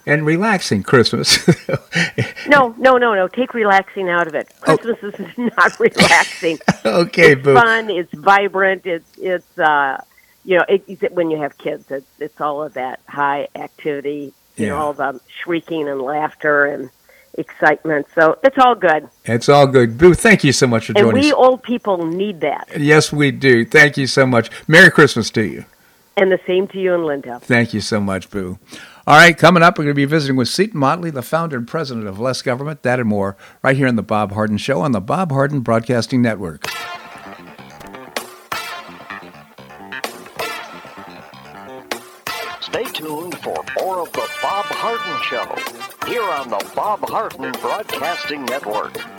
and 0.10 0.26
relaxing 0.26 0.84
Christmas. 0.84 1.48
no, 2.48 2.74
no, 2.78 2.98
no, 2.98 3.14
no. 3.14 3.28
Take 3.28 3.54
relaxing 3.54 4.10
out 4.10 4.28
of 4.28 4.36
it. 4.36 4.50
Oh. 4.68 4.78
Christmas 4.78 5.16
oh. 5.20 5.24
is 5.24 5.38
not 5.58 5.80
relaxing. 5.80 6.60
okay, 6.86 7.34
it's 7.34 7.44
boo. 7.44 7.54
fun. 7.54 7.90
It's 7.90 8.14
vibrant. 8.14 8.86
It's 8.86 9.18
it's 9.18 9.60
uh, 9.60 10.02
you 10.44 10.58
know, 10.58 10.66
it, 10.68 10.84
it, 10.88 11.12
when 11.14 11.30
you 11.30 11.38
have 11.38 11.58
kids, 11.58 11.90
it's 11.92 12.08
it's 12.20 12.42
all 12.42 12.64
of 12.64 12.74
that 12.74 13.00
high 13.08 13.48
activity. 13.56 14.34
You 14.58 14.66
yeah. 14.66 14.70
know, 14.70 14.78
all 14.78 14.94
the 14.94 15.22
shrieking 15.28 15.88
and 15.88 16.02
laughter 16.02 16.66
and 16.66 16.90
excitement. 17.38 18.08
So 18.16 18.38
it's 18.44 18.58
all 18.58 18.76
good. 18.76 19.10
It's 19.26 19.48
all 19.48 19.68
good. 19.68 19.98
Boo, 19.98 20.14
thank 20.14 20.44
you 20.44 20.52
so 20.52 20.68
much 20.68 20.88
for 20.88 20.94
joining 20.94 21.10
us. 21.10 21.14
And 21.14 21.24
we 21.24 21.32
old 21.32 21.64
people 21.64 22.06
need 22.06 22.42
that. 22.42 22.70
Yes, 22.78 23.14
we 23.14 23.32
do. 23.32 23.64
Thank 23.64 23.96
you 23.96 24.08
so 24.08 24.26
much. 24.26 24.50
Merry 24.68 24.92
Christmas 24.92 25.30
to 25.32 25.44
you. 25.44 25.66
And 26.20 26.30
the 26.34 26.40
same 26.46 26.68
to 26.70 26.80
you 26.80 26.94
and 26.94 27.06
Linda. 27.06 27.40
Thank 27.40 27.74
you 27.74 27.80
so 27.80 28.02
much, 28.02 28.30
Boo. 28.30 28.60
All 29.08 29.16
right, 29.16 29.38
coming 29.38 29.64
up, 29.64 29.78
we're 29.78 29.86
going 29.86 29.96
to 29.96 30.00
be 30.00 30.04
visiting 30.04 30.36
with 30.36 30.50
Seton 30.50 30.78
Motley, 30.78 31.12
the 31.12 31.22
founder 31.22 31.58
and 31.58 31.66
president 31.66 32.08
of 32.08 32.20
Less 32.20 32.42
Government, 32.42 32.84
that 32.84 33.00
and 33.00 33.08
more, 33.08 33.38
right 33.64 33.78
here 33.78 33.88
on 33.88 33.96
The 33.96 34.04
Bob 34.04 34.34
Harden 34.34 34.58
Show 34.58 34.82
on 34.82 34.92
the 34.92 35.00
Bob 35.00 35.32
Harden 35.32 35.62
Broadcasting 35.62 36.22
Network. 36.22 36.68
Stay 42.60 42.84
tuned 42.94 43.40
for 43.40 43.64
more 43.80 44.02
of 44.02 44.12
The 44.12 44.30
Bob 44.42 44.66
Harden 44.66 45.24
Show 45.24 46.08
here 46.10 46.24
on 46.24 46.50
the 46.50 46.72
Bob 46.76 47.00
Harden 47.10 47.54
Broadcasting 47.62 48.44
Network. 48.44 49.19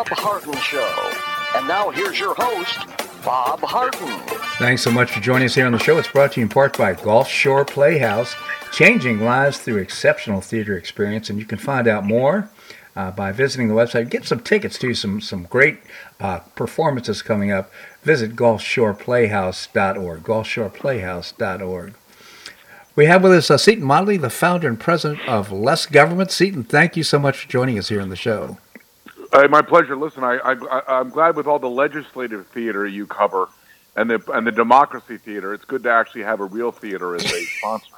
Bob 0.00 0.18
Harden 0.18 0.58
Show. 0.60 1.12
And 1.54 1.68
now 1.68 1.90
here's 1.90 2.18
your 2.18 2.34
host, 2.34 2.78
Bob 3.22 3.60
Harden. 3.60 4.18
Thanks 4.56 4.80
so 4.80 4.90
much 4.90 5.10
for 5.10 5.20
joining 5.20 5.44
us 5.44 5.54
here 5.54 5.66
on 5.66 5.72
the 5.72 5.78
show. 5.78 5.98
It's 5.98 6.08
brought 6.08 6.32
to 6.32 6.40
you 6.40 6.44
in 6.44 6.48
part 6.48 6.78
by 6.78 6.94
Gulf 6.94 7.28
Shore 7.28 7.66
Playhouse, 7.66 8.34
changing 8.72 9.20
lives 9.20 9.58
through 9.58 9.76
exceptional 9.76 10.40
theater 10.40 10.74
experience. 10.74 11.28
And 11.28 11.38
you 11.38 11.44
can 11.44 11.58
find 11.58 11.86
out 11.86 12.06
more 12.06 12.48
uh, 12.96 13.10
by 13.10 13.30
visiting 13.30 13.68
the 13.68 13.74
website. 13.74 14.08
Get 14.08 14.24
some 14.24 14.40
tickets 14.40 14.78
to 14.78 14.94
some 14.94 15.20
some 15.20 15.42
great 15.42 15.80
uh, 16.18 16.38
performances 16.54 17.20
coming 17.20 17.50
up. 17.50 17.70
Visit 18.02 18.34
GulfShorePlayhouse.org. 18.34 20.22
GulfShorePlayhouse.org. 20.22 21.94
We 22.96 23.04
have 23.04 23.22
with 23.22 23.32
us 23.32 23.50
uh, 23.50 23.58
Seton 23.58 23.84
Motley, 23.84 24.16
the 24.16 24.30
founder 24.30 24.66
and 24.66 24.80
president 24.80 25.28
of 25.28 25.52
Less 25.52 25.84
Government. 25.84 26.30
Seton, 26.30 26.64
thank 26.64 26.96
you 26.96 27.02
so 27.02 27.18
much 27.18 27.40
for 27.40 27.48
joining 27.48 27.78
us 27.78 27.90
here 27.90 28.00
on 28.00 28.08
the 28.08 28.16
show. 28.16 28.56
Uh, 29.32 29.46
my 29.48 29.62
pleasure. 29.62 29.96
Listen, 29.96 30.24
I, 30.24 30.38
I, 30.44 30.82
I'm 30.88 31.10
glad 31.10 31.36
with 31.36 31.46
all 31.46 31.58
the 31.58 31.70
legislative 31.70 32.46
theater 32.48 32.86
you 32.86 33.06
cover 33.06 33.48
and 33.96 34.10
the 34.10 34.22
and 34.32 34.46
the 34.46 34.52
democracy 34.52 35.18
theater. 35.18 35.52
It's 35.54 35.64
good 35.64 35.82
to 35.84 35.90
actually 35.90 36.22
have 36.22 36.40
a 36.40 36.44
real 36.44 36.72
theater 36.72 37.14
as 37.14 37.24
a 37.24 37.44
sponsor. 37.58 37.94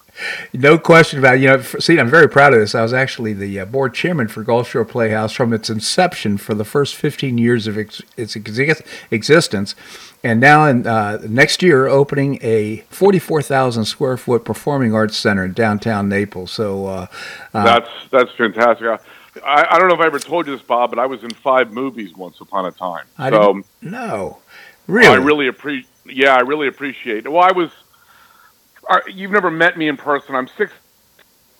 no 0.52 0.78
question 0.78 1.18
about 1.18 1.36
it. 1.36 1.40
You 1.40 1.48
know, 1.48 1.62
see, 1.62 1.98
I'm 1.98 2.08
very 2.08 2.28
proud 2.28 2.52
of 2.52 2.60
this. 2.60 2.74
I 2.74 2.82
was 2.82 2.92
actually 2.92 3.32
the 3.32 3.60
uh, 3.60 3.64
board 3.64 3.94
chairman 3.94 4.28
for 4.28 4.42
Gulf 4.42 4.70
Shore 4.70 4.84
Playhouse 4.84 5.32
from 5.32 5.52
its 5.52 5.70
inception 5.70 6.38
for 6.38 6.54
the 6.54 6.64
first 6.64 6.94
15 6.96 7.38
years 7.38 7.66
of 7.66 7.78
its, 7.78 8.02
its 8.16 8.36
existence, 8.36 9.74
and 10.22 10.40
now 10.40 10.66
in 10.66 10.86
uh, 10.86 11.18
next 11.26 11.62
year 11.62 11.86
opening 11.86 12.38
a 12.42 12.78
44,000 12.90 13.84
square 13.84 14.16
foot 14.16 14.44
performing 14.44 14.94
arts 14.94 15.16
center 15.16 15.44
in 15.44 15.52
downtown 15.52 16.08
Naples. 16.08 16.52
So 16.52 16.86
uh, 16.86 17.06
uh 17.54 17.64
that's 17.64 17.90
that's 18.10 18.32
fantastic. 18.32 19.00
I, 19.44 19.66
I, 19.70 19.78
don't 19.78 19.88
know 19.88 19.94
if 19.94 20.00
I 20.00 20.06
ever 20.06 20.18
told 20.18 20.46
you 20.46 20.54
this, 20.54 20.64
Bob, 20.64 20.90
but 20.90 20.98
I 20.98 21.06
was 21.06 21.24
in 21.24 21.30
five 21.30 21.72
movies 21.72 22.14
once 22.14 22.40
upon 22.40 22.66
a 22.66 22.72
time. 22.72 23.06
I 23.16 23.30
so, 23.30 23.54
didn't, 23.54 23.66
no, 23.80 24.38
really, 24.86 25.08
I 25.08 25.14
really 25.14 25.48
appreciate. 25.48 25.88
Yeah, 26.04 26.34
I 26.34 26.40
really 26.40 26.68
appreciate. 26.68 27.30
Well, 27.30 27.42
I 27.42 27.52
was. 27.52 27.70
Uh, 28.88 28.98
you've 29.10 29.30
never 29.30 29.50
met 29.50 29.78
me 29.78 29.88
in 29.88 29.96
person. 29.96 30.34
I'm 30.34 30.48
six. 30.48 30.72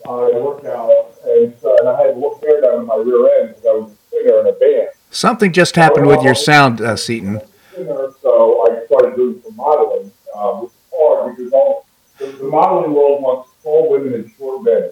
I 0.05 0.11
worked 0.11 0.67
out, 0.67 1.15
and, 1.25 1.55
so, 1.61 1.77
and 1.79 1.89
I 1.89 2.03
had 2.03 2.15
hair 2.43 2.61
down 2.61 2.81
in 2.81 2.87
my 2.87 2.97
rear 2.97 3.41
end 3.41 3.55
because 3.55 3.65
I 3.65 3.73
was 3.73 3.93
a 3.93 4.11
singer 4.11 4.41
in 4.41 4.47
a 4.49 4.53
band. 4.53 4.89
Something 5.11 5.53
just 5.53 5.77
happened 5.77 6.07
with 6.07 6.23
your 6.23 6.35
sound, 6.35 6.81
uh, 6.81 6.97
Seton. 6.97 7.41
So 7.75 8.67
I 8.67 8.85
started 8.87 9.17
doing 9.17 9.41
some 9.43 9.57
modeling, 9.57 10.11
um, 10.35 10.63
which 10.63 10.73
is 10.73 10.79
hard 10.93 11.37
because 11.37 11.53
all 11.53 11.87
the, 12.19 12.27
the 12.27 12.45
modeling 12.45 12.95
world 12.95 13.23
wants 13.23 13.51
tall 13.63 13.91
women 13.91 14.15
and 14.15 14.33
short 14.37 14.65
men. 14.65 14.91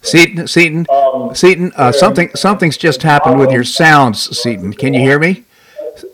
Seton, 0.00 0.46
Seton, 0.48 0.86
um, 0.90 1.34
Seton, 1.34 1.72
uh, 1.76 1.92
something 1.92 2.30
something's 2.34 2.76
just 2.76 3.02
happened 3.02 3.38
with 3.38 3.50
your 3.50 3.64
sounds, 3.64 4.36
Seton. 4.38 4.72
Can 4.72 4.94
you 4.94 5.00
hear 5.00 5.18
me? 5.18 5.44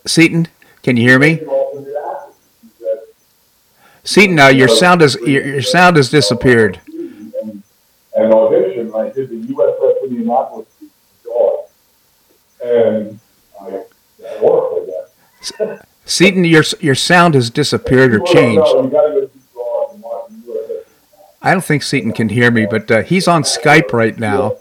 Seton, 0.07 0.49
can 0.83 0.97
you 0.97 1.09
hear 1.09 1.19
me? 1.19 1.41
Seton, 4.05 4.37
now 4.37 4.49
your 4.49 4.69
sound 4.69 5.03
is 5.03 5.17
your, 5.21 5.45
your 5.47 5.63
sound 5.63 5.97
has 5.97 6.11
disappeared. 6.11 6.81
And 8.17 8.33
audition, 8.33 8.93
I 8.95 9.11
did 9.11 9.31
the 9.31 9.55
USS 9.55 10.03
Indianapolis 10.05 10.67
and 12.65 13.21
I, 13.61 13.67
I 13.67 14.43
worked 14.43 14.75
with 14.75 14.87
that. 15.59 15.87
Seton, 16.05 16.45
your 16.45 16.65
your 16.81 16.95
sound 16.95 17.35
has 17.35 17.51
disappeared 17.51 18.15
or 18.15 18.21
changed. 18.21 18.67
I 21.41 21.53
don't 21.53 21.65
think 21.65 21.83
Seton 21.83 22.13
can 22.13 22.31
hear 22.31 22.51
me, 22.51 22.67
but 22.67 22.91
uh, 22.91 23.03
he's 23.03 23.29
on 23.29 23.43
Skype 23.43 23.93
right 23.93 24.19
now, 24.19 24.57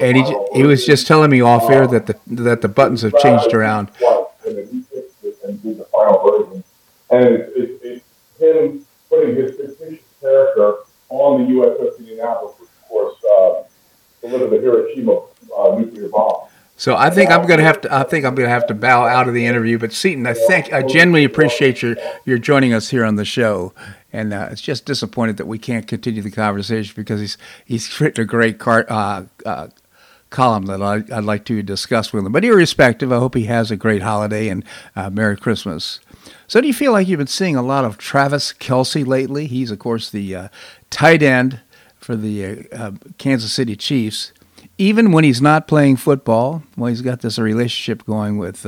And 0.00 0.16
he 0.16 0.36
he 0.52 0.62
was 0.62 0.84
just 0.84 1.06
telling 1.06 1.30
me 1.30 1.40
off 1.40 1.70
air 1.70 1.86
that 1.86 2.06
the 2.06 2.18
that 2.26 2.60
the 2.60 2.68
buttons 2.68 3.02
have 3.02 3.16
changed 3.18 3.52
around. 3.54 3.90
And 4.46 4.56
then 4.56 4.68
he 4.70 4.84
it 4.92 5.78
the 5.78 5.86
final 5.90 6.30
version. 6.30 6.64
And 7.10 7.26
it's, 7.26 7.52
it's, 7.56 7.84
it's 7.84 8.38
him 8.38 8.86
putting 9.08 9.36
his 9.36 9.56
fictitious 9.56 10.04
character 10.20 10.76
on 11.08 11.42
the 11.42 11.54
USS 11.54 11.98
Indianapolis, 11.98 12.54
which 12.60 12.68
of 12.68 12.88
course 12.88 13.16
uh, 13.24 13.62
delivered 14.20 14.50
the 14.50 14.60
Hiroshima 14.60 15.22
uh, 15.56 15.78
nuclear 15.78 16.08
bomb. 16.08 16.48
So 16.76 16.94
I 16.94 17.10
think 17.10 17.30
I'm 17.30 17.44
gonna 17.46 17.64
have 17.64 17.80
to. 17.80 17.92
I 17.92 18.04
think 18.04 18.24
I'm 18.24 18.36
gonna 18.36 18.48
have 18.48 18.68
to 18.68 18.74
bow 18.74 19.04
out 19.04 19.26
of 19.26 19.34
the 19.34 19.44
interview. 19.46 19.78
But 19.78 19.92
Seton, 19.92 20.26
I 20.26 20.34
thank. 20.34 20.72
I 20.72 20.82
genuinely 20.82 21.24
appreciate 21.24 21.82
your 21.82 21.96
your 22.24 22.38
joining 22.38 22.72
us 22.72 22.90
here 22.90 23.04
on 23.04 23.16
the 23.16 23.24
show. 23.24 23.72
And 24.12 24.32
uh, 24.32 24.48
it's 24.50 24.62
just 24.62 24.86
disappointed 24.86 25.36
that 25.36 25.46
we 25.46 25.58
can't 25.58 25.86
continue 25.86 26.22
the 26.22 26.30
conversation 26.30 26.94
because 26.96 27.20
he's 27.20 27.38
he's 27.64 28.00
written 28.00 28.22
a 28.22 28.26
great 28.26 28.58
car, 28.58 28.86
uh, 28.88 29.24
uh, 29.44 29.68
column 30.30 30.66
that 30.66 30.82
I, 30.82 30.98
would 30.98 31.24
like 31.24 31.44
to 31.46 31.62
discuss 31.62 32.12
with 32.12 32.24
him. 32.24 32.32
But 32.32 32.44
irrespective, 32.44 33.12
I 33.12 33.18
hope 33.18 33.34
he 33.34 33.44
has 33.44 33.70
a 33.70 33.76
great 33.76 34.02
holiday 34.02 34.48
and 34.48 34.64
uh, 34.96 35.10
Merry 35.10 35.36
Christmas. 35.36 36.00
So, 36.46 36.60
do 36.60 36.66
you 36.66 36.74
feel 36.74 36.92
like 36.92 37.08
you've 37.08 37.18
been 37.18 37.26
seeing 37.26 37.56
a 37.56 37.62
lot 37.62 37.84
of 37.84 37.98
Travis 37.98 38.52
Kelce 38.52 39.06
lately? 39.06 39.46
He's, 39.46 39.70
of 39.70 39.78
course, 39.78 40.10
the 40.10 40.34
uh, 40.34 40.48
tight 40.90 41.22
end 41.22 41.60
for 41.98 42.16
the 42.16 42.66
uh, 42.72 42.92
Kansas 43.18 43.52
City 43.52 43.76
Chiefs. 43.76 44.32
Even 44.78 45.10
when 45.10 45.24
he's 45.24 45.42
not 45.42 45.66
playing 45.66 45.96
football, 45.96 46.62
well, 46.76 46.88
he's 46.88 47.02
got 47.02 47.20
this 47.20 47.38
relationship 47.38 48.06
going 48.06 48.38
with 48.38 48.64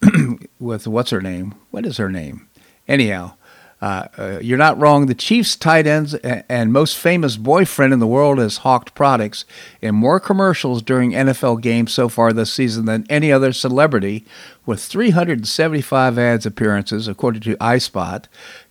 with 0.58 0.86
what's 0.86 1.10
her 1.10 1.20
name? 1.20 1.54
What 1.70 1.84
is 1.84 1.96
her 1.96 2.10
name? 2.10 2.48
Anyhow, 2.86 3.34
uh, 3.80 4.08
uh, 4.18 4.38
you're 4.42 4.58
not 4.58 4.78
wrong. 4.78 5.06
The 5.06 5.14
Chiefs' 5.14 5.54
tight 5.54 5.86
ends 5.86 6.14
and 6.14 6.72
most 6.72 6.96
famous 6.96 7.36
boyfriend 7.36 7.92
in 7.92 8.00
the 8.00 8.08
world 8.08 8.38
has 8.38 8.58
hawked 8.58 8.94
products 8.94 9.44
in 9.80 9.94
more 9.94 10.18
commercials 10.18 10.82
during 10.82 11.12
NFL 11.12 11.62
games 11.62 11.92
so 11.92 12.08
far 12.08 12.32
this 12.32 12.52
season 12.52 12.86
than 12.86 13.06
any 13.08 13.30
other 13.30 13.52
celebrity, 13.52 14.24
with 14.66 14.82
375 14.82 16.18
ads 16.18 16.44
appearances, 16.44 17.06
according 17.06 17.42
to 17.42 17.56
iSpot. 17.56 18.24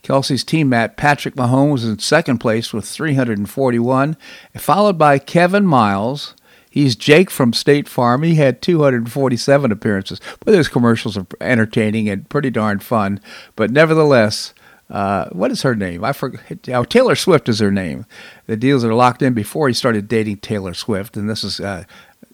Kelce's 0.04 0.44
teammate 0.44 0.98
Patrick 0.98 1.36
Mahomes 1.36 1.72
was 1.72 1.86
in 1.86 2.00
second 2.00 2.40
place 2.40 2.74
with 2.74 2.86
341, 2.86 4.18
followed 4.56 4.98
by 4.98 5.20
Kevin 5.20 5.66
Miles. 5.66 6.34
He's 6.70 6.96
Jake 6.96 7.32
from 7.32 7.54
State 7.54 7.88
Farm. 7.88 8.22
He 8.22 8.36
had 8.36 8.62
247 8.62 9.72
appearances. 9.72 10.22
But 10.40 10.52
those 10.52 10.68
commercials 10.68 11.18
are 11.18 11.26
entertaining 11.42 12.08
and 12.08 12.30
pretty 12.30 12.52
darn 12.52 12.78
fun. 12.78 13.20
But 13.56 13.72
nevertheless, 13.72 14.54
uh, 14.90 15.28
what 15.30 15.52
is 15.52 15.64
her 15.64 15.76
name? 15.76 16.04
I 16.04 16.14
forget. 16.14 16.70
Oh, 16.70 16.84
Taylor 16.84 17.16
Swift 17.16 17.50
is 17.50 17.60
her 17.60 17.72
name. 17.72 18.06
The 18.46 18.56
deals 18.56 18.86
are 18.86 18.94
locked 18.94 19.22
in 19.22 19.34
before 19.34 19.68
he 19.68 19.74
started 19.74 20.08
dating 20.08 20.38
Taylor 20.38 20.74
Swift, 20.74 21.18
and 21.18 21.30
this 21.30 21.44
is 21.44 21.60
uh, 21.60 21.84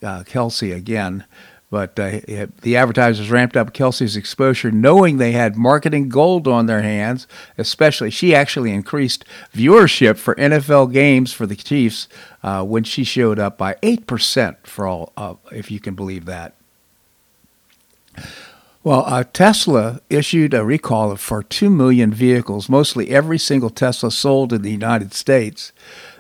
uh, 0.04 0.24
Kelce 0.24 0.76
again. 0.76 1.26
But 1.72 1.98
uh, 1.98 2.20
the 2.62 2.78
advertisers 2.78 3.32
ramped 3.32 3.58
up 3.58 3.74
Kelce's 3.74 4.16
exposure, 4.16 4.70
knowing 4.70 5.18
they 5.18 5.32
had 5.32 5.56
marketing 5.56 6.08
gold 6.08 6.48
on 6.48 6.68
their 6.68 6.84
hands. 6.84 7.26
Especially, 7.58 8.12
she 8.12 8.36
actually 8.36 8.72
increased 8.72 9.26
viewership 9.52 10.18
for 10.18 10.36
NFL 10.36 10.94
games 10.94 11.34
for 11.34 11.48
the 11.48 11.56
Chiefs 11.56 12.08
uh, 12.44 12.64
when 12.64 12.84
she 12.84 13.04
showed 13.04 13.40
up 13.40 13.58
by 13.58 13.76
eight 13.82 14.06
percent. 14.06 14.68
For 14.68 14.86
all, 14.86 15.42
if 15.52 15.72
you 15.72 15.80
can 15.80 15.96
believe 15.96 16.26
that. 16.26 16.54
Well, 18.86 19.06
uh, 19.08 19.24
Tesla 19.32 20.02
issued 20.10 20.54
a 20.54 20.66
recall 20.66 21.16
for 21.16 21.42
2 21.42 21.70
million 21.70 22.14
vehicles, 22.14 22.68
mostly 22.68 23.12
every 23.12 23.40
single 23.40 23.70
Tesla 23.70 24.12
sold 24.12 24.52
in 24.52 24.62
the 24.62 24.72
United 24.72 25.14
States. 25.14 25.72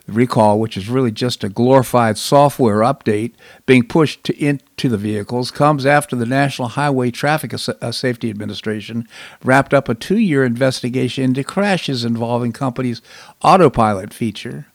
The 0.05 0.13
recall, 0.13 0.61
which 0.61 0.77
is 0.77 0.87
really 0.87 1.11
just 1.11 1.43
a 1.43 1.49
glorified 1.49 2.17
software 2.17 2.79
update 2.79 3.33
being 3.65 3.85
pushed 3.85 4.23
to, 4.25 4.37
into 4.41 4.87
the 4.87 4.97
vehicles, 4.97 5.51
comes 5.51 5.85
after 5.85 6.15
the 6.15 6.25
National 6.25 6.69
Highway 6.69 7.11
Traffic 7.11 7.53
uh, 7.53 7.91
Safety 7.91 8.29
Administration 8.29 9.09
wrapped 9.43 9.73
up 9.73 9.89
a 9.89 9.93
two 9.93 10.17
year 10.17 10.45
investigation 10.45 11.25
into 11.25 11.43
crashes 11.43 12.05
involving 12.05 12.53
company's 12.53 13.01
autopilot 13.41 14.13
feature. 14.13 14.67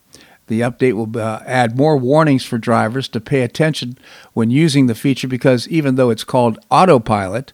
The 0.45 0.61
update 0.61 0.93
will 0.93 1.19
uh, 1.19 1.41
add 1.45 1.77
more 1.77 1.95
warnings 1.95 2.43
for 2.43 2.57
drivers 2.57 3.07
to 3.09 3.21
pay 3.21 3.41
attention 3.41 3.97
when 4.33 4.49
using 4.49 4.87
the 4.87 4.95
feature 4.95 5.27
because 5.27 5.67
even 5.67 5.95
though 5.95 6.09
it's 6.09 6.23
called 6.23 6.57
autopilot, 6.71 7.53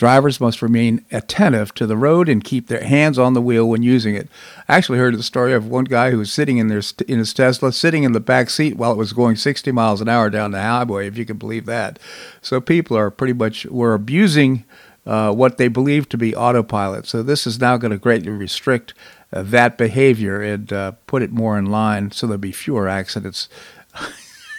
Drivers 0.00 0.40
must 0.40 0.62
remain 0.62 1.04
attentive 1.12 1.74
to 1.74 1.86
the 1.86 1.94
road 1.94 2.30
and 2.30 2.42
keep 2.42 2.68
their 2.68 2.82
hands 2.82 3.18
on 3.18 3.34
the 3.34 3.42
wheel 3.42 3.68
when 3.68 3.82
using 3.82 4.14
it. 4.14 4.30
I 4.66 4.78
actually 4.78 4.96
heard 4.96 5.14
the 5.14 5.22
story 5.22 5.52
of 5.52 5.66
one 5.66 5.84
guy 5.84 6.10
who 6.10 6.16
was 6.16 6.32
sitting 6.32 6.56
in 6.56 6.68
their 6.68 6.80
in 7.06 7.18
his 7.18 7.34
Tesla, 7.34 7.70
sitting 7.70 8.02
in 8.02 8.12
the 8.12 8.18
back 8.18 8.48
seat 8.48 8.78
while 8.78 8.92
it 8.92 8.96
was 8.96 9.12
going 9.12 9.36
60 9.36 9.70
miles 9.72 10.00
an 10.00 10.08
hour 10.08 10.30
down 10.30 10.52
the 10.52 10.62
highway, 10.62 11.06
if 11.06 11.18
you 11.18 11.26
can 11.26 11.36
believe 11.36 11.66
that. 11.66 11.98
So 12.40 12.62
people 12.62 12.96
are 12.96 13.10
pretty 13.10 13.34
much 13.34 13.66
were 13.66 13.92
abusing 13.92 14.64
uh, 15.04 15.34
what 15.34 15.58
they 15.58 15.68
believe 15.68 16.08
to 16.08 16.16
be 16.16 16.34
autopilot. 16.34 17.06
So 17.06 17.22
this 17.22 17.46
is 17.46 17.60
now 17.60 17.76
going 17.76 17.92
to 17.92 17.98
greatly 17.98 18.30
restrict 18.30 18.94
uh, 19.34 19.42
that 19.42 19.76
behavior 19.76 20.40
and 20.40 20.72
uh, 20.72 20.92
put 21.06 21.20
it 21.20 21.30
more 21.30 21.58
in 21.58 21.66
line 21.66 22.10
so 22.10 22.26
there'll 22.26 22.38
be 22.38 22.52
fewer 22.52 22.88
accidents. 22.88 23.50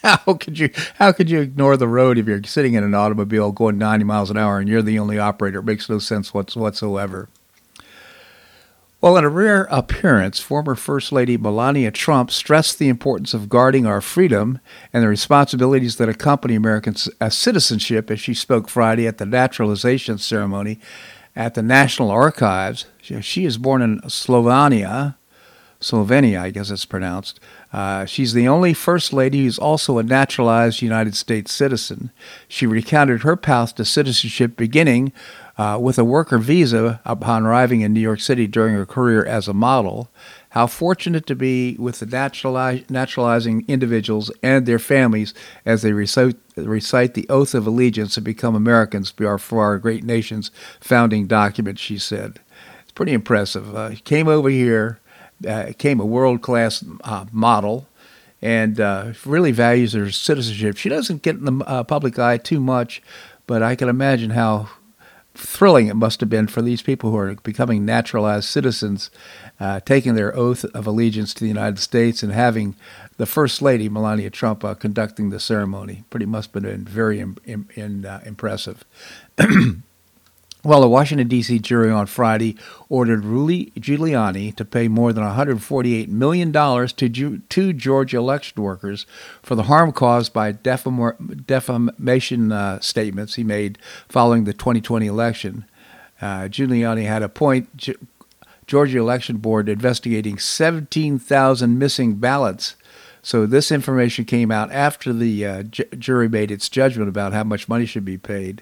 how 0.04 0.34
could 0.34 0.58
you 0.58 0.70
how 0.96 1.12
could 1.12 1.30
you 1.30 1.42
ignore 1.42 1.78
the 1.78 1.88
road 1.88 2.18
if 2.18 2.28
you're 2.28 2.44
sitting 2.44 2.74
in 2.74 2.84
an 2.84 2.96
automobile 2.96 3.52
going 3.52 3.78
90 3.78 4.06
miles 4.06 4.32
an 4.32 4.38
hour 4.38 4.60
and 4.60 4.68
you're 4.68 4.82
the 4.82 5.00
only 5.00 5.20
operator? 5.20 5.60
It 5.60 5.66
makes 5.66 5.90
no 5.90 6.00
sense 6.00 6.34
whatsoever. 6.34 7.30
Well, 9.00 9.18
in 9.18 9.24
a 9.24 9.30
rare 9.30 9.68
appearance, 9.72 10.40
former 10.40 10.76
First 10.76 11.12
Lady 11.12 11.36
Melania 11.36 11.90
Trump 11.90 12.30
stressed 12.30 12.78
the 12.78 12.88
importance 12.88 13.34
of 13.34 13.50
guarding 13.50 13.88
our 13.88 14.00
freedom 14.00 14.60
and 14.94 15.04
the 15.04 15.08
responsibilities 15.08 15.96
that 15.96 16.08
accompany 16.08 16.54
American 16.54 16.96
uh, 17.20 17.30
citizenship 17.30 18.12
as 18.12 18.20
she 18.20 18.36
spoke 18.36 18.70
Friday 18.70 19.08
at 19.08 19.18
the 19.18 19.26
naturalization 19.26 20.20
ceremony 20.20 20.80
at 21.36 21.56
the 21.56 21.64
National 21.64 22.12
Archives. 22.12 22.86
She 23.02 23.46
is 23.46 23.58
born 23.58 23.82
in 23.82 24.02
Slovenia, 24.02 25.16
Slovenia, 25.80 26.40
I 26.40 26.52
guess 26.52 26.70
it's 26.70 26.86
pronounced. 26.86 27.40
Uh, 27.74 28.06
she's 28.06 28.34
the 28.34 28.48
only 28.48 28.74
First 28.74 29.14
Lady 29.14 29.44
who's 29.44 29.58
also 29.58 29.98
a 29.98 30.04
naturalized 30.04 30.82
United 30.82 31.16
States 31.16 31.54
citizen. 31.54 32.12
She 32.48 32.66
recounted 32.66 33.24
her 33.24 33.38
path 33.38 33.76
to 33.76 33.86
citizenship 33.86 34.58
beginning 34.58 35.14
uh, 35.58 35.78
with 35.80 35.98
a 35.98 36.04
worker 36.04 36.38
visa 36.38 37.00
upon 37.06 37.46
arriving 37.46 37.82
in 37.82 37.94
New 37.94 38.00
York 38.00 38.20
City 38.20 38.48
during 38.48 38.74
her 38.74 38.86
career 38.86 39.24
as 39.26 39.48
a 39.48 39.54
model. 39.54 40.10
How 40.50 40.68
fortunate 40.68 41.26
to 41.28 41.36
be 41.36 41.78
with 41.80 42.00
the 42.00 42.84
naturalizing 42.90 43.64
individuals 43.68 44.32
and 44.44 44.66
their 44.66 44.80
families 44.80 45.34
as 45.66 45.82
they 45.82 45.94
recite, 45.94 46.36
recite 46.58 47.14
the 47.14 47.30
oath 47.30 47.54
of 47.54 47.68
allegiance 47.68 48.18
and 48.18 48.26
become 48.26 48.56
Americans 48.56 49.12
for 49.12 49.62
our 49.62 49.78
great 49.78 50.04
nation's 50.04 50.52
founding 50.82 51.28
document, 51.28 51.80
she 51.80 51.98
said. 51.98 52.40
It's 52.82 52.92
pretty 52.92 53.14
impressive. 53.14 53.74
Uh, 53.74 53.92
came 54.04 54.28
over 54.28 54.50
here 54.50 55.00
became 55.42 56.00
a 56.00 56.06
world 56.06 56.42
class 56.42 56.84
uh, 57.04 57.26
model 57.32 57.88
and 58.42 58.80
uh, 58.80 59.14
really 59.26 59.52
values 59.52 59.94
her 59.94 60.12
citizenship. 60.12 60.78
She 60.78 60.90
doesn't 60.90 61.22
get 61.22 61.36
in 61.36 61.46
the 61.46 61.66
uh, 61.66 61.84
public 61.84 62.18
eye 62.18 62.38
too 62.38 62.60
much, 62.60 63.02
but 63.46 63.62
I 63.62 63.76
can 63.76 63.90
imagine 63.90 64.32
how 64.32 64.70
thrilling 65.34 65.88
it 65.88 65.96
must 65.96 66.20
have 66.20 66.30
been 66.30 66.48
for 66.48 66.62
these 66.62 66.82
people 66.82 67.12
who 67.12 67.18
are 67.18 67.36
becoming 67.36 67.86
naturalized 67.86 68.50
citizens, 68.50 69.10
uh, 69.60 69.80
taking 69.80 70.16
their 70.16 70.36
oath 70.36 70.66
of 70.66 70.88
allegiance 70.88 71.34
to 71.34 71.42
the 71.42 71.48
United 71.48 71.80
States 71.80 72.22
and 72.22 72.34
having 72.34 72.76
the 73.18 73.26
First 73.26 73.62
Lady, 73.62 73.88
Melania 73.88 74.30
Trump, 74.30 74.66
uh, 74.66 74.74
conducting 74.74 75.30
the 75.30 75.40
ceremony. 75.40 76.04
Pretty 76.10 76.26
must 76.26 76.54
have 76.54 76.64
been 76.64 76.84
very 76.84 77.20
Im- 77.20 77.38
impressive. 78.26 78.84
Well, 80.64 80.84
a 80.84 80.88
Washington, 80.88 81.28
D.C. 81.28 81.58
jury 81.58 81.90
on 81.90 82.06
Friday 82.06 82.56
ordered 82.88 83.26
Rudy 83.26 83.72
Giuliani 83.80 84.56
to 84.56 84.64
pay 84.64 84.88
more 84.88 85.12
than 85.12 85.24
$148 85.24 86.08
million 86.08 86.54
to 86.54 87.42
two 87.50 87.74
Georgia 87.74 88.18
election 88.18 88.62
workers 88.62 89.08
for 89.42 89.56
the 89.56 89.64
harm 89.64 89.92
caused 89.92 90.34
by 90.34 90.52
defamation 90.52 92.52
uh, 92.52 92.80
statements 92.80 93.36
he 93.36 93.44
made 93.44 93.80
following 94.08 94.44
the 94.44 94.54
2020 94.54 95.08
election. 95.08 95.66
Uh, 96.22 96.42
Giuliani 96.42 97.08
had 97.08 97.24
a 97.24 97.30
point 97.30 97.76
G- 97.76 97.96
Georgia 98.68 99.00
Election 99.00 99.38
Board 99.38 99.68
investigating 99.68 100.38
17,000 100.38 101.80
missing 101.80 102.16
ballots. 102.16 102.76
So 103.24 103.48
this 103.48 103.72
information 103.72 104.26
came 104.26 104.52
out 104.52 104.72
after 104.72 105.12
the 105.12 105.44
uh, 105.44 105.64
j- 105.64 105.86
jury 105.98 106.30
made 106.30 106.52
its 106.52 106.70
judgment 106.70 107.10
about 107.10 107.34
how 107.34 107.44
much 107.44 107.68
money 107.68 107.88
should 107.88 108.06
be 108.06 108.20
paid 108.20 108.62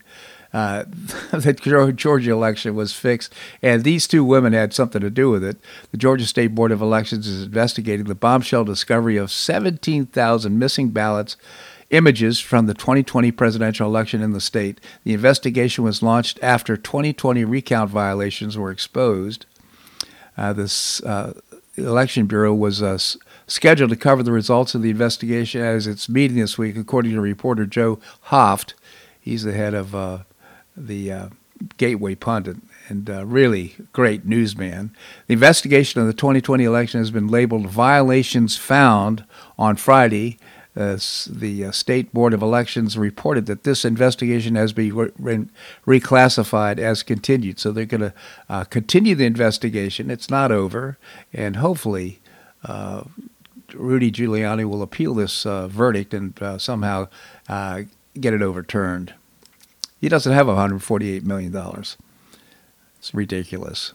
uh, 0.54 0.84
the 1.32 1.93
Georgia 1.95 2.32
election 2.32 2.76
was 2.76 2.93
fixed, 2.93 3.34
and 3.62 3.84
these 3.84 4.08
two 4.08 4.24
women 4.24 4.54
had 4.54 4.74
something 4.74 5.02
to 5.02 5.10
do 5.10 5.30
with 5.30 5.43
it. 5.43 5.58
The 5.91 5.97
Georgia 5.97 6.26
State 6.26 6.56
Board 6.56 6.72
of 6.72 6.82
Elections 6.82 7.28
is 7.28 7.43
investigating 7.43 8.06
the 8.06 8.16
bombshell 8.16 8.64
discovery 8.64 9.18
of 9.18 9.32
17,000 9.32 10.58
missing 10.58 10.89
ballots 10.89 11.38
images 11.89 12.39
from 12.39 12.68
the 12.68 12.74
2020 12.74 13.32
presidential 13.32 13.88
election 13.88 14.22
in 14.22 14.32
the 14.32 14.41
state. 14.41 14.80
The 15.04 15.14
investigation 15.14 15.84
was 15.84 16.04
launched 16.04 16.39
after 16.41 16.78
2020 16.78 17.43
recount 17.45 17.89
violations 17.89 18.58
were 18.58 18.72
exposed. 18.72 19.45
Uh, 20.38 20.54
this 20.54 21.04
uh, 21.04 21.34
election 21.76 22.26
bureau 22.26 22.54
was 22.54 22.82
uh, 22.82 22.97
scheduled 23.47 23.89
to 23.89 23.95
cover 23.95 24.24
the 24.24 24.32
results 24.32 24.76
of 24.76 24.82
the 24.82 24.91
investigation 24.91 25.62
as 25.62 25.88
its 25.88 26.08
meeting 26.08 26.38
this 26.38 26.58
week, 26.58 26.78
according 26.78 27.12
to 27.14 27.22
reporter 27.22 27.66
Joe 27.66 28.00
Hoft. 28.28 28.74
He's 29.20 29.43
the 29.43 29.54
head 29.54 29.74
of 29.74 29.95
uh, 29.95 30.20
the 30.88 31.11
uh, 31.11 31.30
Gateway 31.77 32.15
Pundit 32.15 32.57
and 32.88 33.09
uh, 33.09 33.25
really 33.25 33.75
great 33.93 34.25
newsman. 34.25 34.95
The 35.27 35.34
investigation 35.34 36.01
of 36.01 36.07
the 36.07 36.13
2020 36.13 36.63
election 36.63 36.99
has 36.99 37.11
been 37.11 37.27
labeled 37.27 37.67
violations 37.67 38.57
found 38.57 39.23
on 39.57 39.75
Friday. 39.75 40.38
Uh, 40.75 40.97
the 41.30 41.65
uh, 41.65 41.71
State 41.71 42.13
Board 42.13 42.34
of 42.34 42.41
Elections 42.41 42.97
reported 42.97 43.47
that 43.47 43.63
this 43.63 43.84
investigation 43.84 44.55
has 44.55 44.71
been 44.71 44.95
re- 44.95 45.11
re- 45.17 45.45
reclassified 45.86 46.80
as 46.80 47.03
continued. 47.03 47.59
So 47.59 47.71
they're 47.71 47.86
going 47.86 48.01
to 48.01 48.13
uh, 48.47 48.63
continue 48.63 49.15
the 49.15 49.25
investigation. 49.25 50.09
It's 50.09 50.30
not 50.30 50.51
over. 50.51 50.97
And 51.34 51.57
hopefully, 51.57 52.19
uh, 52.63 53.03
Rudy 53.73 54.11
Giuliani 54.11 54.63
will 54.63 54.82
appeal 54.82 55.13
this 55.13 55.45
uh, 55.45 55.67
verdict 55.67 56.13
and 56.13 56.39
somehow 56.59 57.09
get 57.47 58.34
it 58.34 58.41
overturned. 58.41 59.13
He 60.00 60.10
doesn't 60.10 60.32
have 60.32 60.47
$148 60.47 61.24
million. 61.24 61.56
It's 62.97 63.14
ridiculous. 63.14 63.93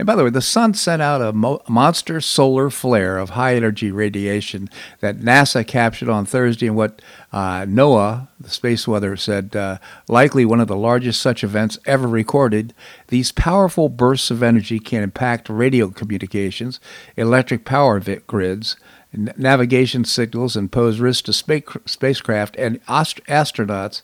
And 0.00 0.06
by 0.06 0.14
the 0.14 0.24
way, 0.24 0.30
the 0.30 0.40
sun 0.40 0.72
sent 0.72 1.02
out 1.02 1.20
a 1.20 1.30
mo- 1.30 1.60
monster 1.68 2.22
solar 2.22 2.70
flare 2.70 3.18
of 3.18 3.30
high 3.30 3.54
energy 3.54 3.90
radiation 3.90 4.70
that 5.00 5.18
NASA 5.18 5.66
captured 5.66 6.08
on 6.08 6.24
Thursday 6.24 6.68
in 6.68 6.74
what 6.74 7.02
uh, 7.34 7.66
NOAA, 7.66 8.28
the 8.40 8.48
space 8.48 8.88
weather, 8.88 9.14
said 9.14 9.54
uh, 9.54 9.76
likely 10.08 10.46
one 10.46 10.58
of 10.58 10.68
the 10.68 10.76
largest 10.76 11.20
such 11.20 11.44
events 11.44 11.78
ever 11.84 12.08
recorded. 12.08 12.72
These 13.08 13.30
powerful 13.32 13.90
bursts 13.90 14.30
of 14.30 14.42
energy 14.42 14.78
can 14.78 15.02
impact 15.02 15.50
radio 15.50 15.88
communications, 15.88 16.80
electric 17.18 17.66
power 17.66 18.00
grids, 18.26 18.76
navigation 19.12 20.06
signals, 20.06 20.56
and 20.56 20.72
pose 20.72 20.98
risks 20.98 21.22
to 21.24 21.34
space- 21.34 21.76
spacecraft 21.84 22.56
and 22.56 22.80
ast- 22.88 23.22
astronauts 23.26 24.00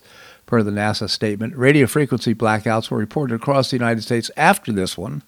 per 0.46 0.62
the 0.62 0.70
NASA 0.70 1.10
statement. 1.10 1.56
Radio 1.56 1.86
frequency 1.86 2.34
blackouts 2.34 2.90
were 2.90 2.98
reported 2.98 3.34
across 3.34 3.70
the 3.70 3.76
United 3.76 4.02
States 4.02 4.30
after 4.36 4.72
this 4.72 4.96
one. 4.96 5.22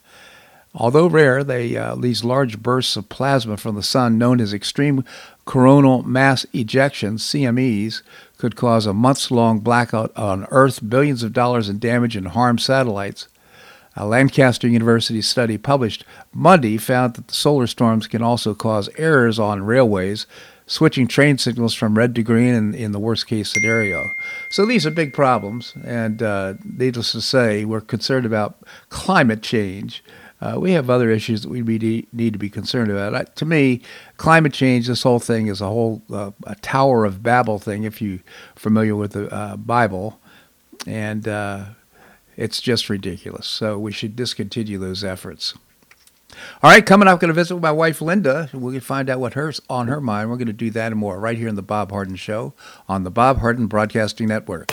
Although 0.74 1.08
rare, 1.08 1.42
they, 1.42 1.76
uh, 1.76 1.96
these 1.96 2.24
large 2.24 2.62
bursts 2.62 2.96
of 2.96 3.08
plasma 3.08 3.56
from 3.56 3.74
the 3.74 3.82
sun, 3.82 4.18
known 4.18 4.40
as 4.40 4.52
extreme 4.52 5.02
coronal 5.44 6.02
mass 6.02 6.46
ejections 6.54 7.20
(CMEs), 7.20 8.02
could 8.36 8.54
cause 8.54 8.86
a 8.86 8.92
months-long 8.92 9.58
blackout 9.60 10.16
on 10.16 10.46
Earth, 10.50 10.88
billions 10.88 11.22
of 11.22 11.32
dollars 11.32 11.68
in 11.68 11.78
damage, 11.78 12.14
and 12.14 12.28
harm 12.28 12.58
satellites. 12.58 13.28
A 13.96 14.06
Lancaster 14.06 14.68
University 14.68 15.22
study 15.22 15.58
published 15.58 16.04
Monday 16.32 16.76
found 16.76 17.14
that 17.14 17.26
the 17.26 17.34
solar 17.34 17.66
storms 17.66 18.06
can 18.06 18.22
also 18.22 18.54
cause 18.54 18.88
errors 18.96 19.40
on 19.40 19.64
railways, 19.64 20.26
switching 20.68 21.08
train 21.08 21.38
signals 21.38 21.74
from 21.74 21.98
red 21.98 22.14
to 22.14 22.22
green 22.22 22.54
in, 22.54 22.74
in 22.74 22.92
the 22.92 22.98
worst 23.00 23.26
case 23.26 23.50
scenario. 23.50 24.10
So 24.50 24.64
these 24.64 24.86
are 24.86 24.90
big 24.90 25.12
problems, 25.12 25.74
and 25.84 26.22
uh, 26.22 26.54
needless 26.62 27.12
to 27.12 27.20
say, 27.20 27.64
we're 27.64 27.80
concerned 27.80 28.26
about 28.26 28.58
climate 28.90 29.42
change. 29.42 30.04
Uh, 30.40 30.56
we 30.60 30.72
have 30.72 30.88
other 30.88 31.10
issues 31.10 31.42
that 31.42 31.48
we 31.48 31.62
need 32.12 32.32
to 32.32 32.38
be 32.38 32.50
concerned 32.50 32.92
about. 32.92 33.14
Uh, 33.14 33.24
to 33.34 33.44
me, 33.44 33.80
climate 34.18 34.52
change, 34.52 34.86
this 34.86 35.02
whole 35.02 35.18
thing 35.18 35.48
is 35.48 35.60
a 35.60 35.66
whole 35.66 36.02
uh, 36.12 36.30
a 36.44 36.54
Tower 36.56 37.04
of 37.04 37.22
Babel 37.22 37.58
thing. 37.58 37.82
If 37.82 38.00
you're 38.00 38.20
familiar 38.54 38.94
with 38.94 39.12
the 39.12 39.34
uh, 39.34 39.56
Bible, 39.56 40.20
and 40.86 41.26
uh, 41.26 41.64
it's 42.36 42.60
just 42.60 42.88
ridiculous. 42.88 43.48
So 43.48 43.78
we 43.78 43.90
should 43.90 44.14
discontinue 44.14 44.78
those 44.78 45.02
efforts. 45.02 45.54
All 46.62 46.70
right, 46.70 46.84
coming 46.84 47.08
up, 47.08 47.12
I'm 47.12 47.18
going 47.18 47.28
to 47.28 47.34
visit 47.34 47.54
with 47.54 47.62
my 47.62 47.72
wife 47.72 48.00
Linda. 48.00 48.48
We're 48.52 48.60
going 48.60 48.74
to 48.74 48.80
find 48.80 49.08
out 49.08 49.20
what 49.20 49.34
her's 49.34 49.60
on 49.68 49.88
her 49.88 50.00
mind. 50.00 50.30
We're 50.30 50.36
going 50.36 50.46
to 50.46 50.52
do 50.52 50.70
that 50.70 50.92
and 50.92 51.00
more 51.00 51.18
right 51.18 51.36
here 51.36 51.48
in 51.48 51.54
the 51.54 51.62
Bob 51.62 51.90
Harden 51.90 52.16
Show 52.16 52.54
on 52.88 53.04
the 53.04 53.10
Bob 53.10 53.38
Harden 53.38 53.66
Broadcasting 53.66 54.28
Network. 54.28 54.72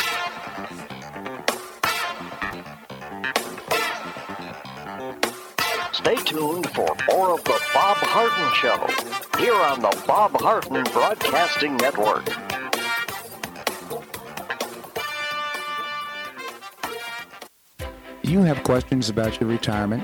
Stay 5.92 6.16
tuned 6.18 6.70
for 6.72 6.96
more 7.10 7.34
of 7.34 7.44
the 7.44 7.60
Bob 7.74 7.98
Harden 7.98 8.54
Show 8.56 9.40
here 9.40 9.56
on 9.56 9.82
the 9.82 10.04
Bob 10.06 10.40
Harden 10.40 10.84
Broadcasting 10.92 11.78
Network. 11.78 12.28
You 18.24 18.42
have 18.42 18.64
questions 18.64 19.10
about 19.10 19.40
your 19.40 19.50
retirement? 19.50 20.04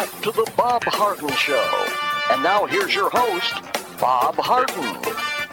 Back 0.00 0.22
to 0.22 0.30
the 0.30 0.50
Bob 0.56 0.82
Harden 0.84 1.28
Show. 1.32 1.86
And 2.30 2.42
now 2.42 2.64
here's 2.64 2.94
your 2.94 3.10
host, 3.10 3.52
Bob 4.00 4.34
Harden. 4.36 4.96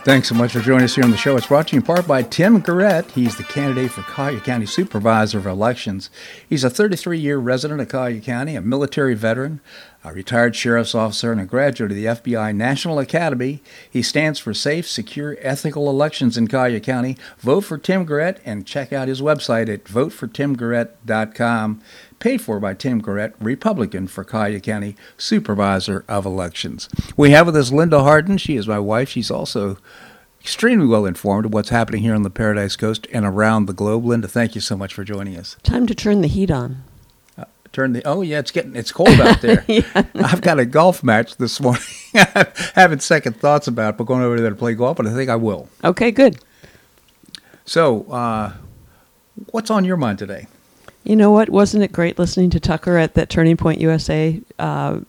Thanks 0.05 0.29
so 0.29 0.35
much 0.35 0.53
for 0.53 0.61
joining 0.61 0.85
us 0.85 0.95
here 0.95 1.03
on 1.03 1.11
the 1.11 1.17
show. 1.17 1.35
It's 1.35 1.47
brought 1.47 1.67
to 1.67 1.75
you 1.75 1.81
in 1.81 1.85
part 1.85 2.07
by 2.07 2.23
Tim 2.23 2.61
Garrett. 2.61 3.11
He's 3.11 3.35
the 3.35 3.43
candidate 3.43 3.91
for 3.91 4.03
Collier 4.03 4.39
County 4.39 4.65
Supervisor 4.65 5.39
of 5.39 5.45
Elections. 5.47 6.09
He's 6.47 6.63
a 6.63 6.69
33 6.69 7.19
year 7.19 7.37
resident 7.37 7.81
of 7.81 7.89
Collier 7.89 8.21
County, 8.21 8.55
a 8.55 8.61
military 8.61 9.15
veteran, 9.15 9.59
a 10.08 10.14
retired 10.14 10.55
sheriff's 10.55 10.95
officer, 10.95 11.32
and 11.32 11.41
a 11.41 11.45
graduate 11.45 11.91
of 11.91 11.97
the 11.97 12.05
FBI 12.05 12.55
National 12.55 12.99
Academy. 12.99 13.62
He 13.89 14.01
stands 14.01 14.39
for 14.39 14.53
safe, 14.53 14.88
secure, 14.88 15.38
ethical 15.41 15.89
elections 15.89 16.38
in 16.38 16.47
Collier 16.47 16.80
County. 16.80 17.18
Vote 17.39 17.62
for 17.62 17.78
Tim 17.78 18.05
Garrett 18.05 18.41
and 18.45 18.66
check 18.66 18.93
out 18.93 19.08
his 19.08 19.22
website 19.22 19.70
at 19.74 19.84
votefortimgarrett.com 19.86 21.82
paid 22.20 22.41
for 22.41 22.60
by 22.60 22.74
Tim 22.74 22.99
Garrett, 22.99 23.36
Republican 23.39 24.08
for 24.08 24.24
Collier 24.24 24.60
County 24.60 24.95
Supervisor 25.18 26.03
of 26.08 26.26
Elections. 26.26 26.89
We 27.16 27.32
have 27.32 27.45
with 27.45 27.55
us 27.55 27.72
Linda 27.72 28.01
Harden. 28.01 28.38
She 28.38 28.55
is 28.55 28.68
my 28.68 28.80
wife. 28.80 29.10
She's 29.10 29.32
also 29.32 29.78
extremely 30.41 30.88
well 30.88 31.05
informed 31.05 31.45
of 31.45 31.53
what's 31.53 31.70
happening 31.70 32.01
here 32.01 32.16
on 32.16 32.24
the 32.24 32.30
Paradise 32.30 32.76
Coast 32.76 33.08
and 33.12 33.26
around 33.26 33.66
the 33.66 33.74
globe. 33.74 34.05
Linda, 34.05 34.28
thank 34.28 34.55
you 34.55 34.62
so 34.62 34.78
much 34.78 34.93
for 34.93 35.03
joining 35.03 35.38
us. 35.38 35.58
Time 35.64 35.86
to 35.88 35.95
turn 35.95 36.22
the 36.22 36.28
heat 36.28 36.49
on. 36.51 36.84
Turn 37.78 37.93
the 37.93 38.01
oh 38.07 38.23
yeah, 38.23 38.39
it's 38.39 38.49
getting 38.49 38.75
it's 38.75 38.91
cold 38.91 39.21
out 39.21 39.39
there. 39.39 39.63
yeah. 39.67 39.84
I've 40.15 40.41
got 40.41 40.57
a 40.57 40.65
golf 40.65 41.03
match 41.03 41.38
this 41.38 41.61
morning. 41.61 41.84
Having 42.73 43.01
second 43.01 43.39
thoughts 43.39 43.67
about 43.67 43.93
it, 43.93 43.97
but 43.99 44.05
going 44.05 44.23
over 44.23 44.41
there 44.41 44.49
to 44.49 44.55
play 44.55 44.73
golf, 44.73 44.97
but 44.97 45.05
I 45.05 45.13
think 45.13 45.30
I 45.30 45.36
will. 45.36 45.69
Okay, 45.84 46.09
good. 46.09 46.39
So, 47.65 48.05
uh, 48.09 48.53
what's 49.51 49.69
on 49.69 49.86
your 49.86 49.95
mind 49.95 50.17
today? 50.17 50.47
You 51.03 51.15
know 51.15 51.30
what? 51.30 51.51
Wasn't 51.51 51.84
it 51.84 51.91
great 51.91 52.17
listening 52.17 52.49
to 52.49 52.59
Tucker 52.59 52.97
at 52.97 53.13
that 53.13 53.30
Turning 53.30 53.57
Point 53.57 53.80
USA 53.80 54.41
uh, 54.57 55.01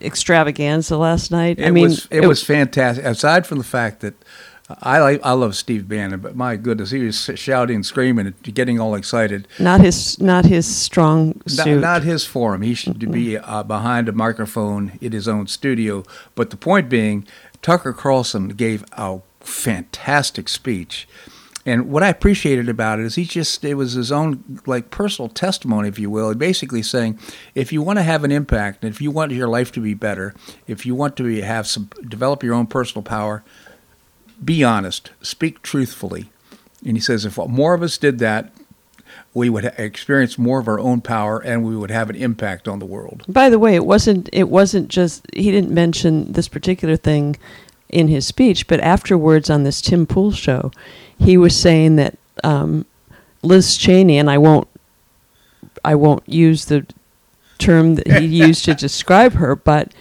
extravaganza 0.00 0.96
last 0.96 1.30
night? 1.30 1.58
It 1.58 1.72
was 1.72 2.08
it, 2.10 2.26
was 2.26 2.42
fantastic. 2.42 3.04
Aside 3.04 3.46
from 3.46 3.58
the 3.58 3.64
fact 3.64 4.00
that 4.00 4.14
I 4.82 4.98
like 4.98 5.20
I 5.22 5.32
love 5.32 5.54
Steve 5.54 5.88
Bannon, 5.88 6.20
but 6.20 6.34
my 6.34 6.56
goodness, 6.56 6.90
he 6.90 7.04
was 7.04 7.30
shouting, 7.36 7.84
screaming, 7.84 8.34
getting 8.42 8.80
all 8.80 8.96
excited. 8.96 9.46
Not 9.60 9.80
his 9.80 10.20
not 10.20 10.44
his 10.44 10.66
strong 10.66 11.40
suit. 11.46 11.66
Not, 11.66 11.80
not 11.80 12.02
his 12.02 12.24
forum. 12.24 12.62
He 12.62 12.74
should 12.74 12.98
mm-hmm. 12.98 13.12
be 13.12 13.38
uh, 13.38 13.62
behind 13.62 14.08
a 14.08 14.12
microphone 14.12 14.98
in 15.00 15.12
his 15.12 15.28
own 15.28 15.46
studio. 15.46 16.02
But 16.34 16.50
the 16.50 16.56
point 16.56 16.88
being, 16.88 17.26
Tucker 17.62 17.92
Carlson 17.92 18.48
gave 18.48 18.84
a 18.92 19.20
fantastic 19.40 20.48
speech. 20.48 21.06
And 21.64 21.90
what 21.90 22.04
I 22.04 22.08
appreciated 22.08 22.68
about 22.68 23.00
it 23.00 23.06
is 23.06 23.16
he 23.16 23.24
just 23.24 23.64
it 23.64 23.74
was 23.74 23.92
his 23.92 24.10
own 24.10 24.60
like 24.66 24.90
personal 24.90 25.28
testimony, 25.28 25.88
if 25.88 25.98
you 25.98 26.10
will. 26.10 26.32
Basically 26.34 26.82
saying, 26.82 27.18
if 27.54 27.72
you 27.72 27.82
want 27.82 27.98
to 27.98 28.04
have 28.04 28.24
an 28.24 28.32
impact, 28.32 28.82
and 28.82 28.92
if 28.92 29.00
you 29.00 29.12
want 29.12 29.32
your 29.32 29.48
life 29.48 29.70
to 29.72 29.80
be 29.80 29.94
better, 29.94 30.34
if 30.66 30.86
you 30.86 30.94
want 30.94 31.16
to 31.16 31.24
be, 31.24 31.40
have 31.40 31.66
some 31.66 31.90
develop 32.08 32.42
your 32.42 32.54
own 32.54 32.66
personal 32.66 33.02
power, 33.02 33.44
be 34.44 34.62
honest, 34.62 35.10
speak 35.22 35.62
truthfully. 35.62 36.30
And 36.84 36.96
he 36.96 37.00
says 37.00 37.24
if 37.24 37.36
more 37.36 37.74
of 37.74 37.82
us 37.82 37.98
did 37.98 38.18
that, 38.18 38.52
we 39.34 39.50
would 39.50 39.64
experience 39.76 40.38
more 40.38 40.58
of 40.58 40.68
our 40.68 40.78
own 40.78 41.00
power 41.00 41.38
and 41.38 41.64
we 41.64 41.76
would 41.76 41.90
have 41.90 42.08
an 42.10 42.16
impact 42.16 42.66
on 42.66 42.78
the 42.78 42.86
world. 42.86 43.24
By 43.28 43.50
the 43.50 43.58
way, 43.58 43.74
it 43.74 43.84
wasn't 43.84 44.28
it 44.32 44.48
wasn't 44.48 44.88
just 44.88 45.26
he 45.34 45.50
didn't 45.50 45.70
mention 45.70 46.32
this 46.32 46.48
particular 46.48 46.96
thing 46.96 47.36
in 47.88 48.08
his 48.08 48.26
speech, 48.26 48.66
but 48.66 48.80
afterwards 48.80 49.50
on 49.50 49.62
this 49.62 49.80
Tim 49.80 50.06
Pool 50.06 50.32
show, 50.32 50.70
he 51.18 51.36
was 51.36 51.54
saying 51.54 51.96
that 51.96 52.18
um, 52.44 52.86
Liz 53.42 53.76
Cheney 53.76 54.18
and 54.18 54.30
I 54.30 54.38
won't 54.38 54.68
I 55.84 55.94
won't 55.94 56.28
use 56.28 56.64
the 56.64 56.86
term 57.58 57.96
that 57.96 58.20
he 58.20 58.26
used 58.46 58.64
to 58.64 58.74
describe 58.74 59.34
her, 59.34 59.54
but 59.54 59.92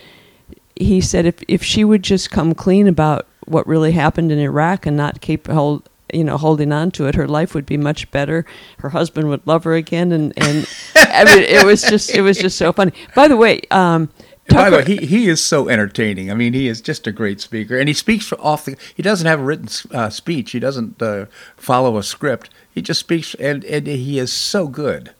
he 0.75 1.01
said 1.01 1.25
if 1.25 1.43
if 1.47 1.63
she 1.63 1.83
would 1.83 2.03
just 2.03 2.31
come 2.31 2.53
clean 2.53 2.87
about 2.87 3.27
what 3.45 3.65
really 3.67 3.91
happened 3.91 4.31
in 4.31 4.39
Iraq 4.39 4.85
and 4.85 4.97
not 4.97 5.21
keep 5.21 5.47
hold 5.47 5.87
you 6.13 6.23
know 6.23 6.37
holding 6.37 6.71
on 6.71 6.91
to 6.91 7.07
it 7.07 7.15
her 7.15 7.27
life 7.27 7.53
would 7.55 7.65
be 7.65 7.77
much 7.77 8.09
better 8.11 8.45
her 8.79 8.89
husband 8.89 9.27
would 9.27 9.45
love 9.47 9.63
her 9.63 9.73
again 9.73 10.11
and 10.11 10.33
and 10.37 10.69
I 10.95 11.25
mean 11.25 11.43
it 11.43 11.65
was 11.65 11.81
just 11.81 12.11
it 12.11 12.21
was 12.21 12.37
just 12.37 12.57
so 12.57 12.71
funny 12.71 12.93
by 13.15 13.27
the 13.27 13.35
way 13.35 13.61
um 13.71 14.09
Tucker, 14.47 14.63
By 14.63 14.69
the 14.69 14.77
way, 14.77 14.99
he, 14.99 15.05
he 15.07 15.27
is 15.27 15.43
so 15.43 15.69
entertaining. 15.69 16.29
I 16.29 16.35
mean, 16.35 16.53
he 16.53 16.67
is 16.67 16.79
just 16.79 17.07
a 17.07 17.11
great 17.11 17.41
speaker, 17.41 17.79
and 17.79 17.87
he 17.87 17.95
speaks 17.95 18.31
off 18.33 18.65
the. 18.65 18.77
He 18.93 19.01
doesn't 19.01 19.25
have 19.25 19.39
a 19.39 19.43
written 19.43 19.69
uh, 19.91 20.11
speech. 20.11 20.51
He 20.51 20.59
doesn't 20.59 21.01
uh, 21.01 21.25
follow 21.57 21.97
a 21.97 22.03
script. 22.03 22.51
He 22.71 22.83
just 22.83 22.99
speaks, 22.99 23.33
and, 23.35 23.63
and 23.65 23.87
he 23.87 24.19
is 24.19 24.31
so 24.31 24.67
good. 24.67 25.15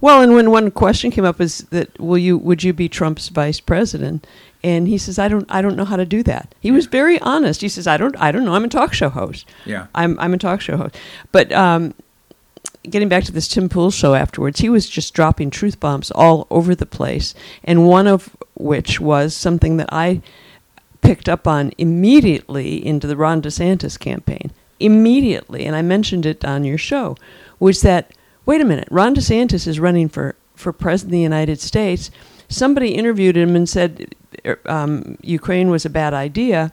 Well, 0.00 0.22
and 0.22 0.34
when 0.34 0.50
one 0.50 0.70
question 0.70 1.10
came 1.10 1.26
up 1.26 1.38
is 1.38 1.58
that 1.70 1.98
will 2.00 2.16
you 2.16 2.38
would 2.38 2.62
you 2.62 2.72
be 2.72 2.88
Trump's 2.88 3.28
vice 3.28 3.60
president? 3.60 4.26
And 4.64 4.88
he 4.88 4.96
says, 4.96 5.18
I 5.18 5.28
don't 5.28 5.44
I 5.50 5.60
don't 5.60 5.76
know 5.76 5.84
how 5.84 5.96
to 5.96 6.06
do 6.06 6.22
that. 6.22 6.54
He 6.58 6.72
was 6.72 6.86
very 6.86 7.20
honest. 7.20 7.60
He 7.60 7.68
says, 7.68 7.86
I 7.86 7.98
don't 7.98 8.16
I 8.16 8.32
don't 8.32 8.46
know. 8.46 8.54
I'm 8.54 8.64
a 8.64 8.68
talk 8.68 8.94
show 8.94 9.10
host. 9.10 9.46
Yeah. 9.66 9.88
I'm 9.94 10.18
I'm 10.18 10.32
a 10.32 10.38
talk 10.38 10.62
show 10.62 10.78
host. 10.78 10.96
But 11.32 11.52
um, 11.52 11.92
getting 12.88 13.10
back 13.10 13.24
to 13.24 13.32
this 13.32 13.46
Tim 13.46 13.68
Pool 13.68 13.90
show 13.90 14.14
afterwards, 14.14 14.60
he 14.60 14.70
was 14.70 14.88
just 14.88 15.12
dropping 15.12 15.50
truth 15.50 15.78
bombs 15.78 16.10
all 16.10 16.46
over 16.50 16.74
the 16.74 16.86
place. 16.86 17.34
And 17.62 17.86
one 17.86 18.06
of 18.06 18.34
which 18.54 19.00
was 19.00 19.36
something 19.36 19.76
that 19.76 19.92
I 19.92 20.22
picked 21.02 21.28
up 21.28 21.46
on 21.46 21.70
immediately 21.76 22.84
into 22.84 23.06
the 23.06 23.18
Ron 23.18 23.42
DeSantis 23.42 24.00
campaign. 24.00 24.50
Immediately, 24.80 25.66
and 25.66 25.76
I 25.76 25.82
mentioned 25.82 26.24
it 26.24 26.42
on 26.42 26.64
your 26.64 26.78
show, 26.78 27.16
was 27.60 27.82
that 27.82 28.12
wait 28.46 28.62
a 28.62 28.64
minute, 28.64 28.88
Ron 28.90 29.14
DeSantis 29.14 29.66
is 29.66 29.78
running 29.78 30.08
for, 30.08 30.34
for 30.54 30.72
president 30.72 31.10
of 31.10 31.18
the 31.18 31.20
United 31.20 31.60
States. 31.60 32.10
Somebody 32.54 32.94
interviewed 32.94 33.36
him 33.36 33.56
and 33.56 33.68
said 33.68 34.14
er, 34.46 34.60
um, 34.66 35.18
Ukraine 35.22 35.70
was 35.70 35.84
a 35.84 35.90
bad 35.90 36.14
idea, 36.14 36.72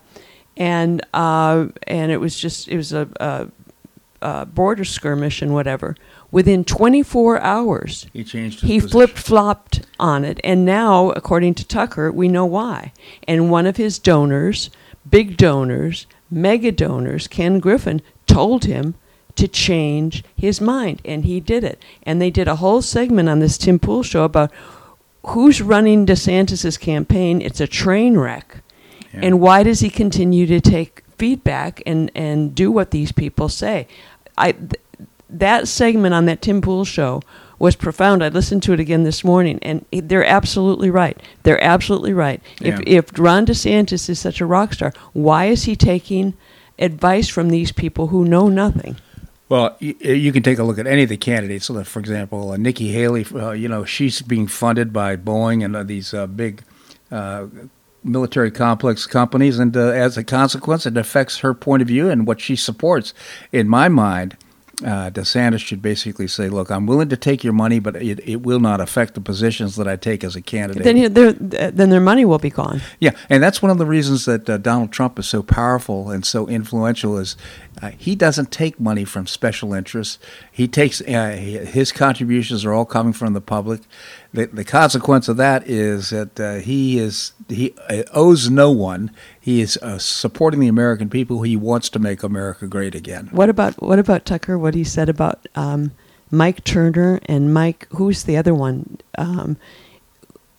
and 0.55 1.05
uh, 1.13 1.67
and 1.88 2.11
it 2.11 2.17
was 2.17 2.38
just 2.38 2.67
it 2.67 2.77
was 2.77 2.93
a, 2.93 3.09
a, 3.19 3.47
a, 4.21 4.45
border 4.45 4.86
skirmish 4.86 5.41
and 5.41 5.53
whatever. 5.53 5.95
Within 6.29 6.63
24 6.63 7.41
hours, 7.41 8.05
he 8.13 8.23
changed. 8.23 8.61
he 8.61 8.79
flip 8.79 9.17
flopped 9.17 9.82
on 9.99 10.23
it, 10.23 10.39
and 10.43 10.65
now, 10.65 11.09
according 11.11 11.55
to 11.55 11.65
Tucker, 11.65 12.11
we 12.11 12.27
know 12.27 12.45
why. 12.45 12.93
And 13.27 13.49
one 13.49 13.65
of 13.65 13.77
his 13.77 13.97
donors, 13.97 14.69
big 15.09 15.36
donors, 15.36 16.05
mega 16.29 16.71
donors, 16.71 17.27
Ken 17.27 17.59
Griffin, 17.59 18.01
told 18.27 18.65
him 18.65 18.93
to 19.36 19.47
change 19.47 20.23
his 20.36 20.61
mind, 20.61 21.01
and 21.03 21.25
he 21.25 21.39
did 21.39 21.63
it. 21.63 21.82
And 22.03 22.21
they 22.21 22.29
did 22.29 22.47
a 22.47 22.57
whole 22.57 22.84
segment 22.84 23.29
on 23.29 23.39
this 23.39 23.57
Tim 23.57 23.79
Pool 23.79 24.03
show 24.03 24.23
about 24.23 24.51
who's 25.28 25.61
running 25.61 26.05
DeSantis's 26.05 26.78
campaign. 26.78 27.41
It's 27.41 27.59
a 27.59 27.67
train 27.67 28.17
wreck, 28.17 28.61
yeah. 29.13 29.22
and 29.24 29.39
why 29.39 29.63
does 29.63 29.80
he 29.82 29.89
continue 29.89 30.45
to 30.47 30.59
take 30.59 31.03
feedback 31.17 31.82
and 31.86 32.11
and 32.15 32.55
do 32.55 32.72
what 32.72 32.91
these 32.91 33.11
people 33.11 33.49
say? 33.49 33.88
I 34.38 34.53
th- 34.53 34.74
that 35.30 35.67
segment 35.67 36.13
on 36.13 36.26
that 36.26 36.41
Tim 36.41 36.61
Pool 36.61 36.84
show 36.86 37.22
was 37.57 37.76
profound. 37.76 38.24
I 38.24 38.30
listened 38.30 38.63
to 38.63 38.74
it 38.74 38.80
again 38.80 39.03
this 39.03 39.24
morning, 39.24 39.59
and 39.61 39.86
they're 39.91 40.26
absolutely 40.26 40.89
right. 40.89 41.22
They're 41.43 41.63
absolutely 41.63 42.13
right. 42.13 42.41
Yeah. 42.59 42.80
If 42.80 43.11
if 43.11 43.19
Ron 43.19 43.45
DeSantis 43.45 44.09
is 44.09 44.19
such 44.19 44.41
a 44.41 44.45
rock 44.45 44.74
star, 44.74 44.93
why 45.13 45.45
is 45.45 45.65
he 45.65 45.76
taking 45.76 46.34
advice 46.80 47.30
from 47.30 47.49
these 47.49 47.72
people 47.72 48.07
who 48.07 48.26
know 48.26 48.47
nothing? 48.49 48.97
Well, 49.51 49.75
you, 49.79 49.95
you, 49.99 50.31
can 50.31 50.43
take 50.43 50.59
a 50.59 50.63
look 50.63 50.79
at 50.79 50.87
any 50.87 51.03
of 51.03 51.09
the 51.09 51.17
candidates. 51.17 51.65
So, 51.65 51.83
for 51.83 51.99
example, 51.99 52.51
uh, 52.51 52.55
Nikki 52.55 52.93
Haley, 52.93 53.25
uh, 53.35 53.51
you 53.51 53.67
know, 53.67 53.83
she's 53.83 54.21
being 54.21 54.47
funded 54.47 54.93
by 54.93 55.17
Boeing 55.17 55.65
and 55.65 55.75
uh, 55.75 55.83
these 55.83 56.13
uh, 56.13 56.25
big 56.25 56.63
uh, 57.11 57.47
military 58.01 58.49
complex 58.49 59.05
companies, 59.05 59.59
and 59.59 59.75
uh, 59.75 59.89
as 59.89 60.15
a 60.15 60.23
consequence, 60.23 60.85
it 60.85 60.95
affects 60.95 61.39
her 61.39 61.53
point 61.53 61.81
of 61.81 61.89
view 61.89 62.09
and 62.09 62.25
what 62.25 62.39
she 62.39 62.55
supports. 62.55 63.13
In 63.51 63.67
my 63.67 63.89
mind, 63.89 64.37
uh, 64.85 65.09
DeSantis 65.11 65.59
should 65.59 65.81
basically 65.81 66.27
say, 66.27 66.49
"Look, 66.49 66.71
I'm 66.71 66.87
willing 66.87 67.09
to 67.09 67.17
take 67.17 67.43
your 67.43 67.53
money, 67.53 67.79
but 67.79 67.95
it, 67.97 68.19
it 68.27 68.41
will 68.41 68.59
not 68.59 68.81
affect 68.81 69.13
the 69.13 69.21
positions 69.21 69.75
that 69.75 69.87
I 69.87 69.95
take 69.95 70.23
as 70.23 70.35
a 70.35 70.41
candidate." 70.41 70.83
Then, 70.83 71.35
then 71.75 71.89
their 71.89 72.01
money 72.01 72.25
will 72.25 72.39
be 72.39 72.49
gone. 72.49 72.81
Yeah, 72.99 73.11
and 73.29 73.43
that's 73.43 73.61
one 73.61 73.69
of 73.69 73.77
the 73.77 73.85
reasons 73.85 74.25
that 74.25 74.49
uh, 74.49 74.57
Donald 74.57 74.91
Trump 74.91 75.19
is 75.19 75.27
so 75.27 75.43
powerful 75.43 76.09
and 76.09 76.25
so 76.25 76.47
influential. 76.47 77.17
Is 77.17 77.37
uh, 77.82 77.91
he 77.97 78.15
doesn't 78.15 78.51
take 78.51 78.80
money 78.80 79.05
from 79.05 79.26
special 79.26 79.74
interests. 79.74 80.19
He 80.51 80.67
takes 80.67 81.01
uh, 81.01 81.30
his 81.32 81.91
contributions 81.91 82.65
are 82.65 82.74
all 82.74 82.86
coming 82.86 83.13
from 83.13 83.34
the 83.34 83.41
public. 83.41 83.82
The, 84.34 84.47
the 84.47 84.65
consequence 84.65 85.28
of 85.28 85.38
that 85.38 85.67
is 85.67 86.09
that 86.09 86.39
uh, 86.39 86.55
he 86.55 86.99
is 86.99 87.32
he 87.47 87.74
uh, 87.89 88.03
owes 88.13 88.49
no 88.49 88.72
one. 88.72 89.11
He 89.39 89.61
is 89.61 89.78
uh, 89.78 89.97
supporting 89.99 90.59
the 90.59 90.67
American 90.67 91.09
people. 91.09 91.43
He 91.43 91.55
wants 91.55 91.89
to 91.89 91.99
make 91.99 92.24
America 92.24 92.67
great 92.67 92.93
again. 92.93 93.30
What 93.32 93.49
about 93.49 93.82
what 93.82 93.99
about 93.99 94.26
Tucker? 94.26 94.59
What 94.59 94.76
he 94.76 94.84
said 94.84 95.07
about 95.07 95.47
um, 95.55 95.91
Mike 96.30 96.63
Turner 96.63 97.19
and 97.26 97.53
Mike? 97.53 97.88
Who's 97.91 98.24
the 98.24 98.36
other 98.36 98.53
one? 98.53 98.97
Um, 99.17 99.57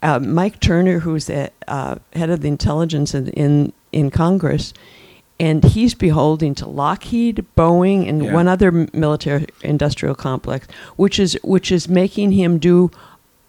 uh, 0.03 0.19
Mike 0.19 0.61
Turner, 0.61 1.01
who's 1.01 1.27
the 1.27 1.53
head 1.69 2.31
of 2.31 2.41
the 2.41 2.49
intelligence 2.49 3.15
in, 3.15 3.29
in 3.29 3.73
in 3.93 4.11
Congress 4.11 4.73
and 5.43 5.64
he's 5.64 5.93
beholden 5.93 6.55
to 6.55 6.68
Lockheed, 6.68 7.45
Boeing, 7.57 8.09
and 8.09 8.24
yeah. 8.24 8.32
one 8.32 8.47
other 8.47 8.70
military 8.93 9.49
industrial 9.62 10.14
complex, 10.14 10.68
which 10.95 11.18
is 11.18 11.36
which 11.43 11.72
is 11.72 11.88
making 11.88 12.30
him 12.30 12.61
do 12.61 12.93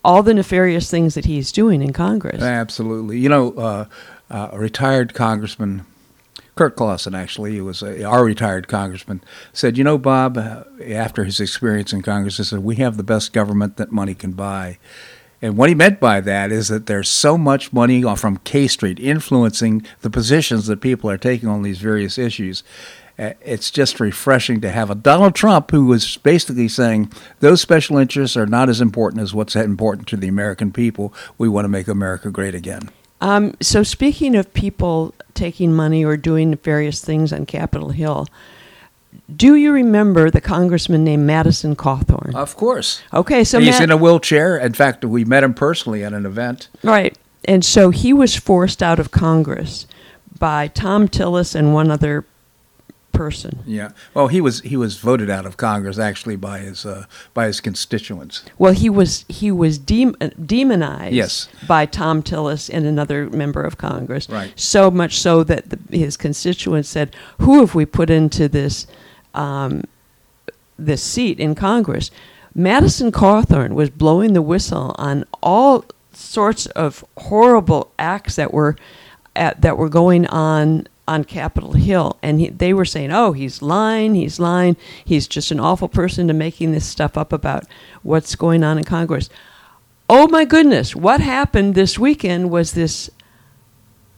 all 0.04 0.24
the 0.24 0.34
nefarious 0.34 0.90
things 0.90 1.14
that 1.14 1.26
he's 1.26 1.52
doing 1.52 1.84
in 1.84 1.94
Congress. 1.94 2.42
Absolutely, 2.42 3.20
you 3.20 3.30
know, 3.30 3.52
uh, 3.54 3.86
uh, 4.32 4.50
a 4.52 4.58
retired 4.58 5.14
congressman. 5.14 5.86
Curt 6.56 6.76
Clawson, 6.76 7.14
actually, 7.14 7.52
he 7.52 7.62
was 7.62 7.84
a, 7.84 8.04
our 8.04 8.26
retired 8.26 8.68
congressman, 8.68 9.22
said, 9.54 9.78
"You 9.78 9.84
know, 9.84 10.00
Bob, 10.00 10.36
uh, 10.36 10.64
after 10.88 11.26
his 11.26 11.40
experience 11.40 11.94
in 11.94 12.02
Congress, 12.02 12.38
he 12.38 12.44
said 12.44 12.60
we 12.60 12.78
have 12.78 12.98
the 12.98 13.04
best 13.04 13.34
government 13.34 13.78
that 13.78 13.92
money 13.92 14.16
can 14.16 14.32
buy." 14.32 14.80
And 15.44 15.58
what 15.58 15.68
he 15.68 15.76
meant 15.76 16.00
by 16.00 16.22
that 16.22 16.54
is 16.54 16.70
that 16.70 16.86
there's 16.86 17.10
so 17.10 17.38
much 17.38 17.74
money 17.74 18.02
from 18.16 18.38
K 18.46 18.66
Street 18.66 18.98
influencing 18.98 19.86
the 20.00 20.10
positions 20.10 20.68
that 20.68 20.80
people 20.80 21.10
are 21.10 21.18
taking 21.18 21.50
on 21.50 21.64
these 21.64 21.80
various 21.80 22.18
issues. 22.18 22.64
Uh, 23.20 23.34
it's 23.42 23.70
just 23.70 24.00
refreshing 24.00 24.62
to 24.62 24.72
have 24.72 24.90
a 24.90 24.96
Donald 24.96 25.36
Trump 25.36 25.72
who 25.72 25.86
was 25.86 26.16
basically 26.16 26.70
saying 26.70 27.12
those 27.42 27.60
special 27.60 27.98
interests 27.98 28.38
are 28.38 28.46
not 28.46 28.70
as 28.70 28.80
important 28.80 29.22
as 29.22 29.34
what's 29.34 29.54
important 29.54 30.08
to 30.08 30.16
the 30.16 30.30
American 30.30 30.72
people. 30.72 31.14
We 31.38 31.50
want 31.50 31.66
to 31.66 31.70
make 31.70 31.90
America 31.90 32.32
great 32.32 32.56
again. 32.56 32.90
Um, 33.20 33.54
so, 33.60 33.84
speaking 33.84 34.38
of 34.38 34.54
people 34.54 35.14
taking 35.34 35.74
money 35.74 36.06
or 36.06 36.16
doing 36.16 36.56
various 36.56 37.04
things 37.04 37.34
on 37.34 37.46
Capitol 37.46 37.90
Hill, 37.90 38.28
do 39.36 39.56
you 39.56 39.72
remember 39.72 40.30
the 40.30 40.42
congressman 40.42 41.04
named 41.04 41.26
Madison 41.26 41.76
Cawthorn? 41.76 42.34
Of 42.36 42.56
course. 42.56 43.02
Okay, 43.14 43.44
so 43.44 43.60
he's 43.60 43.72
Matt- 43.72 43.84
in 43.84 43.92
a 43.92 43.98
wheelchair. 43.98 44.58
In 44.58 44.74
fact, 44.74 45.04
we 45.06 45.26
met 45.26 45.44
him 45.44 45.54
personally 45.54 46.04
at 46.04 46.14
an 46.14 46.26
event. 46.26 46.70
Right. 46.84 47.18
And 47.46 47.64
so 47.66 47.90
he 47.90 48.14
was 48.14 48.36
forced 48.36 48.82
out 48.84 49.00
of 49.00 49.12
Congress 49.12 49.86
by 50.40 50.68
Thom 50.70 51.08
Tillis 51.08 51.56
and 51.56 51.74
one 51.74 51.92
other 51.92 52.26
person. 53.12 53.60
Yeah. 53.68 53.90
Well, 54.16 54.28
he 54.28 54.42
was 54.42 54.62
he 54.62 54.76
was 54.76 54.98
voted 54.98 55.30
out 55.30 55.46
of 55.46 55.56
Congress 55.56 56.00
actually 56.00 56.36
by 56.36 56.60
his 56.60 56.86
uh, 56.86 57.06
by 57.34 57.46
his 57.46 57.60
constituents. 57.62 58.44
Well, 58.58 58.74
he 58.74 58.90
was 58.90 59.26
he 59.30 59.52
was 59.52 59.78
dem- 59.78 60.16
uh, 60.20 60.30
demonized 60.44 61.14
Yes. 61.14 61.48
by 61.68 61.86
Thom 61.86 62.24
Tillis 62.24 62.70
and 62.74 62.86
another 62.88 63.30
member 63.30 63.62
of 63.62 63.78
Congress. 63.78 64.28
Right. 64.30 64.52
So 64.60 64.90
much 64.90 65.20
so 65.20 65.44
that 65.44 65.70
the, 65.70 65.98
his 65.98 66.18
constituents 66.18 66.90
said, 66.90 67.16
"Who 67.40 67.60
have 67.60 67.76
we 67.76 67.86
put 67.86 68.10
into 68.10 68.48
this 68.48 68.88
um, 69.34 69.84
this 70.78 71.04
seat 71.04 71.40
in 71.40 71.56
Congress?" 71.56 72.12
Madison 72.56 73.12
Cawthorn 73.12 73.74
was 73.74 73.90
blowing 73.90 74.34
the 74.34 74.42
whistle 74.42 74.94
on 75.00 75.26
all 75.42 75.86
sorts 76.12 76.68
of 76.68 77.04
horrible 77.18 77.92
acts 77.98 78.36
that 78.36 78.54
were 78.54 78.76
at, 79.36 79.62
that 79.62 79.78
were 79.78 79.90
going 79.90 80.28
on 80.28 80.88
on 81.08 81.24
Capitol 81.24 81.74
Hill, 81.74 82.18
and 82.22 82.40
he, 82.40 82.50
they 82.50 82.74
were 82.74 82.86
saying, 82.86 83.12
"Oh, 83.12 83.34
he's 83.34 83.62
lying. 83.62 84.16
He's 84.16 84.40
lying. 84.40 84.78
He's 85.04 85.28
just 85.28 85.52
an 85.52 85.60
awful 85.60 85.90
person 85.90 86.28
to 86.28 86.34
making 86.34 86.72
this 86.72 86.86
stuff 86.86 87.18
up 87.18 87.34
about 87.34 87.66
what's 88.04 88.36
going 88.36 88.64
on 88.64 88.78
in 88.78 88.84
Congress." 88.84 89.30
Oh 90.10 90.28
my 90.28 90.46
goodness! 90.46 90.96
What 90.96 91.22
happened 91.22 91.76
this 91.76 91.98
weekend 91.98 92.52
was 92.52 92.74
this 92.74 93.10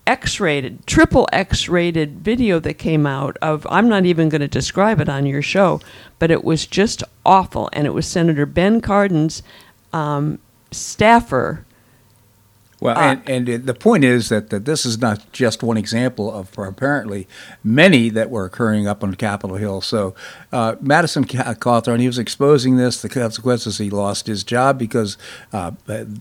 X-rated, 0.07 0.85
triple 0.85 1.27
X-rated 1.33 2.19
video 2.19 2.59
that 2.59 2.75
came 2.75 3.07
out 3.07 3.37
of. 3.41 3.65
I'm 3.69 3.89
not 3.89 4.05
even 4.05 4.29
going 4.29 4.41
to 4.41 4.47
describe 4.47 5.01
it 5.01 5.09
on 5.09 5.25
your 5.25 5.41
show, 5.41 5.81
but 6.19 6.29
it 6.29 6.43
was 6.43 6.67
just 6.67 7.03
awful, 7.25 7.69
and 7.73 7.87
it 7.87 7.93
was 7.93 8.05
Senator 8.05 8.45
Ben 8.45 8.81
Cardin's 8.81 9.41
um, 9.93 10.39
staffer. 10.71 11.64
Well, 12.81 12.97
Uh, 12.97 13.17
and, 13.25 13.47
and 13.47 13.65
the 13.65 13.73
point 13.73 14.03
is 14.03 14.29
that, 14.29 14.49
that 14.49 14.65
this 14.65 14.85
is 14.85 14.99
not 14.99 15.31
just 15.31 15.63
one 15.63 15.77
example 15.77 16.31
of 16.31 16.57
apparently 16.57 17.25
many 17.63 18.09
that 18.09 18.29
were 18.29 18.43
occurring 18.45 18.85
up 18.85 19.03
on 19.03 19.15
Capitol 19.15 19.55
Hill. 19.55 19.79
So 19.81 20.13
uh, 20.51 20.75
Madison 20.81 21.23
Ca- 21.23 21.53
Cawthorn, 21.55 22.01
he 22.01 22.07
was 22.07 22.19
exposing 22.19 22.75
this. 22.75 23.01
The 23.01 23.09
consequences, 23.09 23.77
he 23.77 23.89
lost 23.89 24.27
his 24.27 24.43
job 24.43 24.77
because 24.77 25.17
uh, 25.53 25.71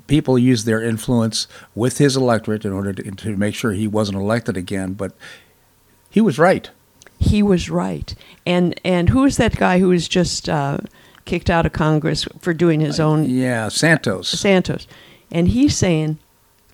people 0.07 0.39
used 0.39 0.65
their 0.65 0.81
influence 0.81 1.49
with 1.75 1.99
his 1.99 2.17
electorate 2.17 2.65
in 2.65 2.73
order 2.73 2.93
to, 2.93 3.11
to 3.11 3.37
make 3.37 3.55
sure 3.55 3.73
he 3.73 3.89
wasn't 3.89 4.19
elected 4.19 4.57
again. 4.57 4.93
But 4.93 5.13
he 6.09 6.21
was 6.21 6.39
right. 6.39 6.71
He 7.19 7.43
was 7.43 7.71
right, 7.71 8.15
and 8.45 8.79
and 8.85 9.09
who 9.09 9.25
is 9.25 9.37
that 9.37 9.57
guy 9.57 9.79
who 9.79 9.89
was 9.89 10.09
just 10.09 10.49
uh, 10.49 10.79
kicked 11.25 11.49
out 11.49 11.65
of 11.65 11.73
Congress 11.73 12.27
for 12.41 12.53
doing 12.53 12.81
his 12.81 13.01
own 13.01 13.25
Yeah, 13.25 13.69
Santos. 13.69 14.29
Santos, 14.29 14.87
and 15.31 15.49
he's 15.49 15.77
saying 15.77 16.19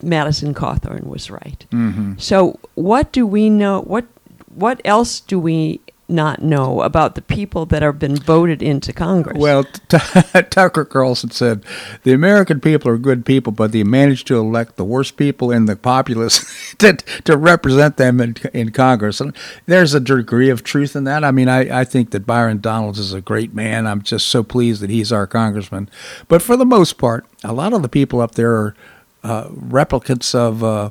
Madison 0.03 0.55
Cawthorn 0.55 1.07
was 1.07 1.31
right. 1.31 1.65
Mm-hmm. 1.71 2.15
So 2.19 2.59
what 2.75 3.13
do 3.13 3.27
we 3.27 3.51
know? 3.51 3.83
What 3.83 4.07
what 4.53 4.81
else 4.85 5.21
do 5.21 5.39
we 5.39 5.81
not 6.11 6.43
know 6.43 6.83
about 6.83 7.15
the 7.15 7.23
people 7.23 7.65
that 7.67 7.83
have 7.83 7.99
been 7.99 8.17
voted 8.17 8.63
into 8.63 8.93
Congress? 8.93 9.39
Well, 9.39 9.65
t- 9.65 9.99
Tucker 10.51 10.85
Carlson 10.85 11.31
said 11.31 11.65
the 12.03 12.13
American 12.13 12.61
people 12.61 12.91
are 12.91 12.99
good 12.99 13.25
people, 13.25 13.53
but 13.53 13.73
they 13.73 13.85
managed 13.85 14.27
to 14.27 14.37
elect 14.37 14.77
the 14.77 14.85
worst 14.85 15.17
people 15.17 15.51
in 15.51 15.67
the 15.67 15.77
populace 15.77 16.75
to, 16.79 16.95
to 17.25 17.37
represent 17.37 17.97
them 17.97 18.21
in, 18.21 18.37
in 18.53 18.71
Congress. 18.73 19.21
And 19.21 19.35
there's 19.67 19.95
a 19.95 20.01
degree 20.01 20.51
of 20.51 20.65
truth 20.65 20.97
in 20.97 21.05
that. 21.05 21.25
I 21.25 21.31
mean, 21.31 21.49
I, 21.49 21.81
I 21.81 21.85
think 21.85 22.11
that 22.11 22.27
Byron 22.27 22.61
Donalds 22.61 22.99
is 22.99 23.13
a 23.13 23.21
great 23.21 23.55
man. 23.55 23.87
I'm 23.87 24.03
just 24.03 24.29
so 24.29 24.43
pleased 24.43 24.83
that 24.83 24.91
he's 24.91 25.13
our 25.13 25.27
congressman. 25.27 25.89
But 26.29 26.43
for 26.43 26.57
the 26.57 26.67
most 26.67 26.99
part, 26.99 27.25
a 27.45 27.53
lot 27.53 27.73
of 27.73 27.83
the 27.83 27.89
people 27.89 28.21
up 28.21 28.35
there 28.35 28.53
are 28.53 28.75
uh, 29.23 29.49
replicants 29.49 30.35
of. 30.35 30.65
Uh, 30.65 30.91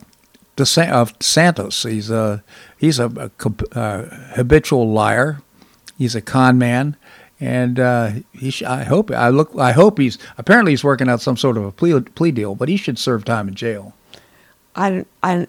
of 0.77 1.13
Santos, 1.21 1.83
he's 1.83 2.09
a 2.11 2.43
he's 2.77 2.99
a, 2.99 3.05
a 3.05 3.29
co- 3.29 3.55
uh, 3.71 4.03
habitual 4.35 4.91
liar. 4.91 5.39
He's 5.97 6.15
a 6.15 6.21
con 6.21 6.57
man, 6.57 6.97
and 7.39 7.79
uh, 7.79 8.11
he. 8.33 8.51
Sh- 8.51 8.63
I 8.63 8.83
hope. 8.83 9.09
I 9.09 9.29
look. 9.29 9.51
I 9.57 9.71
hope 9.71 9.99
he's. 9.99 10.17
Apparently, 10.37 10.73
he's 10.73 10.83
working 10.83 11.07
out 11.07 11.21
some 11.21 11.37
sort 11.37 11.55
of 11.55 11.63
a 11.63 11.71
plea 11.71 12.01
plea 12.01 12.31
deal, 12.31 12.55
but 12.55 12.67
he 12.67 12.75
should 12.75 12.99
serve 12.99 13.23
time 13.23 13.47
in 13.47 13.55
jail. 13.55 13.93
I, 14.75 15.05
I, 15.23 15.47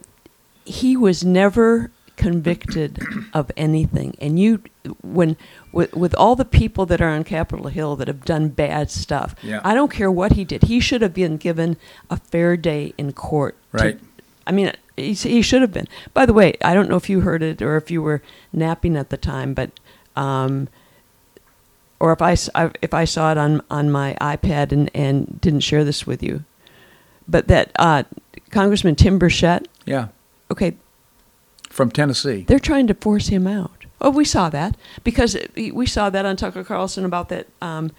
he 0.64 0.96
was 0.96 1.24
never 1.24 1.90
convicted 2.20 2.98
of 3.34 3.50
anything. 3.56 4.14
And 4.20 4.38
you, 4.38 4.62
when 5.02 5.36
with, 5.72 5.92
with 5.94 6.14
all 6.14 6.36
the 6.36 6.44
people 6.44 6.84
that 6.86 7.00
are 7.00 7.08
on 7.08 7.24
Capitol 7.24 7.68
Hill 7.68 7.96
that 7.96 8.08
have 8.08 8.24
done 8.24 8.48
bad 8.50 8.90
stuff, 8.90 9.34
Yeah. 9.42 9.60
I 9.64 9.74
don't 9.74 9.90
care 9.90 10.10
what 10.10 10.32
he 10.32 10.44
did. 10.44 10.64
He 10.64 10.80
should 10.80 11.02
have 11.02 11.14
been 11.14 11.36
given 11.36 11.76
a 12.10 12.16
fair 12.18 12.56
day 12.56 12.92
in 12.98 13.12
court. 13.12 13.56
to- 13.76 13.84
Right. 13.84 14.00
I 14.46 14.52
mean, 14.52 14.72
he, 14.96 15.12
he 15.14 15.42
should 15.42 15.62
have 15.62 15.72
been. 15.72 15.86
By 16.14 16.26
the 16.26 16.32
way, 16.32 16.54
I 16.62 16.74
don't 16.74 16.88
know 16.90 16.96
if 16.96 17.08
you 17.10 17.20
heard 17.20 17.42
it 17.42 17.62
or 17.62 17.76
if 17.76 17.90
you 17.90 18.02
were 18.02 18.20
napping 18.52 18.96
at 18.96 19.10
the 19.10 19.16
time, 19.16 19.54
but. 19.54 19.70
Um, 20.16 20.68
or 21.98 22.12
if 22.12 22.22
I- 22.22 22.70
if 22.82 22.94
I 22.94 23.04
saw 23.04 23.30
it 23.32 23.38
on, 23.38 23.62
on 23.70 23.90
my 23.90 24.16
iPad 24.20 24.72
and, 24.72 24.90
and 24.94 25.38
didn't 25.40 25.60
share 25.60 25.84
this 25.84 26.06
with 26.06 26.22
you, 26.22 26.44
but 27.28 27.46
that 27.48 27.70
uh, 27.78 28.04
Congressman 28.50 28.96
Tim 28.96 29.18
Burchett, 29.20 29.66
Yeah, 29.84 30.08
okay, 30.50 30.76
from 31.80 31.90
Tennessee. 31.90 32.44
they're 32.46 32.58
trying 32.58 32.86
to 32.86 32.94
force 32.94 33.28
him 33.28 33.46
out. 33.46 33.72
Oh, 34.02 34.10
we 34.10 34.24
saw 34.24 34.48
that 34.50 34.76
because 35.04 35.34
it- 35.34 35.74
we 35.74 35.86
saw 35.86 36.10
that 36.10 36.24
on 36.26 36.36
Tucker 36.36 36.64
Carlson 36.64 37.04
about 37.04 37.28
that 37.30 37.46
um, 37.62 37.90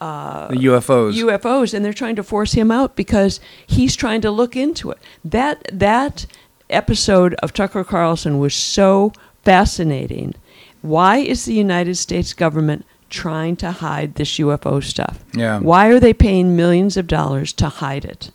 the 0.00 0.56
UFOs. 0.62 1.14
UFOs, 1.14 1.72
and 1.74 1.84
they're 1.84 1.92
trying 1.92 2.16
to 2.16 2.22
force 2.24 2.52
him 2.54 2.70
out 2.72 2.96
because 2.96 3.38
he's 3.66 3.94
trying 3.94 4.20
to 4.22 4.30
look 4.30 4.56
into 4.56 4.90
it. 4.90 4.98
That 5.24 5.62
that 5.72 6.26
episode 6.70 7.34
of 7.42 7.52
Tucker 7.52 7.84
Carlson 7.84 8.38
was 8.38 8.54
so 8.54 9.12
fascinating. 9.44 10.34
Why 10.80 11.18
is 11.18 11.44
the 11.44 11.54
United 11.54 11.96
States 11.96 12.32
government 12.32 12.84
trying 13.10 13.54
to 13.56 13.70
hide 13.70 14.14
this 14.16 14.38
UFO 14.38 14.82
stuff? 14.82 15.22
Yeah. 15.34 15.60
Why 15.60 15.86
are 15.88 16.00
they 16.00 16.12
paying 16.14 16.56
millions 16.56 16.96
of 16.96 17.06
dollars 17.06 17.52
to 17.54 17.68
hide 17.68 18.04
it? 18.04 18.30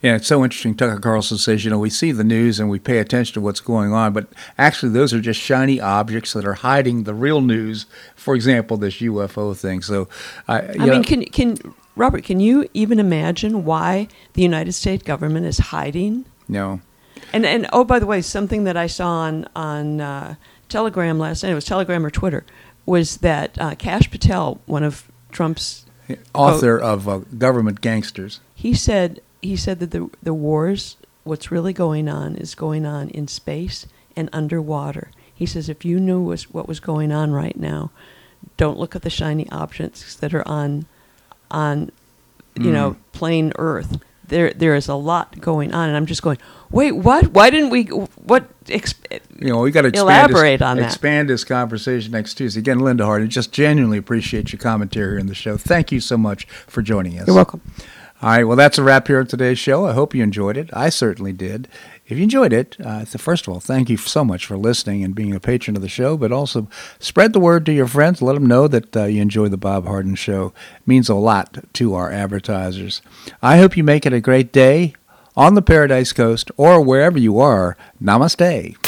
Yeah, 0.00 0.14
it's 0.16 0.28
so 0.28 0.44
interesting. 0.44 0.76
Tucker 0.76 1.00
Carlson 1.00 1.38
says, 1.38 1.64
you 1.64 1.70
know, 1.70 1.78
we 1.78 1.90
see 1.90 2.12
the 2.12 2.22
news 2.22 2.60
and 2.60 2.70
we 2.70 2.78
pay 2.78 2.98
attention 2.98 3.34
to 3.34 3.40
what's 3.40 3.58
going 3.60 3.92
on, 3.92 4.12
but 4.12 4.28
actually, 4.56 4.92
those 4.92 5.12
are 5.12 5.20
just 5.20 5.40
shiny 5.40 5.80
objects 5.80 6.32
that 6.34 6.46
are 6.46 6.54
hiding 6.54 7.02
the 7.02 7.14
real 7.14 7.40
news. 7.40 7.86
For 8.14 8.36
example, 8.36 8.76
this 8.76 8.96
UFO 9.00 9.56
thing. 9.56 9.82
So, 9.82 10.08
I, 10.46 10.62
you 10.62 10.68
I 10.82 10.86
know, 10.86 10.92
mean, 10.92 11.04
can 11.04 11.24
can 11.24 11.56
Robert? 11.96 12.22
Can 12.22 12.38
you 12.38 12.68
even 12.74 13.00
imagine 13.00 13.64
why 13.64 14.06
the 14.34 14.42
United 14.42 14.72
States 14.72 15.02
government 15.02 15.46
is 15.46 15.58
hiding? 15.58 16.26
no, 16.46 16.80
And 17.32 17.44
and 17.44 17.66
oh, 17.72 17.82
by 17.84 17.98
the 17.98 18.06
way, 18.06 18.22
something 18.22 18.62
that 18.64 18.76
I 18.76 18.86
saw 18.86 19.08
on 19.08 19.48
on 19.56 20.00
uh, 20.00 20.36
Telegram 20.68 21.18
last 21.18 21.42
night. 21.42 21.50
It 21.50 21.54
was 21.56 21.64
Telegram 21.64 22.06
or 22.06 22.10
Twitter. 22.10 22.46
Was 22.86 23.16
that 23.18 23.58
uh, 23.60 23.74
Kash 23.74 24.08
Patel, 24.10 24.60
one 24.66 24.84
of 24.84 25.10
Trump's? 25.32 25.86
author 26.34 26.78
of 26.78 27.06
uh, 27.08 27.18
Government 27.36 27.80
Gangsters. 27.82 28.40
He 28.54 28.72
said 28.72 29.20
he 29.42 29.56
said 29.56 29.80
that 29.80 29.90
the 29.90 30.10
the 30.22 30.34
wars, 30.34 30.96
what's 31.24 31.50
really 31.50 31.72
going 31.72 32.08
on, 32.08 32.36
is 32.36 32.54
going 32.54 32.86
on 32.86 33.08
in 33.10 33.28
space 33.28 33.86
and 34.16 34.28
underwater. 34.32 35.10
He 35.34 35.46
says 35.46 35.68
if 35.68 35.84
you 35.84 36.00
knew 36.00 36.20
was 36.20 36.50
what 36.50 36.66
was 36.66 36.80
going 36.80 37.12
on 37.12 37.32
right 37.32 37.56
now, 37.56 37.90
don't 38.56 38.78
look 38.78 38.96
at 38.96 39.02
the 39.02 39.10
shiny 39.10 39.48
objects 39.50 40.14
that 40.16 40.34
are 40.34 40.46
on 40.46 40.86
on 41.50 41.90
you 42.56 42.72
know 42.72 42.92
mm. 42.92 42.96
plain 43.12 43.52
Earth. 43.56 44.00
There 44.26 44.52
there 44.52 44.74
is 44.74 44.88
a 44.88 44.94
lot 44.94 45.40
going 45.40 45.72
on, 45.72 45.88
and 45.88 45.96
I'm 45.96 46.06
just 46.06 46.22
going. 46.22 46.38
Wait, 46.70 46.92
what? 46.92 47.28
Why 47.28 47.48
didn't 47.48 47.70
we? 47.70 47.84
What? 47.84 48.46
Exp- 48.66 49.20
You 49.40 49.48
know, 49.48 49.60
we 49.60 49.70
got 49.70 49.82
to 49.82 49.88
expand 49.88 50.06
Elaborate 50.06 50.58
this, 50.58 50.66
on 50.66 50.76
that. 50.76 50.86
Expand 50.86 51.30
this 51.30 51.44
conversation 51.44 52.12
next 52.12 52.34
Tuesday. 52.34 52.60
Again, 52.60 52.80
Linda 52.80 53.06
Hart, 53.06 53.22
I 53.22 53.26
just 53.26 53.52
genuinely 53.52 53.96
appreciate 53.96 54.52
your 54.52 54.60
commentary 54.60 55.18
in 55.18 55.28
the 55.28 55.34
show. 55.34 55.56
Thank 55.56 55.92
you 55.92 56.00
so 56.00 56.18
much 56.18 56.44
for 56.44 56.82
joining 56.82 57.18
us. 57.18 57.26
You're 57.26 57.36
welcome. 57.36 57.62
All 58.20 58.30
right, 58.30 58.42
well, 58.42 58.56
that's 58.56 58.78
a 58.78 58.82
wrap 58.82 59.06
here 59.06 59.20
on 59.20 59.28
today's 59.28 59.60
show. 59.60 59.86
I 59.86 59.92
hope 59.92 60.12
you 60.12 60.24
enjoyed 60.24 60.56
it. 60.56 60.70
I 60.72 60.88
certainly 60.88 61.32
did. 61.32 61.68
If 62.08 62.16
you 62.16 62.24
enjoyed 62.24 62.52
it, 62.52 62.76
uh, 62.84 63.04
first 63.04 63.46
of 63.46 63.52
all, 63.52 63.60
thank 63.60 63.88
you 63.88 63.96
so 63.96 64.24
much 64.24 64.44
for 64.44 64.56
listening 64.56 65.04
and 65.04 65.14
being 65.14 65.32
a 65.36 65.38
patron 65.38 65.76
of 65.76 65.82
the 65.82 65.88
show, 65.88 66.16
but 66.16 66.32
also 66.32 66.68
spread 66.98 67.32
the 67.32 67.38
word 67.38 67.64
to 67.66 67.72
your 67.72 67.86
friends. 67.86 68.20
Let 68.20 68.32
them 68.32 68.46
know 68.46 68.66
that 68.66 68.96
uh, 68.96 69.04
you 69.04 69.22
enjoy 69.22 69.46
the 69.46 69.56
Bob 69.56 69.86
Harden 69.86 70.16
Show. 70.16 70.52
It 70.78 70.86
means 70.86 71.08
a 71.08 71.14
lot 71.14 71.58
to 71.74 71.94
our 71.94 72.10
advertisers. 72.10 73.02
I 73.40 73.58
hope 73.58 73.76
you 73.76 73.84
make 73.84 74.04
it 74.04 74.12
a 74.12 74.20
great 74.20 74.52
day 74.52 74.94
on 75.36 75.54
the 75.54 75.62
Paradise 75.62 76.12
Coast 76.12 76.50
or 76.56 76.82
wherever 76.82 77.18
you 77.20 77.38
are. 77.38 77.76
Namaste. 78.02 78.87